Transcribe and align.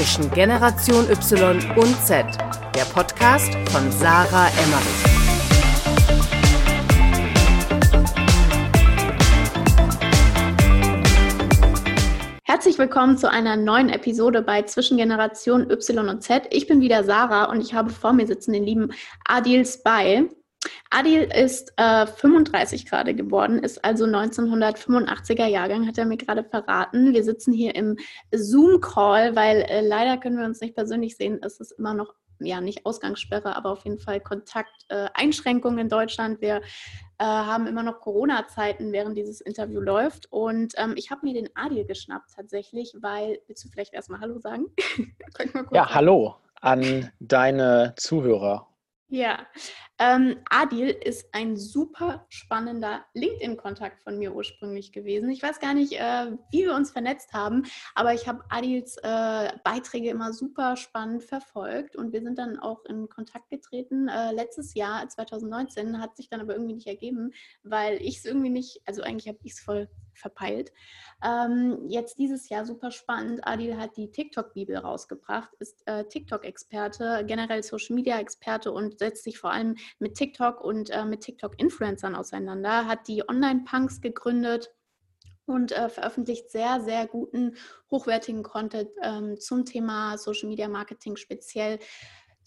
zwischen 0.00 0.30
Generation 0.30 1.04
Y 1.10 1.60
und 1.76 1.94
Z, 2.06 2.24
der 2.74 2.84
Podcast 2.94 3.52
von 3.70 3.92
Sarah 3.92 4.48
Emmerich. 4.48 5.04
Herzlich 12.44 12.78
willkommen 12.78 13.18
zu 13.18 13.30
einer 13.30 13.56
neuen 13.56 13.90
Episode 13.90 14.40
bei 14.40 14.62
Zwischen 14.62 14.96
Generation 14.96 15.70
Y 15.70 16.08
und 16.08 16.22
Z. 16.22 16.44
Ich 16.50 16.66
bin 16.66 16.80
wieder 16.80 17.04
Sarah 17.04 17.50
und 17.50 17.60
ich 17.60 17.74
habe 17.74 17.90
vor 17.90 18.14
mir 18.14 18.26
sitzen 18.26 18.54
den 18.54 18.64
lieben 18.64 18.92
Adil 19.26 19.66
Spy. 19.66 20.30
Adil 20.90 21.22
ist 21.32 21.72
äh, 21.76 22.04
35 22.04 22.84
gerade 22.84 23.14
geworden, 23.14 23.60
ist 23.60 23.84
also 23.84 24.06
1985er 24.06 25.46
Jahrgang, 25.46 25.86
hat 25.86 25.98
er 25.98 26.04
mir 26.04 26.16
gerade 26.16 26.42
verraten. 26.42 27.14
Wir 27.14 27.22
sitzen 27.22 27.52
hier 27.52 27.76
im 27.76 27.96
Zoom-Call, 28.32 29.36
weil 29.36 29.62
äh, 29.62 29.86
leider 29.86 30.18
können 30.18 30.36
wir 30.36 30.44
uns 30.44 30.60
nicht 30.60 30.74
persönlich 30.74 31.16
sehen. 31.16 31.38
Es 31.44 31.60
ist 31.60 31.70
immer 31.72 31.94
noch, 31.94 32.14
ja, 32.40 32.60
nicht 32.60 32.86
Ausgangssperre, 32.86 33.54
aber 33.54 33.70
auf 33.70 33.84
jeden 33.84 34.00
Fall 34.00 34.20
Kontakteinschränkungen 34.20 35.78
äh, 35.78 35.82
in 35.82 35.88
Deutschland. 35.88 36.40
Wir 36.40 36.56
äh, 36.56 36.60
haben 37.24 37.68
immer 37.68 37.84
noch 37.84 38.00
Corona-Zeiten, 38.00 38.90
während 38.90 39.16
dieses 39.16 39.40
Interview 39.40 39.80
läuft. 39.80 40.26
Und 40.32 40.72
ähm, 40.76 40.94
ich 40.96 41.12
habe 41.12 41.24
mir 41.24 41.34
den 41.34 41.50
Adil 41.54 41.84
geschnappt 41.84 42.34
tatsächlich, 42.34 42.96
weil, 43.00 43.38
willst 43.46 43.64
du 43.64 43.68
vielleicht 43.68 43.94
erstmal 43.94 44.20
Hallo 44.20 44.40
sagen? 44.40 44.66
ja, 45.70 45.84
sagen? 45.84 45.94
hallo 45.94 46.34
an 46.60 47.10
deine 47.20 47.94
Zuhörer 47.96 48.69
ja, 49.10 49.46
ähm, 49.98 50.36
Adil 50.48 50.88
ist 50.88 51.34
ein 51.34 51.56
super 51.56 52.26
spannender 52.28 53.04
LinkedIn-Kontakt 53.14 54.02
von 54.02 54.18
mir 54.18 54.34
ursprünglich 54.34 54.92
gewesen. 54.92 55.28
Ich 55.30 55.42
weiß 55.42 55.58
gar 55.58 55.74
nicht, 55.74 55.92
äh, 55.94 56.32
wie 56.52 56.62
wir 56.62 56.74
uns 56.74 56.92
vernetzt 56.92 57.32
haben, 57.32 57.64
aber 57.94 58.14
ich 58.14 58.28
habe 58.28 58.44
Adils 58.48 58.96
äh, 59.02 59.52
Beiträge 59.64 60.10
immer 60.10 60.32
super 60.32 60.76
spannend 60.76 61.24
verfolgt 61.24 61.96
und 61.96 62.12
wir 62.12 62.22
sind 62.22 62.38
dann 62.38 62.58
auch 62.58 62.84
in 62.84 63.08
Kontakt 63.08 63.50
getreten. 63.50 64.08
Äh, 64.08 64.32
letztes 64.32 64.74
Jahr, 64.74 65.06
2019, 65.08 66.00
hat 66.00 66.16
sich 66.16 66.28
dann 66.28 66.40
aber 66.40 66.54
irgendwie 66.54 66.74
nicht 66.74 66.86
ergeben, 66.86 67.32
weil 67.64 68.00
ich 68.00 68.18
es 68.18 68.24
irgendwie 68.24 68.50
nicht, 68.50 68.80
also 68.86 69.02
eigentlich 69.02 69.28
habe 69.28 69.38
ich 69.42 69.52
es 69.52 69.60
voll 69.60 69.88
verpeilt. 70.20 70.72
Ähm, 71.24 71.84
jetzt 71.88 72.18
dieses 72.18 72.48
Jahr 72.48 72.64
super 72.64 72.90
spannend. 72.90 73.40
Adil 73.46 73.76
hat 73.76 73.96
die 73.96 74.10
TikTok-Bibel 74.10 74.76
rausgebracht, 74.76 75.50
ist 75.58 75.82
äh, 75.86 76.04
TikTok-Experte, 76.04 77.24
generell 77.26 77.62
Social-Media-Experte 77.62 78.72
und 78.72 78.98
setzt 78.98 79.24
sich 79.24 79.38
vor 79.38 79.50
allem 79.52 79.76
mit 79.98 80.14
TikTok 80.14 80.60
und 80.62 80.90
äh, 80.90 81.04
mit 81.04 81.22
TikTok-Influencern 81.22 82.14
auseinander, 82.14 82.86
hat 82.86 83.08
die 83.08 83.28
Online-Punks 83.28 84.00
gegründet 84.00 84.70
und 85.50 85.72
äh, 85.72 85.88
veröffentlicht 85.88 86.50
sehr, 86.50 86.80
sehr 86.80 87.06
guten, 87.06 87.56
hochwertigen 87.90 88.42
Content 88.42 88.90
ähm, 89.02 89.38
zum 89.38 89.64
Thema 89.64 90.16
Social 90.16 90.48
Media 90.48 90.68
Marketing 90.68 91.16
speziell 91.16 91.78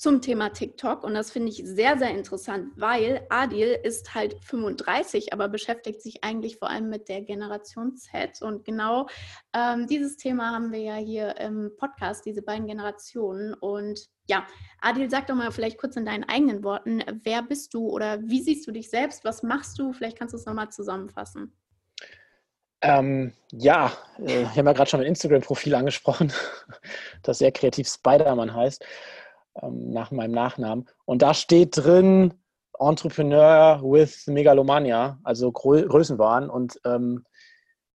zum 0.03 0.21
Thema 0.21 0.49
TikTok. 0.49 1.05
Und 1.05 1.13
das 1.13 1.31
finde 1.31 1.49
ich 1.49 1.63
sehr, 1.63 1.97
sehr 1.97 2.11
interessant, 2.11 2.73
weil 2.75 3.25
Adil 3.29 3.79
ist 3.83 4.13
halt 4.13 4.35
35, 4.43 5.31
aber 5.31 5.47
beschäftigt 5.47 6.01
sich 6.01 6.25
eigentlich 6.25 6.57
vor 6.57 6.69
allem 6.69 6.89
mit 6.89 7.07
der 7.07 7.21
Generation 7.21 7.95
Z. 7.95 8.41
Und 8.41 8.65
genau 8.65 9.07
ähm, 9.55 9.87
dieses 9.87 10.17
Thema 10.17 10.51
haben 10.51 10.73
wir 10.73 10.81
ja 10.81 10.95
hier 10.95 11.37
im 11.37 11.71
Podcast, 11.77 12.25
diese 12.25 12.41
beiden 12.41 12.67
Generationen. 12.67 13.53
Und 13.53 14.09
ja, 14.27 14.45
Adil, 14.81 15.09
sag 15.09 15.27
doch 15.27 15.35
mal 15.35 15.51
vielleicht 15.53 15.77
kurz 15.77 15.95
in 15.95 16.05
deinen 16.05 16.25
eigenen 16.25 16.65
Worten, 16.65 17.01
wer 17.23 17.41
bist 17.41 17.73
du 17.73 17.87
oder 17.87 18.21
wie 18.23 18.41
siehst 18.41 18.67
du 18.67 18.73
dich 18.73 18.89
selbst, 18.89 19.23
was 19.23 19.41
machst 19.41 19.79
du, 19.79 19.93
vielleicht 19.93 20.19
kannst 20.19 20.33
du 20.33 20.37
es 20.37 20.45
nochmal 20.45 20.69
zusammenfassen. 20.69 21.55
Ähm, 22.81 23.31
ja, 23.53 23.93
äh, 24.19 24.41
ich 24.41 24.57
habe 24.57 24.67
ja 24.67 24.73
gerade 24.73 24.89
schon 24.89 24.99
mein 24.99 25.07
Instagram-Profil 25.07 25.73
angesprochen, 25.75 26.33
das 27.23 27.37
sehr 27.37 27.53
kreativ 27.53 27.87
Spider-Man 27.87 28.53
heißt 28.53 28.85
nach 29.61 30.11
meinem 30.11 30.31
Nachnamen. 30.31 30.85
Und 31.05 31.21
da 31.21 31.33
steht 31.33 31.77
drin 31.77 32.33
Entrepreneur 32.79 33.81
with 33.83 34.27
Megalomania, 34.27 35.19
also 35.23 35.51
Grö 35.51 35.85
Größenwahn. 35.87 36.49
Und 36.49 36.79
ähm, 36.85 37.23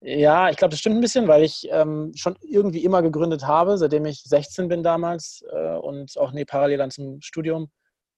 ja, 0.01 0.49
ich 0.49 0.57
glaube, 0.57 0.71
das 0.71 0.79
stimmt 0.79 0.97
ein 0.97 1.01
bisschen, 1.01 1.27
weil 1.27 1.43
ich 1.43 1.67
ähm, 1.71 2.11
schon 2.15 2.35
irgendwie 2.41 2.83
immer 2.83 3.01
gegründet 3.01 3.47
habe, 3.47 3.77
seitdem 3.77 4.05
ich 4.05 4.21
16 4.23 4.67
bin 4.67 4.83
damals 4.83 5.43
äh, 5.51 5.75
und 5.77 6.15
auch 6.17 6.31
nee, 6.31 6.45
parallel 6.45 6.77
dann 6.77 6.91
zum 6.91 7.19
Studium 7.21 7.71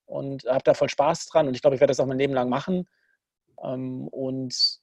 und 0.06 0.44
habe 0.44 0.64
da 0.66 0.74
voll 0.74 0.90
Spaß 0.90 1.28
dran 1.28 1.48
und 1.48 1.56
ich 1.56 1.62
glaube, 1.62 1.76
ich 1.76 1.80
werde 1.80 1.92
das 1.92 2.00
auch 2.02 2.06
mein 2.06 2.18
Leben 2.18 2.34
lang 2.34 2.50
machen. 2.50 2.88
Ähm, 3.64 4.08
und 4.10 4.80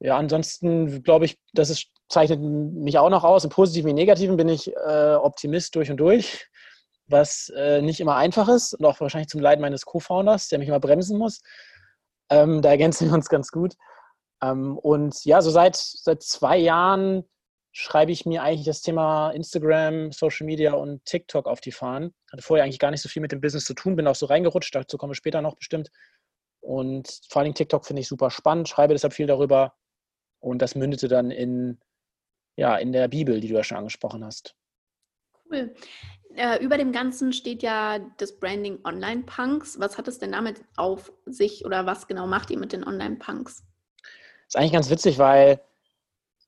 ja, 0.00 0.18
ansonsten 0.18 1.02
glaube 1.02 1.24
ich, 1.24 1.38
das 1.54 1.70
ist, 1.70 1.86
zeichnet 2.10 2.40
mich 2.40 2.98
auch 2.98 3.08
noch 3.08 3.24
aus. 3.24 3.44
Im 3.44 3.50
Positiven 3.50 3.88
wie 3.88 3.94
Negativen 3.94 4.36
bin 4.36 4.50
ich 4.50 4.70
äh, 4.76 5.14
Optimist 5.14 5.74
durch 5.74 5.90
und 5.90 5.96
durch 5.96 6.46
was 7.08 7.50
äh, 7.56 7.82
nicht 7.82 8.00
immer 8.00 8.16
einfach 8.16 8.48
ist 8.48 8.74
und 8.74 8.84
auch 8.84 9.00
wahrscheinlich 9.00 9.28
zum 9.28 9.40
Leiden 9.40 9.62
meines 9.62 9.84
Co-Founders, 9.84 10.48
der 10.48 10.58
mich 10.58 10.68
immer 10.68 10.80
bremsen 10.80 11.18
muss. 11.18 11.40
Ähm, 12.30 12.62
da 12.62 12.70
ergänzen 12.70 13.08
wir 13.08 13.14
uns 13.14 13.28
ganz 13.28 13.50
gut. 13.50 13.74
Ähm, 14.42 14.76
und 14.78 15.24
ja, 15.24 15.40
so 15.40 15.50
seit, 15.50 15.76
seit 15.76 16.22
zwei 16.22 16.58
Jahren 16.58 17.24
schreibe 17.72 18.10
ich 18.10 18.24
mir 18.24 18.42
eigentlich 18.42 18.66
das 18.66 18.80
Thema 18.80 19.30
Instagram, 19.32 20.10
Social 20.10 20.46
Media 20.46 20.72
und 20.72 21.04
TikTok 21.04 21.46
auf 21.46 21.60
die 21.60 21.72
Fahnen. 21.72 22.14
Hatte 22.32 22.42
vorher 22.42 22.64
eigentlich 22.64 22.78
gar 22.78 22.90
nicht 22.90 23.02
so 23.02 23.08
viel 23.08 23.20
mit 23.20 23.32
dem 23.32 23.40
Business 23.40 23.66
zu 23.66 23.74
tun, 23.74 23.96
bin 23.96 24.06
auch 24.06 24.14
so 24.14 24.26
reingerutscht, 24.26 24.74
dazu 24.74 24.96
komme 24.96 25.12
ich 25.12 25.18
später 25.18 25.42
noch 25.42 25.56
bestimmt. 25.56 25.90
Und 26.60 27.20
vor 27.28 27.42
allem 27.42 27.54
TikTok 27.54 27.86
finde 27.86 28.00
ich 28.00 28.08
super 28.08 28.30
spannend, 28.30 28.68
schreibe 28.68 28.94
deshalb 28.94 29.12
viel 29.12 29.26
darüber. 29.26 29.74
Und 30.40 30.62
das 30.62 30.74
mündete 30.74 31.06
dann 31.06 31.30
in, 31.30 31.78
ja, 32.56 32.76
in 32.76 32.92
der 32.92 33.08
Bibel, 33.08 33.40
die 33.40 33.48
du 33.48 33.54
ja 33.54 33.64
schon 33.64 33.78
angesprochen 33.78 34.24
hast. 34.24 34.56
Cool. 35.50 35.74
Äh, 36.36 36.62
über 36.62 36.76
dem 36.76 36.92
Ganzen 36.92 37.32
steht 37.32 37.62
ja 37.62 37.98
das 38.18 38.38
Branding 38.38 38.78
Online-Punks. 38.84 39.80
Was 39.80 39.96
hat 39.96 40.06
es 40.06 40.18
denn 40.18 40.32
damit 40.32 40.60
auf 40.76 41.10
sich 41.24 41.64
oder 41.64 41.86
was 41.86 42.06
genau 42.06 42.26
macht 42.26 42.50
ihr 42.50 42.58
mit 42.58 42.72
den 42.72 42.84
Online-Punks? 42.84 43.64
Das 44.02 44.48
ist 44.48 44.56
eigentlich 44.56 44.72
ganz 44.72 44.90
witzig, 44.90 45.18
weil 45.18 45.60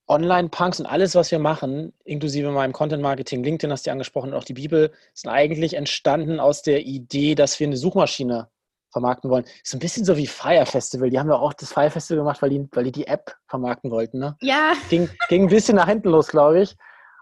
Online-Punks 0.07 0.81
und 0.81 0.87
alles, 0.87 1.15
was 1.15 1.31
wir 1.31 1.39
machen, 1.39 1.95
inklusive 2.05 2.51
meinem 2.51 2.73
Content-Marketing, 2.73 3.43
LinkedIn 3.43 3.73
hast 3.73 3.87
du 3.87 3.91
angesprochen 3.91 4.31
und 4.31 4.35
auch 4.35 4.45
die 4.45 4.55
Bibel, 4.55 4.93
sind 5.15 5.31
eigentlich 5.31 5.75
entstanden 5.75 6.39
aus 6.39 6.63
der 6.63 6.83
Idee, 6.83 7.35
dass 7.35 7.59
wir 7.59 7.67
eine 7.67 7.77
Suchmaschine 7.79 8.49
vermarkten 8.91 9.31
wollen. 9.31 9.45
Ist 9.63 9.75
ein 9.75 9.81
bisschen 9.81 10.05
so 10.05 10.19
wie 10.19 10.27
Fire 10.27 10.67
Festival. 10.67 11.09
Die 11.09 11.19
haben 11.19 11.29
ja 11.31 11.37
auch 11.37 11.55
das 11.55 11.73
Fire 11.73 11.91
Festival 11.91 12.25
gemacht, 12.25 12.43
weil 12.43 12.51
die, 12.51 12.69
weil 12.73 12.85
die 12.85 12.93
die 12.93 13.07
App 13.07 13.37
vermarkten 13.47 13.91
wollten. 13.91 14.19
Ne? 14.19 14.37
Ja. 14.41 14.73
Ging, 14.91 15.09
ging 15.29 15.43
ein 15.45 15.49
bisschen 15.49 15.77
nach 15.77 15.89
hinten 15.89 16.11
los, 16.11 16.29
glaube 16.29 16.61
ich 16.61 16.77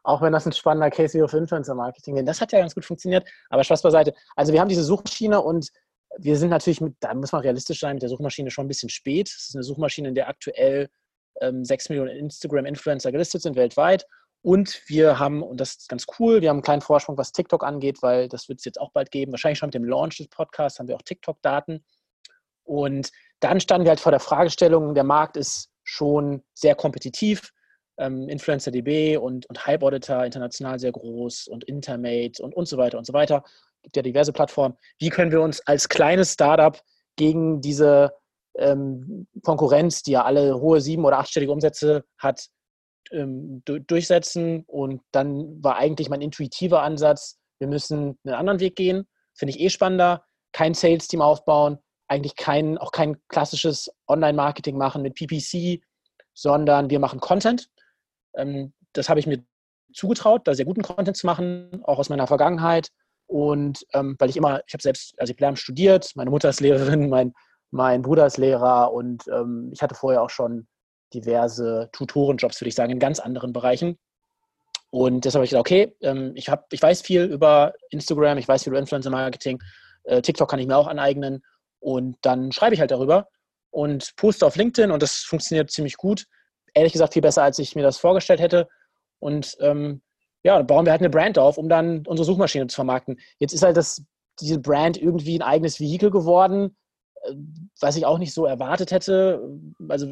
auch 0.07 0.23
wenn 0.23 0.33
das 0.33 0.47
ein 0.47 0.53
spannender 0.53 0.91
Case 0.91 1.19
für 1.29 1.37
Influencer-Marketing 1.37 2.17
ist. 2.17 2.29
Das 2.29 2.41
hat 2.41 2.53
ja 2.53 2.61
ganz 2.61 2.75
gut 2.75 2.85
funktioniert, 2.85 3.29
aber 3.51 3.65
Spaß 3.65 3.83
beiseite. 3.83 4.15
Also 4.37 4.53
wir 4.53 4.61
haben 4.61 4.69
diese 4.69 4.85
Suchmaschine 4.85 5.41
und 5.41 5.71
wir 6.19 6.37
sind 6.39 6.51
natürlich 6.51 6.81
mit, 6.81 6.95
da 7.01 7.13
muss 7.13 7.33
man 7.33 7.43
realistisch 7.43 7.81
sein, 7.81 7.97
mit 7.97 8.03
der 8.03 8.09
Suchmaschine 8.09 8.51
schon 8.51 8.67
ein 8.67 8.69
bisschen 8.69 8.89
spät. 8.89 9.29
Es 9.29 9.49
ist 9.49 9.57
eine 9.57 9.65
Suchmaschine, 9.65 10.09
in 10.09 10.15
der 10.15 10.29
aktuell 10.29 10.89
ähm, 11.41 11.65
6 11.65 11.89
Millionen 11.89 12.17
Instagram-Influencer 12.17 13.11
gelistet 13.11 13.43
sind 13.43 13.57
weltweit. 13.57 14.07
Und 14.43 14.81
wir 14.87 15.19
haben, 15.19 15.43
und 15.43 15.61
das 15.61 15.71
ist 15.71 15.89
ganz 15.89 16.07
cool, 16.21 16.41
wir 16.41 16.51
haben 16.51 16.59
einen 16.59 16.63
kleinen 16.63 16.83
Vorsprung, 16.83 17.19
was 17.19 17.33
TikTok 17.33 17.65
angeht, 17.65 18.01
weil 18.01 18.29
das 18.29 18.49
wird 18.49 18.61
es 18.61 18.65
jetzt 18.65 18.81
auch 18.81 18.93
bald 18.93 19.11
geben. 19.11 19.33
Wahrscheinlich 19.33 19.59
schon 19.59 19.69
mit 19.69 19.75
dem 19.75 19.85
Launch 19.85 20.19
des 20.19 20.29
Podcasts 20.29 20.79
haben 20.79 20.87
wir 20.87 20.95
auch 20.95 21.03
TikTok-Daten. 21.03 21.85
Und 22.63 23.11
dann 23.41 23.59
standen 23.59 23.87
wir 23.87 23.91
halt 23.91 24.01
vor 24.01 24.13
der 24.13 24.21
Fragestellung, 24.21 24.95
der 24.95 25.05
Markt 25.05 25.37
ist 25.37 25.71
schon 25.83 26.45
sehr 26.55 26.77
kompetitiv 26.77 27.53
ähm, 27.99 28.29
InfluencerDB 28.29 29.17
und, 29.17 29.47
und 29.47 29.67
Hype 29.67 29.83
Auditor 29.83 30.25
international 30.25 30.79
sehr 30.79 30.93
groß 30.93 31.49
und 31.49 31.65
Intermate 31.65 32.43
und, 32.43 32.55
und 32.55 32.69
so 32.69 32.77
weiter 32.77 32.99
und 32.99 33.07
so 33.07 33.13
weiter. 33.13 33.43
Es 33.47 33.83
gibt 33.83 33.97
ja 33.97 34.03
diverse 34.03 34.33
Plattformen. 34.33 34.77
Wie 34.99 35.11
können 35.11 35.33
wir 35.33 35.41
uns 35.41 35.61
als 35.67 35.89
kleines 35.89 36.33
Startup 36.33 36.81
gegen 37.17 37.61
diese 37.61 38.13
ähm, 38.59 39.27
Konkurrenz, 39.43 40.03
die 40.03 40.13
ja 40.13 40.25
alle 40.25 40.61
hohe 40.61 40.81
sieben- 40.81 41.05
oder 41.05 41.19
achtstellige 41.19 41.53
Umsätze 41.53 42.05
hat, 42.19 42.49
ähm, 43.13 43.63
durchsetzen? 43.65 44.65
Und 44.67 45.03
dann 45.13 45.63
war 45.63 45.77
eigentlich 45.77 46.09
mein 46.09 46.21
intuitiver 46.21 46.83
Ansatz, 46.83 47.39
wir 47.59 47.69
müssen 47.69 48.19
einen 48.25 48.35
anderen 48.35 48.61
Weg 48.61 48.77
gehen. 48.77 49.07
Finde 49.35 49.55
ich 49.55 49.61
eh 49.61 49.71
spannender. 49.71 50.25
Kein 50.53 50.75
Sales-Team 50.75 51.21
aufbauen, 51.21 51.79
eigentlich 52.09 52.37
kein, 52.37 52.79
auch 52.79 52.93
kein 52.93 53.17
klassisches 53.29 53.91
Online-Marketing 54.09 54.77
machen 54.77 55.03
mit 55.03 55.15
PPC, 55.15 55.83
sondern 56.35 56.91
wir 56.91 56.99
machen 56.99 57.21
Content 57.21 57.69
das 58.93 59.09
habe 59.09 59.21
ich 59.21 59.27
mir 59.27 59.45
zugetraut, 59.93 60.43
da 60.45 60.55
sehr 60.55 60.65
guten 60.65 60.83
Content 60.83 61.17
zu 61.17 61.27
machen, 61.27 61.81
auch 61.85 61.99
aus 61.99 62.09
meiner 62.09 62.27
Vergangenheit. 62.27 62.89
Und 63.27 63.85
ähm, 63.93 64.17
weil 64.19 64.31
ich 64.31 64.37
immer, 64.37 64.61
ich 64.67 64.75
habe 64.75 64.83
selbst, 64.83 65.15
also 65.19 65.33
ich 65.33 65.41
Lehramt 65.41 65.59
studiert, 65.59 66.13
meine 66.15 66.31
Mutter 66.31 66.49
ist 66.49 66.61
Lehrerin, 66.61 67.09
mein, 67.11 67.33
mein 67.71 68.03
Bruder 68.03 68.27
ist 68.27 68.39
Lehrer 68.39 68.93
und 68.93 69.25
ähm, 69.29 69.71
ich 69.73 69.83
hatte 69.83 69.95
vorher 69.95 70.23
auch 70.23 70.31
schon 70.31 70.69
diverse 71.13 71.89
Tutorenjobs, 71.93 72.61
würde 72.61 72.69
ich 72.69 72.75
sagen, 72.75 72.93
in 72.93 72.99
ganz 72.99 73.19
anderen 73.19 73.53
Bereichen. 73.53 73.99
Und 74.91 75.25
deshalb 75.25 75.41
habe 75.41 75.45
ich 75.45 75.51
gesagt, 75.51 75.67
okay, 75.67 75.97
ähm, 76.03 76.33
ich, 76.37 76.49
hab, 76.49 76.73
ich 76.73 76.81
weiß 76.81 77.03
viel 77.03 77.25
über 77.25 77.75
Instagram, 77.91 78.39
ich 78.39 78.47
weiß 78.47 78.65
viel 78.65 78.73
über 78.73 78.79
Influencer 78.79 79.11
Marketing, 79.11 79.59
äh, 80.05 80.23
TikTok 80.23 80.49
kann 80.49 80.61
ich 80.61 80.67
mir 80.67 80.77
auch 80.77 80.87
aneignen 80.87 81.43
und 81.81 82.17
dann 82.23 82.53
schreibe 82.53 82.75
ich 82.75 82.81
halt 82.81 82.93
darüber 82.93 83.29
und 83.71 84.15
poste 84.17 84.47
auf 84.47 84.57
LinkedIn 84.57 84.93
und 84.93 85.03
das 85.03 85.19
funktioniert 85.19 85.71
ziemlich 85.71 85.97
gut 85.97 86.27
ehrlich 86.77 86.93
gesagt 86.93 87.15
viel 87.15 87.23
besser, 87.23 87.43
als 87.43 87.59
ich 87.59 87.75
mir 87.75 87.83
das 87.83 87.99
vorgestellt 87.99 88.41
hätte. 88.41 88.69
Und 89.19 89.57
ähm, 89.61 90.03
ja, 90.45 90.61
bauen 90.63 90.85
wir 90.85 90.93
halt 90.93 91.01
eine 91.01 91.11
Brand 91.11 91.39
auf, 91.39 91.59
um 91.59 91.69
dann 91.69 92.07
unsere 92.07 92.27
Suchmaschine 92.27 92.67
zu 92.67 92.75
vermarkten. 92.75 93.19
Jetzt 93.39 93.53
ist 93.53 93.63
halt 93.63 93.77
das, 93.77 94.03
diese 94.41 94.61
Brand 94.61 94.97
irgendwie 95.01 95.39
ein 95.39 95.43
eigenes 95.43 95.81
Vehikel 95.81 96.11
geworden, 96.11 96.77
äh, 97.23 97.33
was 97.81 97.97
ich 97.97 98.05
auch 98.05 98.19
nicht 98.19 98.35
so 98.35 98.45
erwartet 98.45 98.93
hätte. 98.93 99.41
Also 99.89 100.07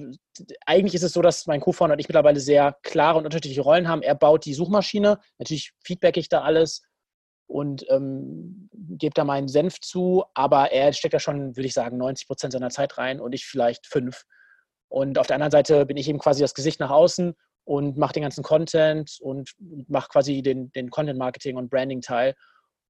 eigentlich 0.67 0.95
ist 0.95 1.03
es 1.03 1.13
so, 1.13 1.23
dass 1.23 1.47
mein 1.47 1.61
Co-Founder 1.61 1.93
und 1.93 2.01
ich 2.01 2.09
mittlerweile 2.09 2.41
sehr 2.41 2.77
klare 2.83 3.19
und 3.19 3.27
unterschiedliche 3.27 3.61
Rollen 3.61 3.87
haben. 3.87 4.03
Er 4.03 4.15
baut 4.15 4.47
die 4.47 4.55
Suchmaschine, 4.55 5.19
natürlich 5.39 5.73
feedback 5.85 6.17
ich 6.17 6.29
da 6.31 6.41
alles 6.41 6.83
und 7.47 7.85
ähm, 7.91 8.71
gebe 8.73 9.15
da 9.15 9.25
meinen 9.25 9.49
Senf 9.49 9.79
zu, 9.81 10.25
aber 10.33 10.73
er 10.73 10.93
steckt 10.95 11.15
da 11.15 11.21
schon, 11.21 11.57
würde 11.57 11.67
ich 11.67 11.75
sagen, 11.75 11.99
90 11.99 12.27
Prozent 12.27 12.53
seiner 12.55 12.71
Zeit 12.71 12.97
rein 12.97 13.21
und 13.21 13.35
ich 13.35 13.45
vielleicht 13.45 13.87
fünf. 13.87 14.25
Und 14.95 15.19
auf 15.19 15.27
der 15.27 15.35
anderen 15.35 15.51
Seite 15.51 15.87
bin 15.87 15.97
ich 15.97 16.09
eben 16.09 16.21
quasi 16.21 16.41
das 16.41 16.55
Gesicht 16.55 16.79
nach 16.79 16.91
außen 16.91 17.35
und 17.65 17.99
mache 17.99 18.13
den 18.13 18.23
ganzen 18.23 18.45
Content 18.45 19.19
und 19.21 19.51
mache 19.89 20.09
quasi 20.09 20.41
den, 20.41 20.71
den 20.71 20.89
Content-Marketing- 20.89 21.57
und 21.57 21.69
Branding-Teil. 21.69 22.37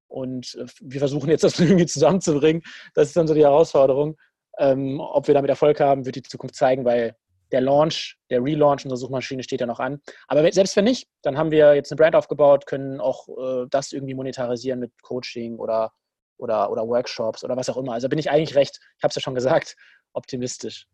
Und 0.08 0.54
äh, 0.60 0.66
wir 0.82 0.98
versuchen 0.98 1.30
jetzt 1.30 1.44
das 1.44 1.58
irgendwie 1.60 1.86
zusammenzubringen. 1.86 2.60
Das 2.92 3.08
ist 3.08 3.16
dann 3.16 3.26
so 3.26 3.32
die 3.32 3.42
Herausforderung. 3.42 4.18
Ähm, 4.58 5.00
ob 5.00 5.28
wir 5.28 5.34
damit 5.34 5.48
Erfolg 5.48 5.80
haben, 5.80 6.04
wird 6.04 6.16
die 6.16 6.22
Zukunft 6.22 6.56
zeigen, 6.56 6.84
weil 6.84 7.16
der 7.52 7.62
Launch, 7.62 8.18
der 8.28 8.44
Relaunch 8.44 8.84
unserer 8.84 8.98
Suchmaschine 8.98 9.42
steht 9.42 9.62
ja 9.62 9.66
noch 9.66 9.80
an. 9.80 10.02
Aber 10.28 10.52
selbst 10.52 10.76
wenn 10.76 10.84
nicht, 10.84 11.08
dann 11.22 11.38
haben 11.38 11.52
wir 11.52 11.74
jetzt 11.74 11.90
eine 11.90 11.96
Brand 11.96 12.16
aufgebaut, 12.16 12.66
können 12.66 13.00
auch 13.00 13.28
äh, 13.28 13.66
das 13.70 13.92
irgendwie 13.92 14.14
monetarisieren 14.14 14.78
mit 14.78 14.92
Coaching 15.00 15.58
oder, 15.58 15.90
oder, 16.36 16.70
oder 16.70 16.86
Workshops 16.86 17.44
oder 17.44 17.56
was 17.56 17.70
auch 17.70 17.78
immer. 17.78 17.94
Also 17.94 18.10
bin 18.10 18.18
ich 18.18 18.30
eigentlich 18.30 18.56
recht, 18.56 18.78
ich 18.98 19.02
habe 19.02 19.08
es 19.08 19.14
ja 19.14 19.22
schon 19.22 19.34
gesagt, 19.34 19.74
optimistisch. 20.12 20.86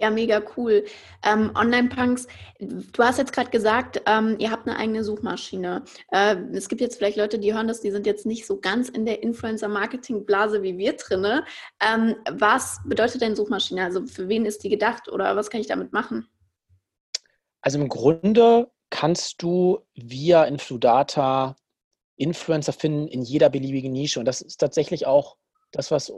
Ja, 0.00 0.08
mega 0.08 0.42
cool. 0.56 0.86
Ähm, 1.22 1.50
Online-Punks, 1.54 2.26
du 2.58 3.02
hast 3.02 3.18
jetzt 3.18 3.34
gerade 3.34 3.50
gesagt, 3.50 4.00
ähm, 4.06 4.36
ihr 4.38 4.50
habt 4.50 4.66
eine 4.66 4.78
eigene 4.78 5.04
Suchmaschine. 5.04 5.84
Äh, 6.10 6.36
es 6.54 6.70
gibt 6.70 6.80
jetzt 6.80 6.96
vielleicht 6.96 7.18
Leute, 7.18 7.38
die 7.38 7.52
hören 7.52 7.68
das, 7.68 7.82
die 7.82 7.90
sind 7.90 8.06
jetzt 8.06 8.24
nicht 8.24 8.46
so 8.46 8.58
ganz 8.58 8.88
in 8.88 9.04
der 9.04 9.22
Influencer-Marketing-Blase 9.22 10.62
wie 10.62 10.78
wir 10.78 10.94
drinne. 10.94 11.44
Ähm, 11.86 12.16
was 12.30 12.80
bedeutet 12.86 13.20
denn 13.20 13.36
Suchmaschine? 13.36 13.84
Also 13.84 14.06
für 14.06 14.26
wen 14.28 14.46
ist 14.46 14.64
die 14.64 14.70
gedacht 14.70 15.06
oder 15.12 15.36
was 15.36 15.50
kann 15.50 15.60
ich 15.60 15.66
damit 15.66 15.92
machen? 15.92 16.26
Also 17.60 17.78
im 17.78 17.90
Grunde 17.90 18.70
kannst 18.88 19.42
du 19.42 19.80
via 19.94 20.44
Infludata 20.44 21.56
Influencer 22.16 22.72
finden 22.72 23.06
in 23.06 23.22
jeder 23.22 23.50
beliebigen 23.50 23.92
Nische. 23.92 24.18
Und 24.18 24.26
das 24.26 24.40
ist 24.40 24.58
tatsächlich 24.58 25.06
auch 25.06 25.36
das, 25.72 25.90
was 25.90 26.12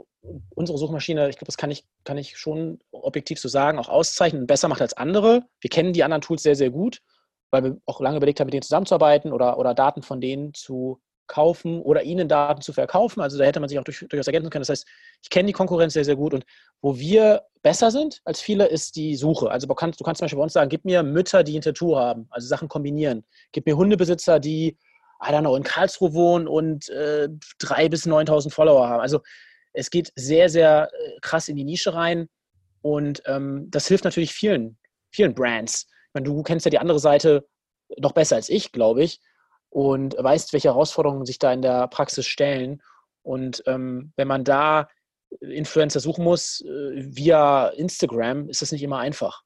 unsere 0.55 0.77
Suchmaschine, 0.77 1.29
ich 1.29 1.37
glaube, 1.37 1.47
das 1.47 1.57
kann 1.57 1.71
ich, 1.71 1.85
kann 2.03 2.17
ich 2.17 2.37
schon 2.37 2.79
objektiv 2.91 3.39
so 3.39 3.47
sagen, 3.47 3.79
auch 3.79 3.89
auszeichnen 3.89 4.47
besser 4.47 4.67
macht 4.67 4.81
als 4.81 4.95
andere. 4.95 5.43
Wir 5.61 5.69
kennen 5.69 5.93
die 5.93 6.03
anderen 6.03 6.21
Tools 6.21 6.43
sehr, 6.43 6.55
sehr 6.55 6.71
gut, 6.71 7.01
weil 7.51 7.63
wir 7.63 7.77
auch 7.85 8.01
lange 8.01 8.17
überlegt 8.17 8.39
haben, 8.39 8.47
mit 8.47 8.53
denen 8.53 8.63
zusammenzuarbeiten 8.63 9.31
oder, 9.31 9.57
oder 9.57 9.73
Daten 9.73 10.01
von 10.01 10.21
denen 10.21 10.53
zu 10.53 11.01
kaufen 11.27 11.81
oder 11.81 12.03
ihnen 12.03 12.27
Daten 12.27 12.61
zu 12.61 12.73
verkaufen. 12.73 13.21
Also 13.21 13.37
da 13.37 13.45
hätte 13.45 13.59
man 13.59 13.69
sich 13.69 13.79
auch 13.79 13.83
durch, 13.83 14.05
durchaus 14.09 14.27
ergänzen 14.27 14.49
können. 14.49 14.61
Das 14.61 14.69
heißt, 14.69 14.87
ich 15.21 15.29
kenne 15.29 15.47
die 15.47 15.53
Konkurrenz 15.53 15.93
sehr, 15.93 16.05
sehr 16.05 16.15
gut. 16.15 16.33
Und 16.33 16.45
wo 16.81 16.97
wir 16.97 17.43
besser 17.61 17.91
sind 17.91 18.21
als 18.25 18.41
viele, 18.41 18.65
ist 18.65 18.95
die 18.95 19.15
Suche. 19.15 19.49
Also 19.49 19.67
du 19.67 19.73
kannst, 19.73 19.99
du 19.99 20.03
kannst 20.03 20.19
zum 20.19 20.25
Beispiel 20.25 20.37
bei 20.37 20.43
uns 20.43 20.53
sagen, 20.53 20.69
gib 20.69 20.83
mir 20.85 21.01
Mütter, 21.01 21.43
die 21.43 21.57
ein 21.57 21.61
Tattoo 21.61 21.95
haben, 21.95 22.27
also 22.29 22.47
Sachen 22.47 22.67
kombinieren. 22.67 23.23
Gib 23.51 23.65
mir 23.65 23.77
Hundebesitzer, 23.77 24.39
die 24.39 24.77
I 25.25 25.31
don't 25.31 25.41
know, 25.41 25.55
in 25.55 25.63
Karlsruhe 25.63 26.13
wohnen 26.13 26.47
und 26.47 26.89
äh, 26.89 27.29
3.000 27.61 27.89
bis 27.89 28.05
9.000 28.05 28.51
Follower 28.51 28.87
haben. 28.87 29.01
Also 29.01 29.21
es 29.73 29.89
geht 29.89 30.11
sehr, 30.15 30.49
sehr 30.49 30.89
äh, 30.91 31.19
krass 31.21 31.47
in 31.47 31.55
die 31.55 31.63
Nische 31.63 31.93
rein 31.93 32.27
und 32.81 33.23
ähm, 33.25 33.67
das 33.69 33.87
hilft 33.87 34.03
natürlich 34.03 34.33
vielen, 34.33 34.77
vielen 35.11 35.33
Brands. 35.33 35.87
Ich 36.07 36.13
meine, 36.13 36.25
du 36.25 36.43
kennst 36.43 36.65
ja 36.65 36.69
die 36.69 36.79
andere 36.79 36.99
Seite 36.99 37.47
noch 37.97 38.11
besser 38.11 38.35
als 38.35 38.49
ich, 38.49 38.71
glaube 38.71 39.03
ich, 39.03 39.19
und 39.69 40.15
weißt, 40.17 40.53
welche 40.53 40.69
Herausforderungen 40.69 41.25
sich 41.25 41.39
da 41.39 41.51
in 41.51 41.61
der 41.61 41.87
Praxis 41.87 42.27
stellen. 42.27 42.81
Und 43.23 43.63
ähm, 43.65 44.13
wenn 44.15 44.27
man 44.27 44.43
da 44.43 44.87
Influencer 45.39 45.99
suchen 45.99 46.23
muss 46.23 46.61
äh, 46.61 46.91
via 46.95 47.69
Instagram, 47.69 48.49
ist 48.49 48.61
das 48.61 48.71
nicht 48.71 48.83
immer 48.83 48.99
einfach. 48.99 49.41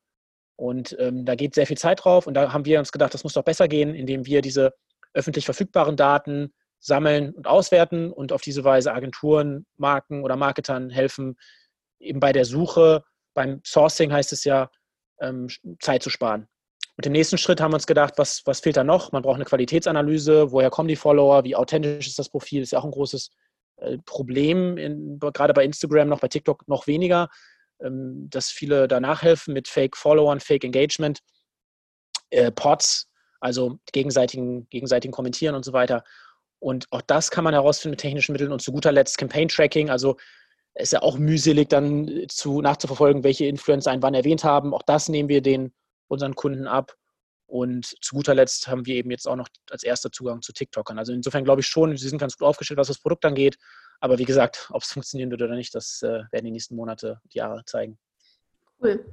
Und 0.58 0.98
ähm, 1.00 1.24
da 1.24 1.36
geht 1.36 1.54
sehr 1.54 1.68
viel 1.68 1.78
Zeit 1.78 2.04
drauf. 2.04 2.28
Und 2.28 2.34
da 2.34 2.52
haben 2.52 2.66
wir 2.66 2.80
uns 2.80 2.92
gedacht, 2.92 3.14
das 3.14 3.24
muss 3.24 3.34
doch 3.34 3.44
besser 3.44 3.68
gehen, 3.68 3.94
indem 3.94 4.26
wir 4.26 4.42
diese 4.42 4.74
öffentlich 5.14 5.46
verfügbaren 5.46 5.96
Daten 5.96 6.54
sammeln 6.80 7.34
und 7.34 7.48
auswerten 7.48 8.12
und 8.12 8.32
auf 8.32 8.42
diese 8.42 8.64
Weise 8.64 8.94
Agenturen, 8.94 9.66
Marken 9.78 10.24
oder 10.24 10.36
Marketern 10.36 10.90
helfen, 10.90 11.38
eben 12.00 12.20
bei 12.20 12.32
der 12.32 12.46
Suche, 12.46 13.04
beim 13.34 13.62
Sourcing 13.66 14.12
heißt 14.12 14.34
es 14.34 14.44
ja, 14.44 14.70
ähm, 15.20 15.48
Zeit 15.80 16.04
zu 16.04 16.10
sparen. 16.10 16.48
Mit 16.96 17.06
dem 17.06 17.14
nächsten 17.14 17.38
Schritt 17.38 17.62
haben 17.62 17.72
wir 17.72 17.76
uns 17.76 17.86
gedacht, 17.86 18.16
was, 18.18 18.42
was 18.46 18.60
fehlt 18.60 18.78
da 18.78 18.84
noch? 18.84 19.12
Man 19.12 19.22
braucht 19.22 19.36
eine 19.36 19.46
Qualitätsanalyse, 19.46 20.52
woher 20.52 20.72
kommen 20.72 20.88
die 20.88 20.96
Follower, 20.96 21.44
wie 21.44 21.56
authentisch 21.56 22.08
ist 22.08 22.18
das 22.18 22.30
Profil, 22.30 22.64
ist 22.64 22.72
ja 22.72 22.80
auch 22.80 22.86
ein 22.86 22.92
großes 22.92 23.30
äh, 23.78 23.98
Problem, 24.06 24.78
in, 24.78 25.20
gerade 25.20 25.54
bei 25.54 25.64
Instagram 25.64 26.10
noch, 26.10 26.20
bei 26.20 26.28
TikTok 26.28 26.68
noch 26.68 26.88
weniger, 26.88 27.30
ähm, 27.80 28.28
dass 28.30 28.50
viele 28.50 28.88
da 28.88 29.00
nachhelfen 29.00 29.54
mit 29.54 29.68
Fake-Followern, 29.68 30.40
Fake-Engagement, 30.40 31.20
äh, 32.32 32.52
Pots, 32.52 33.07
also 33.40 33.80
gegenseitigen, 33.92 34.68
gegenseitigen 34.70 35.12
Kommentieren 35.12 35.56
und 35.56 35.66
so 35.66 35.74
weiter. 35.74 36.04
Und 36.60 36.88
auch 36.92 37.02
das 37.02 37.32
kann 37.32 37.44
man 37.44 37.54
herausfinden 37.54 37.92
mit 37.92 38.00
technischen 38.00 38.32
Mitteln 38.32 38.52
und 38.52 38.62
zu 38.62 38.72
guter 38.72 38.92
Letzt 38.92 39.18
Campaign 39.18 39.48
Tracking. 39.48 39.90
Also 39.90 40.18
ist 40.76 40.94
ja 40.94 41.02
auch 41.02 41.18
mühselig, 41.18 41.70
dann 41.70 42.08
äh, 42.08 42.28
zu, 42.28 42.62
nachzuverfolgen, 42.62 43.24
welche 43.24 43.46
Influencer 43.46 43.92
einen 43.92 44.02
wann 44.02 44.14
erwähnt 44.14 44.44
haben. 44.44 44.74
Auch 44.74 44.84
das 44.84 45.10
nehmen 45.10 45.30
wir 45.30 45.42
den 45.42 45.74
unseren 46.08 46.36
Kunden 46.36 46.68
ab. 46.68 46.96
Und 47.48 47.96
zu 48.04 48.16
guter 48.16 48.36
Letzt 48.36 48.68
haben 48.68 48.86
wir 48.86 48.96
eben 48.96 49.10
jetzt 49.10 49.28
auch 49.28 49.38
noch 49.38 49.48
als 49.72 49.84
erster 49.84 50.12
Zugang 50.12 50.42
zu 50.42 50.52
TikTokern. 50.52 51.00
Also 51.00 51.14
insofern 51.14 51.46
glaube 51.46 51.62
ich 51.62 51.68
schon, 51.68 51.96
sie 51.96 52.10
sind 52.10 52.18
ganz 52.18 52.38
gut 52.38 52.48
aufgestellt, 52.48 52.78
was 52.78 52.88
das 52.88 53.00
Produkt 53.00 53.24
angeht. 53.26 53.58
Aber 54.00 54.18
wie 54.18 54.26
gesagt, 54.26 54.68
ob 54.72 54.84
es 54.84 54.92
funktionieren 54.92 55.32
wird 55.32 55.42
oder 55.42 55.56
nicht, 55.56 55.74
das 55.74 56.02
äh, 56.04 56.24
werden 56.32 56.46
die 56.46 56.52
nächsten 56.52 56.76
Monate, 56.76 57.22
die 57.34 57.38
Jahre 57.38 57.64
zeigen. 57.66 57.98
Cool. 58.80 59.12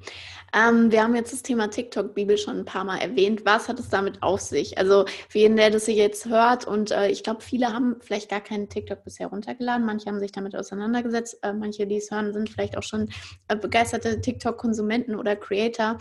Ähm, 0.53 0.93
wir 0.93 1.03
haben 1.03 1.15
jetzt 1.15 1.33
das 1.33 1.43
Thema 1.43 1.69
TikTok-Bibel 1.69 2.37
schon 2.37 2.59
ein 2.59 2.65
paar 2.67 2.85
Mal 2.85 2.99
erwähnt. 2.99 3.47
Was 3.47 3.67
hat 3.67 3.81
es 3.81 3.89
damit 3.89 4.23
auf 4.23 4.41
sich? 4.41 4.77
Also 4.77 5.07
für 5.29 5.39
jeden, 5.39 5.57
der 5.57 5.71
das 5.71 5.87
jetzt 5.87 6.27
hört 6.27 6.67
und 6.67 6.91
äh, 6.91 7.09
ich 7.09 7.23
glaube, 7.23 7.41
viele 7.41 7.73
haben 7.73 7.97
vielleicht 8.01 8.29
gar 8.29 8.43
keinen 8.43 8.69
TikTok 8.69 9.03
bisher 9.05 9.29
runtergeladen. 9.29 9.87
Manche 9.87 10.07
haben 10.07 10.21
sich 10.21 10.33
damit 10.33 10.55
auseinandergesetzt. 10.55 11.39
Äh, 11.43 11.55
manche, 11.55 11.87
die 11.87 11.97
es 11.97 12.11
hören, 12.11 12.35
sind 12.35 12.51
vielleicht 12.51 12.77
auch 12.77 12.83
schon 12.83 13.09
äh, 13.49 13.57
begeisterte 13.57 14.21
TikTok-Konsumenten 14.21 15.17
oder 15.17 15.35
Creator. 15.35 15.97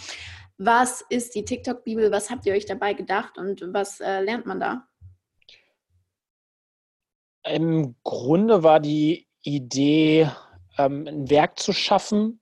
Was 0.57 1.01
ist 1.09 1.33
die 1.33 1.45
TikTok-Bibel? 1.45 2.11
Was 2.11 2.29
habt 2.29 2.45
ihr 2.45 2.53
euch 2.53 2.65
dabei 2.65 2.93
gedacht 2.93 3.37
und 3.37 3.63
was 3.73 4.01
äh, 4.01 4.19
lernt 4.21 4.45
man 4.45 4.59
da? 4.59 4.87
Im 7.45 7.95
Grunde 8.03 8.61
war 8.61 8.81
die 8.81 9.27
Idee, 9.41 10.29
ähm, 10.77 11.07
ein 11.07 11.29
Werk 11.29 11.59
zu 11.59 11.73
schaffen, 11.73 12.39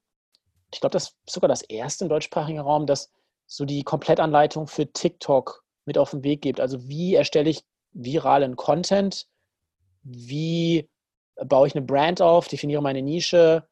ich 0.74 0.80
glaube, 0.80 0.94
das 0.94 1.16
ist 1.26 1.34
sogar 1.34 1.48
das 1.48 1.62
erste 1.62 2.06
im 2.06 2.10
deutschsprachigen 2.10 2.60
Raum, 2.60 2.86
das 2.86 3.12
so 3.48 3.66
die 3.66 3.84
Komplettanleitung 3.84 4.68
für 4.68 4.92
TikTok 4.92 5.64
mit 5.86 5.98
auf 5.98 6.12
den 6.12 6.24
Weg 6.24 6.42
gibt. 6.42 6.60
Also 6.60 6.88
wie 6.88 7.16
erstelle 7.16 7.50
ich 7.50 7.64
viralen 7.92 8.56
Content? 8.56 9.28
Wie 10.04 10.90
baue 11.36 11.68
ich 11.68 11.76
eine 11.76 11.86
Brand 11.86 12.22
auf, 12.22 12.48
definiere 12.48 12.82
meine 12.82 13.02
Nische 13.02 13.68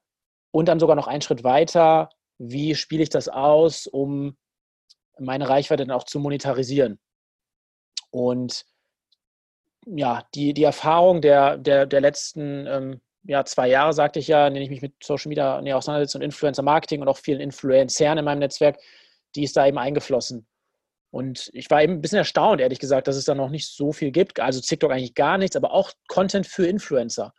und 0.52 0.68
dann 0.68 0.80
sogar 0.80 0.96
noch 0.96 1.08
einen 1.08 1.22
Schritt 1.22 1.44
weiter, 1.44 2.10
wie 2.38 2.76
spiele 2.76 3.04
ich 3.04 3.10
das 3.10 3.30
aus, 3.30 3.88
um 3.88 4.38
meine 5.20 5.48
Reichweite 5.48 5.86
dann 5.86 5.96
auch 5.96 6.06
zu 6.06 6.20
monetarisieren. 6.20 7.00
Und 8.12 8.66
ja, 9.86 10.24
die, 10.36 10.54
die 10.54 10.64
Erfahrung 10.64 11.22
der, 11.22 11.58
der, 11.58 11.86
der 11.86 12.02
letzten 12.02 12.66
ähm, 12.68 13.02
ja, 13.30 13.46
zwei 13.46 13.68
Jahre, 13.68 13.94
sagte 13.94 14.18
ich 14.18 14.28
ja, 14.28 14.48
in 14.48 14.56
denen 14.56 14.64
ich 14.64 14.72
mich 14.72 14.82
mit 14.82 14.94
Social 15.04 15.30
Media 15.30 15.62
näher 15.62 15.78
auseinandersetze 15.78 16.18
und 16.18 16.24
Influencer 16.24 16.64
Marketing 16.64 17.02
und 17.02 17.08
auch 17.08 17.18
vielen 17.18 17.40
Influencern 17.40 18.18
in 18.18 18.26
meinem 18.26 18.40
Netzwerk, 18.40 18.80
die 19.36 19.44
ist 19.44 19.56
da 19.56 19.68
eben 19.68 19.78
eingeflossen. 19.78 20.48
Und 21.12 21.52
ich 21.54 21.70
war 21.70 21.84
eben 21.84 21.94
ein 21.94 22.02
bisschen 22.02 22.18
erstaunt, 22.18 22.60
ehrlich 22.60 22.80
gesagt, 22.80 23.08
dass 23.08 23.16
es 23.16 23.26
da 23.26 23.36
noch 23.36 23.52
nicht 23.52 23.68
so 23.68 23.92
viel 23.92 24.10
gibt. 24.10 24.40
Also 24.40 24.62
TikTok 24.62 24.92
eigentlich 24.92 25.14
gar 25.14 25.38
nichts, 25.38 25.56
aber 25.56 25.74
auch 25.74 25.92
Content 26.08 26.48
für 26.48 26.66
Influencer. 26.66 27.36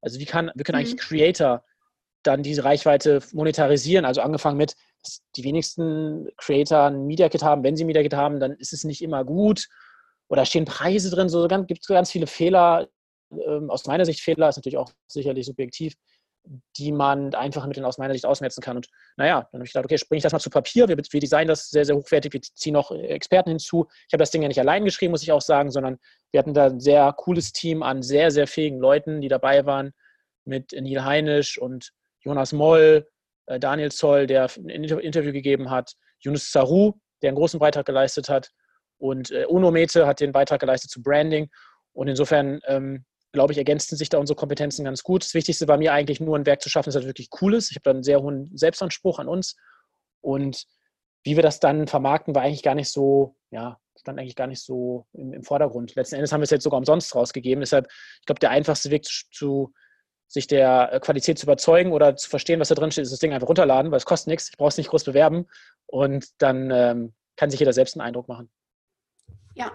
Also 0.00 0.18
wie 0.18 0.24
kann, 0.24 0.50
wie 0.54 0.62
können 0.62 0.78
mhm. 0.78 0.86
eigentlich 0.86 1.00
Creator 1.00 1.62
dann 2.22 2.42
diese 2.42 2.64
Reichweite 2.64 3.20
monetarisieren? 3.34 4.06
Also 4.06 4.22
angefangen 4.22 4.56
mit, 4.56 4.76
dass 5.02 5.20
die 5.36 5.44
wenigsten 5.44 6.26
Creator 6.38 6.86
ein 6.86 7.04
Media 7.04 7.28
Kit 7.28 7.42
haben. 7.42 7.62
Wenn 7.64 7.76
sie 7.76 7.84
ein 7.84 7.88
Media 7.88 8.02
Kit 8.02 8.14
haben, 8.14 8.40
dann 8.40 8.52
ist 8.52 8.72
es 8.72 8.84
nicht 8.84 9.02
immer 9.02 9.24
gut. 9.26 9.68
Oder 10.28 10.46
stehen 10.46 10.64
Preise 10.64 11.10
drin, 11.10 11.28
so 11.28 11.46
gibt 11.46 11.82
es 11.82 11.86
ganz 11.86 12.10
viele 12.10 12.26
Fehler, 12.26 12.88
ähm, 13.46 13.70
aus 13.70 13.86
meiner 13.86 14.04
Sicht 14.04 14.20
Fehler, 14.20 14.48
ist 14.48 14.56
natürlich 14.56 14.76
auch 14.76 14.92
sicherlich 15.06 15.46
subjektiv, 15.46 15.94
die 16.76 16.92
man 16.92 17.34
einfach 17.34 17.66
mit 17.66 17.76
den 17.76 17.84
aus 17.84 17.96
meiner 17.96 18.12
Sicht 18.12 18.26
ausmerzen 18.26 18.60
kann. 18.60 18.76
Und 18.76 18.88
naja, 19.16 19.48
dann 19.50 19.60
habe 19.60 19.66
ich 19.66 19.72
gedacht, 19.72 19.86
okay, 19.86 19.96
springe 19.96 20.18
ich 20.18 20.22
das 20.22 20.32
mal 20.32 20.40
zu 20.40 20.50
Papier. 20.50 20.88
Wir, 20.88 20.96
wir 20.96 21.20
designen 21.20 21.48
das 21.48 21.70
sehr, 21.70 21.84
sehr 21.84 21.96
hochwertig. 21.96 22.32
Wir 22.34 22.42
ziehen 22.42 22.74
noch 22.74 22.90
Experten 22.90 23.50
hinzu. 23.50 23.86
Ich 24.08 24.12
habe 24.12 24.22
das 24.22 24.30
Ding 24.30 24.42
ja 24.42 24.48
nicht 24.48 24.60
allein 24.60 24.84
geschrieben, 24.84 25.12
muss 25.12 25.22
ich 25.22 25.32
auch 25.32 25.40
sagen, 25.40 25.70
sondern 25.70 25.96
wir 26.32 26.38
hatten 26.38 26.52
da 26.52 26.66
ein 26.66 26.80
sehr 26.80 27.12
cooles 27.14 27.52
Team 27.52 27.82
an 27.82 28.02
sehr, 28.02 28.30
sehr 28.30 28.46
fähigen 28.46 28.78
Leuten, 28.78 29.20
die 29.20 29.28
dabei 29.28 29.64
waren, 29.64 29.92
mit 30.44 30.72
Neil 30.72 31.04
Heinisch 31.04 31.58
und 31.58 31.92
Jonas 32.20 32.52
Moll, 32.52 33.08
äh, 33.46 33.58
Daniel 33.58 33.90
Zoll, 33.90 34.26
der 34.26 34.50
ein 34.56 34.68
Interview 34.68 35.32
gegeben 35.32 35.70
hat, 35.70 35.94
Yunus 36.20 36.52
Saru, 36.52 36.92
der 37.22 37.28
einen 37.28 37.38
großen 37.38 37.58
Beitrag 37.58 37.86
geleistet 37.86 38.28
hat 38.28 38.50
und 38.98 39.30
äh, 39.30 39.44
Unomete 39.46 40.06
hat 40.06 40.20
den 40.20 40.32
Beitrag 40.32 40.60
geleistet 40.60 40.90
zu 40.90 41.02
Branding. 41.02 41.50
Und 41.92 42.08
insofern, 42.08 42.60
ähm, 42.66 43.04
glaube 43.34 43.52
ich, 43.52 43.58
ergänzten 43.58 43.96
sich 43.96 44.08
da 44.08 44.18
unsere 44.18 44.36
Kompetenzen 44.36 44.84
ganz 44.84 45.02
gut. 45.02 45.24
Das 45.24 45.34
Wichtigste 45.34 45.68
war 45.68 45.76
mir 45.76 45.92
eigentlich 45.92 46.20
nur 46.20 46.38
ein 46.38 46.46
Werk 46.46 46.62
zu 46.62 46.70
schaffen, 46.70 46.88
das 46.88 46.94
halt 46.94 47.06
wirklich 47.06 47.28
cool 47.42 47.54
ist. 47.54 47.70
Ich 47.70 47.76
habe 47.76 47.82
da 47.82 47.90
einen 47.90 48.04
sehr 48.04 48.22
hohen 48.22 48.56
Selbstanspruch 48.56 49.18
an 49.18 49.28
uns. 49.28 49.56
Und 50.20 50.64
wie 51.24 51.36
wir 51.36 51.42
das 51.42 51.60
dann 51.60 51.88
vermarkten, 51.88 52.34
war 52.34 52.42
eigentlich 52.42 52.62
gar 52.62 52.76
nicht 52.76 52.90
so, 52.90 53.36
ja, 53.50 53.78
stand 53.98 54.18
eigentlich 54.18 54.36
gar 54.36 54.46
nicht 54.46 54.62
so 54.62 55.06
im, 55.12 55.32
im 55.32 55.42
Vordergrund. 55.42 55.94
Letzten 55.96 56.14
Endes 56.14 56.32
haben 56.32 56.40
wir 56.40 56.44
es 56.44 56.50
jetzt 56.50 56.62
sogar 56.62 56.78
umsonst 56.78 57.14
rausgegeben. 57.14 57.60
Deshalb, 57.60 57.88
ich 58.20 58.26
glaube, 58.26 58.38
der 58.38 58.50
einfachste 58.50 58.90
Weg 58.90 59.04
zu, 59.04 59.24
zu 59.32 59.74
sich 60.28 60.46
der 60.46 60.92
äh, 60.92 61.00
Qualität 61.00 61.38
zu 61.38 61.46
überzeugen 61.46 61.92
oder 61.92 62.16
zu 62.16 62.30
verstehen, 62.30 62.60
was 62.60 62.68
da 62.68 62.76
drin 62.76 62.92
steht, 62.92 63.02
ist 63.02 63.12
das 63.12 63.18
Ding 63.18 63.32
einfach 63.32 63.48
runterladen, 63.48 63.90
weil 63.90 63.98
es 63.98 64.06
kostet 64.06 64.28
nichts. 64.28 64.48
Ich 64.50 64.56
brauche 64.56 64.68
es 64.68 64.78
nicht 64.78 64.90
groß 64.90 65.04
bewerben 65.04 65.46
und 65.86 66.26
dann 66.38 66.70
ähm, 66.70 67.14
kann 67.36 67.50
sich 67.50 67.60
jeder 67.60 67.72
selbst 67.72 67.96
einen 67.96 68.06
Eindruck 68.06 68.28
machen. 68.28 68.48
Ja, 69.56 69.72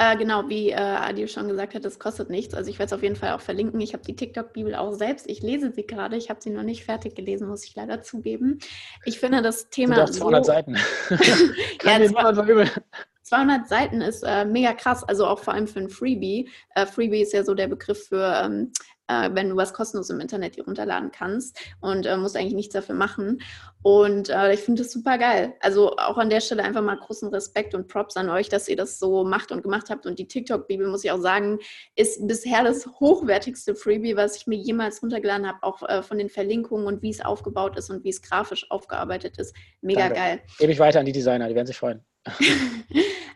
äh, 0.00 0.16
genau, 0.16 0.48
wie 0.48 0.70
äh, 0.70 0.76
Adil 0.76 1.28
schon 1.28 1.46
gesagt 1.46 1.74
hat, 1.74 1.84
das 1.84 1.98
kostet 1.98 2.30
nichts. 2.30 2.54
Also 2.54 2.70
ich 2.70 2.78
werde 2.78 2.86
es 2.86 2.92
auf 2.94 3.02
jeden 3.02 3.16
Fall 3.16 3.32
auch 3.32 3.42
verlinken. 3.42 3.78
Ich 3.82 3.92
habe 3.92 4.02
die 4.02 4.16
TikTok-Bibel 4.16 4.74
auch 4.74 4.92
selbst. 4.92 5.28
Ich 5.28 5.42
lese 5.42 5.72
sie 5.72 5.86
gerade. 5.86 6.16
Ich 6.16 6.30
habe 6.30 6.40
sie 6.40 6.48
noch 6.48 6.62
nicht 6.62 6.86
fertig 6.86 7.14
gelesen, 7.14 7.48
muss 7.48 7.66
ich 7.66 7.76
leider 7.76 8.00
zugeben. 8.00 8.60
Ich 9.04 9.20
finde 9.20 9.42
das 9.42 9.68
Thema. 9.68 10.06
Sind 10.06 10.22
auch 10.22 10.30
200 10.32 10.46
so, 10.46 10.52
Seiten. 10.52 10.74
kann 11.80 12.02
ja, 12.02 12.08
200, 12.08 12.82
200 13.24 13.68
Seiten 13.68 14.00
ist 14.00 14.22
äh, 14.22 14.46
mega 14.46 14.72
krass, 14.72 15.04
also 15.04 15.26
auch 15.26 15.38
vor 15.38 15.52
allem 15.52 15.68
für 15.68 15.80
ein 15.80 15.90
Freebie. 15.90 16.48
Äh, 16.74 16.86
Freebie 16.86 17.20
ist 17.20 17.34
ja 17.34 17.44
so 17.44 17.52
der 17.52 17.68
Begriff 17.68 18.06
für 18.08 18.42
ähm, 18.42 18.72
äh, 19.10 19.30
wenn 19.34 19.48
du 19.48 19.56
was 19.56 19.72
kostenlos 19.72 20.10
im 20.10 20.20
Internet 20.20 20.54
hier 20.54 20.64
runterladen 20.64 21.10
kannst 21.10 21.58
und 21.80 22.06
äh, 22.06 22.16
musst 22.16 22.36
eigentlich 22.36 22.54
nichts 22.54 22.74
dafür 22.74 22.94
machen. 22.94 23.42
Und 23.82 24.28
äh, 24.28 24.52
ich 24.54 24.60
finde 24.60 24.82
das 24.82 24.92
super 24.92 25.18
geil. 25.18 25.54
Also 25.60 25.96
auch 25.96 26.18
an 26.18 26.30
der 26.30 26.40
Stelle 26.40 26.62
einfach 26.62 26.82
mal 26.82 26.96
großen 26.96 27.28
Respekt 27.30 27.74
und 27.74 27.88
Props 27.88 28.16
an 28.16 28.28
euch, 28.28 28.48
dass 28.48 28.68
ihr 28.68 28.76
das 28.76 28.98
so 28.98 29.24
macht 29.24 29.50
und 29.52 29.62
gemacht 29.62 29.88
habt. 29.90 30.06
Und 30.06 30.18
die 30.18 30.28
TikTok-Bibel, 30.28 30.86
muss 30.86 31.04
ich 31.04 31.10
auch 31.10 31.20
sagen, 31.20 31.58
ist 31.96 32.26
bisher 32.26 32.62
das 32.62 32.86
hochwertigste 32.86 33.74
Freebie, 33.74 34.16
was 34.16 34.36
ich 34.36 34.46
mir 34.46 34.56
jemals 34.56 35.02
runtergeladen 35.02 35.46
habe, 35.46 35.58
auch 35.62 35.82
äh, 35.88 36.02
von 36.02 36.18
den 36.18 36.28
Verlinkungen 36.28 36.86
und 36.86 37.02
wie 37.02 37.10
es 37.10 37.20
aufgebaut 37.20 37.76
ist 37.76 37.90
und 37.90 38.04
wie 38.04 38.10
es 38.10 38.22
grafisch 38.22 38.70
aufgearbeitet 38.70 39.38
ist. 39.38 39.56
Mega 39.80 40.00
Danke. 40.00 40.14
geil. 40.14 40.40
Gebe 40.58 40.72
ich 40.72 40.78
weiter 40.78 41.00
an 41.00 41.06
die 41.06 41.12
Designer, 41.12 41.48
die 41.48 41.54
werden 41.54 41.66
sich 41.66 41.78
freuen. 41.78 42.04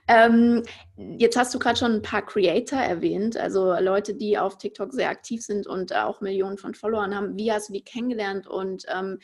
ähm, 0.08 0.62
jetzt 0.96 1.36
hast 1.36 1.54
du 1.54 1.58
gerade 1.58 1.78
schon 1.78 1.92
ein 1.92 2.02
paar 2.02 2.24
Creator 2.24 2.78
erwähnt, 2.78 3.36
also 3.36 3.74
Leute, 3.78 4.14
die 4.14 4.38
auf 4.38 4.58
TikTok 4.58 4.92
sehr 4.92 5.08
aktiv 5.08 5.42
sind 5.42 5.66
und 5.66 5.94
auch 5.94 6.20
Millionen 6.20 6.58
von 6.58 6.74
Followern 6.74 7.14
haben. 7.14 7.36
Wie 7.36 7.50
hast 7.50 7.68
du 7.68 7.72
die 7.72 7.84
kennengelernt? 7.84 8.46
Und 8.46 8.84
ähm, 8.94 9.18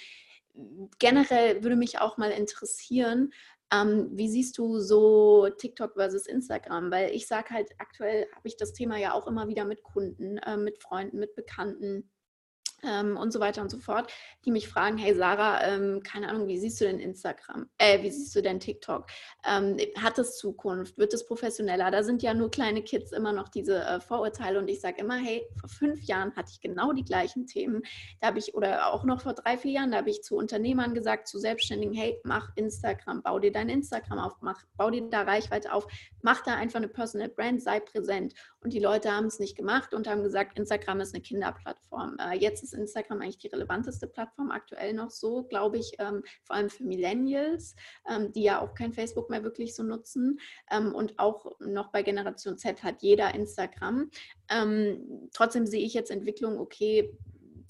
generell 0.98 1.62
würde 1.62 1.76
mich 1.76 1.98
auch 1.98 2.16
mal 2.16 2.30
interessieren, 2.30 3.32
ähm, 3.72 4.10
wie 4.12 4.28
siehst 4.28 4.58
du 4.58 4.78
so 4.80 5.48
TikTok 5.48 5.94
versus 5.94 6.26
Instagram? 6.26 6.90
Weil 6.90 7.10
ich 7.10 7.26
sage 7.26 7.50
halt, 7.50 7.70
aktuell 7.78 8.26
habe 8.34 8.48
ich 8.48 8.56
das 8.56 8.72
Thema 8.72 8.96
ja 8.96 9.12
auch 9.12 9.26
immer 9.26 9.48
wieder 9.48 9.64
mit 9.64 9.82
Kunden, 9.82 10.38
äh, 10.38 10.56
mit 10.56 10.82
Freunden, 10.82 11.18
mit 11.18 11.34
Bekannten 11.36 12.10
ähm, 12.82 13.16
und 13.16 13.32
so 13.32 13.40
weiter 13.40 13.62
und 13.62 13.70
so 13.70 13.78
fort, 13.78 14.12
die 14.44 14.50
mich 14.50 14.68
fragen, 14.68 14.98
hey 14.98 15.14
Sarah, 15.14 15.64
ähm, 15.64 16.02
keine 16.02 16.28
Ahnung, 16.28 16.48
wie 16.48 16.58
siehst 16.58 16.80
du 16.80 16.84
denn 16.84 16.98
Instagram? 16.98 17.68
Äh, 17.78 18.02
wie 18.02 18.10
siehst 18.10 18.34
du 18.34 18.42
denn 18.42 18.60
TikTok? 18.60 19.06
Ähm, 19.46 19.76
hat 19.98 20.18
es 20.18 20.36
Zukunft? 20.38 20.98
Wird 20.98 21.12
es 21.14 21.26
professioneller? 21.26 21.90
Da 21.90 22.02
sind 22.02 22.22
ja 22.22 22.34
nur 22.34 22.50
kleine 22.50 22.82
Kids 22.82 23.12
immer 23.12 23.32
noch 23.32 23.48
diese 23.48 23.84
äh, 23.84 24.00
Vorurteile 24.00 24.58
und 24.58 24.68
ich 24.68 24.80
sage 24.80 25.00
immer, 25.00 25.16
hey, 25.16 25.46
vor 25.58 25.68
fünf 25.68 26.02
Jahren 26.02 26.34
hatte 26.36 26.50
ich 26.52 26.60
genau 26.60 26.92
die 26.92 27.04
gleichen 27.04 27.46
Themen. 27.46 27.82
Da 28.20 28.28
habe 28.28 28.38
ich, 28.38 28.54
oder 28.54 28.92
auch 28.92 29.04
noch 29.04 29.22
vor 29.22 29.34
drei, 29.34 29.58
vier 29.58 29.72
Jahren, 29.72 29.90
da 29.90 29.98
habe 29.98 30.10
ich 30.10 30.22
zu 30.22 30.36
Unternehmern 30.36 30.94
gesagt, 30.94 31.28
zu 31.28 31.38
Selbstständigen, 31.38 31.94
hey, 31.94 32.20
mach 32.24 32.50
Instagram, 32.56 33.22
bau 33.22 33.38
dir 33.38 33.52
dein 33.52 33.68
Instagram 33.68 34.18
auf, 34.18 34.36
mach, 34.40 34.62
bau 34.76 34.90
dir 34.90 35.08
da 35.10 35.22
Reichweite 35.22 35.72
auf, 35.72 35.86
mach 36.22 36.42
da 36.42 36.54
einfach 36.54 36.78
eine 36.78 36.88
Personal 36.88 37.28
Brand, 37.28 37.62
sei 37.62 37.80
präsent. 37.80 38.34
Und 38.62 38.74
die 38.74 38.78
Leute 38.78 39.10
haben 39.10 39.26
es 39.26 39.38
nicht 39.38 39.56
gemacht 39.56 39.94
und 39.94 40.06
haben 40.06 40.22
gesagt, 40.22 40.58
Instagram 40.58 41.00
ist 41.00 41.14
eine 41.14 41.22
Kinderplattform. 41.22 42.18
Äh, 42.18 42.36
jetzt 42.36 42.62
ist 42.62 42.74
Instagram 42.74 43.22
eigentlich 43.22 43.38
die 43.38 43.48
relevanteste 43.48 44.06
Plattform 44.06 44.50
aktuell 44.50 44.92
noch 44.92 45.10
so, 45.10 45.44
glaube 45.44 45.78
ich, 45.78 45.92
ähm, 45.98 46.22
vor 46.44 46.56
allem 46.56 46.68
für 46.68 46.84
Millennials, 46.84 47.74
ähm, 48.08 48.32
die 48.32 48.42
ja 48.42 48.60
auch 48.60 48.74
kein 48.74 48.92
Facebook 48.92 49.30
mehr 49.30 49.42
wirklich 49.44 49.74
so 49.74 49.82
nutzen. 49.82 50.38
Ähm, 50.70 50.94
und 50.94 51.18
auch 51.18 51.52
noch 51.60 51.90
bei 51.90 52.02
Generation 52.02 52.58
Z 52.58 52.82
hat 52.82 53.02
jeder 53.02 53.34
Instagram. 53.34 54.10
Trotzdem 55.32 55.64
sehe 55.64 55.84
ich 55.84 55.94
jetzt 55.94 56.10
Entwicklung, 56.10 56.58
okay, 56.58 57.16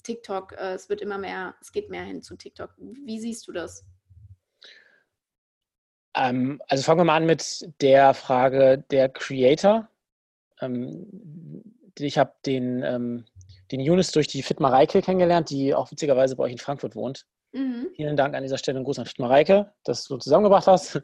TikTok, 0.03 0.53
äh, 0.53 0.73
es 0.73 0.89
wird 0.89 1.01
immer 1.01 1.17
mehr, 1.19 1.55
es 1.61 1.71
geht 1.71 1.89
mehr 1.89 2.03
hin 2.03 2.21
zu 2.21 2.35
TikTok. 2.35 2.73
Wie 2.77 3.19
siehst 3.19 3.47
du 3.47 3.51
das? 3.51 3.85
Also 6.13 6.83
fangen 6.83 6.99
wir 6.99 7.05
mal 7.05 7.17
an 7.17 7.25
mit 7.25 7.69
der 7.81 8.13
Frage 8.13 8.83
der 8.91 9.09
Creator. 9.09 9.87
Ähm, 10.61 11.07
ich 11.97 12.17
habe 12.17 12.33
den 12.45 13.25
den 13.71 13.79
Yunus 13.79 14.11
durch 14.11 14.27
die 14.27 14.43
Fitma 14.43 14.69
Reike 14.69 15.01
kennengelernt, 15.01 15.49
die 15.49 15.73
auch 15.73 15.91
witzigerweise 15.91 16.35
bei 16.35 16.43
euch 16.43 16.51
in 16.51 16.57
Frankfurt 16.57 16.95
wohnt. 16.95 17.25
Mhm. 17.53 17.87
Vielen 17.95 18.17
Dank 18.17 18.35
an 18.35 18.43
dieser 18.43 18.57
Stelle 18.57 18.79
und 18.79 18.85
Gruß 18.85 18.99
an 18.99 19.05
Fitma 19.05 19.27
Reike, 19.27 19.71
dass 19.83 20.05
du 20.05 20.17
zusammengebracht 20.17 20.67
hast. 20.67 21.01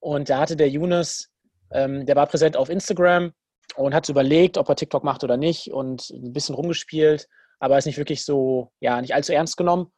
Und 0.00 0.28
da 0.28 0.38
hatte 0.40 0.56
der 0.56 0.68
Yunus, 0.68 1.30
ähm, 1.70 2.06
der 2.06 2.16
war 2.16 2.26
präsent 2.26 2.56
auf 2.56 2.68
Instagram 2.68 3.32
und 3.76 3.94
hat 3.94 4.08
überlegt, 4.08 4.58
ob 4.58 4.68
er 4.68 4.76
TikTok 4.76 5.04
macht 5.04 5.24
oder 5.24 5.36
nicht 5.36 5.72
und 5.72 6.10
ein 6.10 6.32
bisschen 6.32 6.54
rumgespielt, 6.54 7.28
aber 7.60 7.78
ist 7.78 7.86
nicht 7.86 7.98
wirklich 7.98 8.24
so, 8.24 8.72
ja, 8.80 9.00
nicht 9.00 9.14
allzu 9.14 9.32
ernst 9.32 9.56
genommen. 9.56 9.92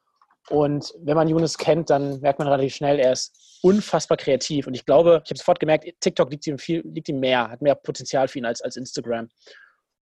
Und 0.51 0.93
wenn 1.01 1.17
man 1.17 1.29
Yunus 1.29 1.57
kennt, 1.57 1.91
dann 1.91 2.21
merkt 2.21 2.39
man 2.39 2.49
relativ 2.49 2.75
schnell, 2.75 2.99
er 2.99 3.13
ist 3.13 3.59
unfassbar 3.63 4.19
kreativ. 4.19 4.67
Und 4.67 4.75
ich 4.75 4.85
glaube, 4.85 5.23
ich 5.25 5.31
habe 5.31 5.39
sofort 5.39 5.61
gemerkt, 5.61 5.87
TikTok 6.01 6.31
liegt 6.31 6.47
ihm, 6.47 6.59
viel, 6.59 6.83
liegt 6.85 7.09
ihm 7.09 7.21
mehr, 7.21 7.51
hat 7.51 7.63
mehr 7.63 7.75
Potenzial 7.75 8.29
für 8.29 8.39
ihn 8.39 8.45
als, 8.45 8.61
als 8.61 8.77
Instagram. 8.77 9.29